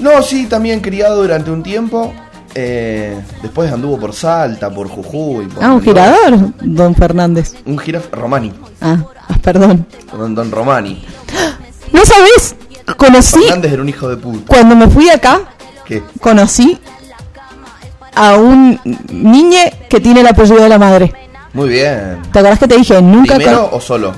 No, 0.00 0.22
sí, 0.22 0.46
también 0.46 0.80
criado 0.80 1.22
durante 1.22 1.50
un 1.50 1.62
tiempo. 1.62 2.12
eh, 2.54 3.20
después 3.42 3.70
anduvo 3.70 3.98
por 3.98 4.14
Salta, 4.14 4.70
por 4.70 4.88
Jujuy. 4.88 5.46
Por 5.46 5.62
Ah, 5.62 5.72
un 5.74 5.82
girador, 5.82 6.38
don 6.62 6.94
Fernández. 6.94 7.54
Un 7.66 7.78
giraf 7.78 8.06
Romani. 8.12 8.52
Ah, 8.80 8.96
ah, 9.28 9.34
perdón. 9.42 9.86
Don, 10.16 10.34
don 10.34 10.50
Romani. 10.50 11.04
¿No 11.92 12.00
sabés? 12.04 12.54
Conocí, 12.96 13.40
Fernández 13.42 13.72
era 13.72 13.82
un 13.82 13.88
hijo 13.88 14.08
de 14.08 14.16
puta. 14.16 14.44
cuando 14.46 14.74
me 14.76 14.88
fui 14.88 15.10
acá, 15.10 15.40
¿Qué? 15.84 16.02
conocí 16.20 16.78
a 18.14 18.36
un 18.36 18.80
niñe 19.12 19.74
que 19.90 20.00
tiene 20.00 20.20
el 20.20 20.26
apellido 20.28 20.62
de 20.62 20.68
la 20.68 20.78
madre. 20.78 21.12
Muy 21.52 21.68
bien. 21.68 22.22
¿Te 22.32 22.38
acordás 22.38 22.58
que 22.58 22.68
te 22.68 22.76
dije? 22.76 23.02
Nunca... 23.02 23.34
¿Primero 23.34 23.68
o 23.72 23.80
solo? 23.80 24.12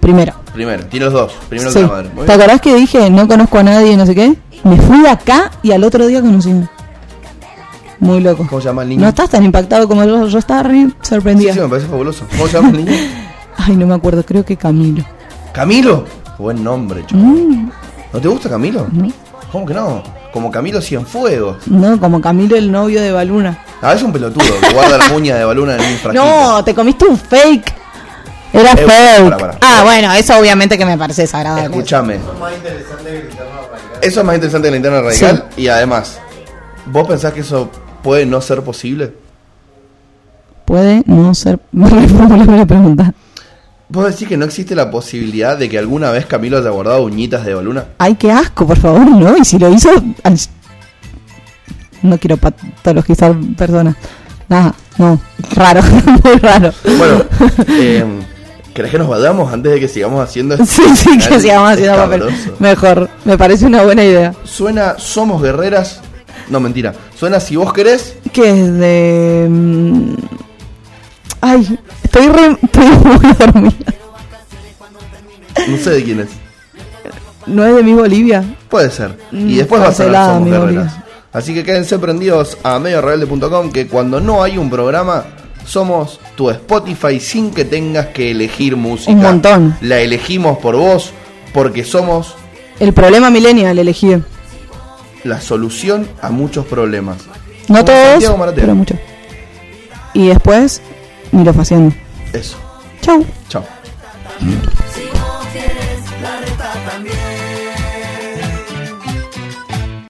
Primero. 0.00 0.34
Primero. 0.54 0.84
Tiene 0.86 1.04
los 1.06 1.12
dos. 1.14 1.32
Primero 1.48 1.70
Sí. 1.70 1.78
de 1.80 1.86
la 1.86 1.92
madre. 1.92 2.10
¿Te 2.26 2.32
acordás 2.32 2.60
que 2.60 2.74
dije 2.74 3.08
no 3.10 3.26
conozco 3.28 3.58
a 3.58 3.62
nadie, 3.62 3.96
no 3.96 4.04
sé 4.06 4.14
qué? 4.14 4.34
Me 4.64 4.76
fui 4.76 5.00
de 5.00 5.08
acá 5.08 5.50
y 5.62 5.72
al 5.72 5.84
otro 5.84 6.06
día 6.06 6.20
conocí. 6.20 6.52
Muy 7.98 8.20
loco. 8.20 8.46
¿Cómo 8.48 8.60
se 8.60 8.68
llama 8.68 8.82
el 8.82 8.88
niño? 8.90 9.02
No 9.02 9.08
estás 9.08 9.28
tan 9.30 9.44
impactado 9.44 9.86
como 9.86 10.04
yo, 10.04 10.26
yo 10.26 10.38
estaba 10.38 10.62
re 10.62 10.86
Sí, 10.86 10.94
sorprendida. 11.02 11.52
sí, 11.52 11.60
me 11.60 11.68
parece 11.68 11.86
fabuloso. 11.86 12.24
¿Cómo 12.30 12.46
se 12.46 12.54
llama 12.54 12.70
el 12.70 12.76
niño? 12.84 12.92
Ay, 13.58 13.76
no 13.76 13.86
me 13.86 13.94
acuerdo, 13.94 14.24
creo 14.24 14.44
que 14.44 14.56
Camilo. 14.56 15.04
¿Camilo? 15.52 16.04
Buen 16.38 16.64
nombre, 16.64 17.04
chaval. 17.06 17.26
Mm, 17.26 17.70
¿No 18.14 18.20
te 18.20 18.28
gusta 18.28 18.48
Camilo? 18.48 18.86
¿Cómo 19.52 19.66
que 19.66 19.74
no? 19.74 20.02
Como 20.32 20.50
Camilo 20.50 20.80
Cienfuegos. 20.80 21.56
no, 21.66 21.98
como 22.00 22.20
Camilo 22.20 22.56
el 22.56 22.70
novio 22.72 23.02
de 23.02 23.12
Baluna. 23.12 23.58
Ah, 23.82 23.92
es 23.94 24.02
un 24.02 24.12
pelotudo 24.12 24.44
que 24.60 24.72
guarda 24.74 24.96
la 24.98 25.12
uña 25.14 25.36
de 25.36 25.44
baluna 25.44 25.74
en 25.74 25.80
un 25.80 25.98
frasquito. 25.98 26.24
No, 26.24 26.62
te 26.64 26.74
comiste 26.74 27.04
un 27.06 27.16
fake. 27.18 27.74
Era 28.52 28.72
Eh, 28.72 28.76
fake. 28.86 29.56
Ah, 29.60 29.82
bueno, 29.84 30.12
eso 30.12 30.38
obviamente 30.38 30.76
que 30.76 30.84
me 30.84 30.98
parece 30.98 31.22
desagradable. 31.22 31.66
Escúchame. 31.66 32.18
Más 32.40 32.54
interesante 32.54 33.04
que 33.10 33.18
el 33.18 33.24
interno 33.30 33.50
radical. 33.70 33.98
Eso 34.02 34.20
es 34.20 34.26
más 34.26 34.34
interesante 34.34 34.66
que 34.66 34.70
la 34.72 34.76
interna 34.76 35.00
radical. 35.02 35.44
Y 35.56 35.68
además, 35.68 36.18
¿vos 36.86 37.06
pensás 37.08 37.32
que 37.32 37.40
eso 37.40 37.70
puede 38.02 38.26
no 38.26 38.40
ser 38.40 38.62
posible? 38.62 39.12
Puede 40.64 41.02
no 41.06 41.34
ser. 41.34 41.58
Reformulame 41.72 42.58
la 42.58 42.66
pregunta. 42.66 43.14
¿Vos 43.88 44.06
decís 44.06 44.28
que 44.28 44.36
no 44.36 44.44
existe 44.44 44.76
la 44.76 44.88
posibilidad 44.90 45.56
de 45.58 45.68
que 45.68 45.76
alguna 45.78 46.12
vez 46.12 46.24
Camilo 46.26 46.58
haya 46.58 46.70
guardado 46.70 47.02
uñitas 47.02 47.44
de 47.44 47.54
baluna? 47.54 47.86
Ay, 47.98 48.14
qué 48.14 48.30
asco, 48.30 48.64
por 48.66 48.78
favor, 48.78 49.04
¿no? 49.04 49.36
Y 49.36 49.44
si 49.44 49.58
lo 49.58 49.68
hizo. 49.72 49.90
No 52.02 52.16
quiero 52.18 52.36
patologizar 52.36 53.34
personas. 53.56 53.96
Nada, 54.48 54.74
no. 54.96 55.20
Raro, 55.54 55.82
muy 56.24 56.36
raro. 56.36 56.72
Bueno, 56.98 57.24
eh, 57.68 58.04
¿querés 58.74 58.90
que 58.90 58.98
nos 58.98 59.08
vayamos 59.08 59.52
antes 59.52 59.72
de 59.72 59.80
que 59.80 59.88
sigamos 59.88 60.22
haciendo 60.22 60.54
esto? 60.56 60.66
Sí, 60.66 60.82
sí, 60.96 61.18
que 61.18 61.40
sigamos 61.40 61.72
haciendo 61.72 61.96
papel. 61.96 62.22
Mejor, 62.58 63.08
me 63.24 63.36
parece 63.38 63.66
una 63.66 63.82
buena 63.82 64.04
idea. 64.04 64.34
Suena 64.44 64.98
Somos 64.98 65.42
Guerreras. 65.42 66.00
No, 66.48 66.58
mentira. 66.60 66.94
Suena 67.16 67.38
Si 67.40 67.56
vos 67.56 67.72
querés. 67.72 68.16
Que 68.32 68.50
es 68.50 68.74
de. 68.78 69.46
mm, 69.48 70.14
Ay, 71.42 71.78
estoy 72.02 72.28
re. 72.28 72.56
Estoy 72.62 72.86
muy 73.04 73.32
dormida. 73.38 73.74
No 75.68 75.76
sé 75.76 75.90
de 75.90 76.04
quién 76.04 76.20
es. 76.20 76.28
¿No 77.46 77.64
es 77.64 77.74
de 77.74 77.82
mi 77.82 77.94
Bolivia? 77.94 78.44
Puede 78.68 78.90
ser. 78.90 79.16
Mm, 79.32 79.48
Y 79.50 79.56
después 79.56 79.80
va 79.80 79.84
a 79.86 79.88
cancelada, 79.88 80.34
Somos 80.34 80.44
Guerreras. 80.48 80.64
Bolivia. 80.66 81.04
Así 81.32 81.54
que 81.54 81.62
quédense 81.64 81.98
prendidos 81.98 82.58
a 82.64 82.78
mediorebelde.com 82.80 83.70
que 83.70 83.86
cuando 83.86 84.20
no 84.20 84.42
hay 84.42 84.58
un 84.58 84.68
programa, 84.68 85.24
somos 85.70 86.20
tu 86.36 86.50
Spotify 86.50 87.20
sin 87.20 87.52
que 87.52 87.64
tengas 87.64 88.08
que 88.08 88.32
elegir 88.32 88.76
música. 88.76 89.12
Un 89.12 89.22
montón. 89.22 89.76
La 89.80 89.98
elegimos 90.00 90.58
por 90.58 90.76
vos 90.76 91.12
porque 91.54 91.84
somos 91.84 92.34
El 92.80 92.92
problema 92.92 93.30
millennial 93.30 93.78
elegí. 93.78 94.16
la 95.22 95.40
solución 95.40 96.08
a 96.22 96.30
muchos 96.30 96.66
problemas. 96.66 97.18
No 97.68 97.84
Como 97.84 97.84
todos, 97.84 98.24
pero 98.54 98.74
muchos. 98.74 98.98
Y 100.12 100.26
después, 100.28 100.82
miro 101.30 101.52
haciendo. 101.56 101.94
Eso. 102.32 102.56
Chau. 103.00 103.24
Querés 104.40 104.89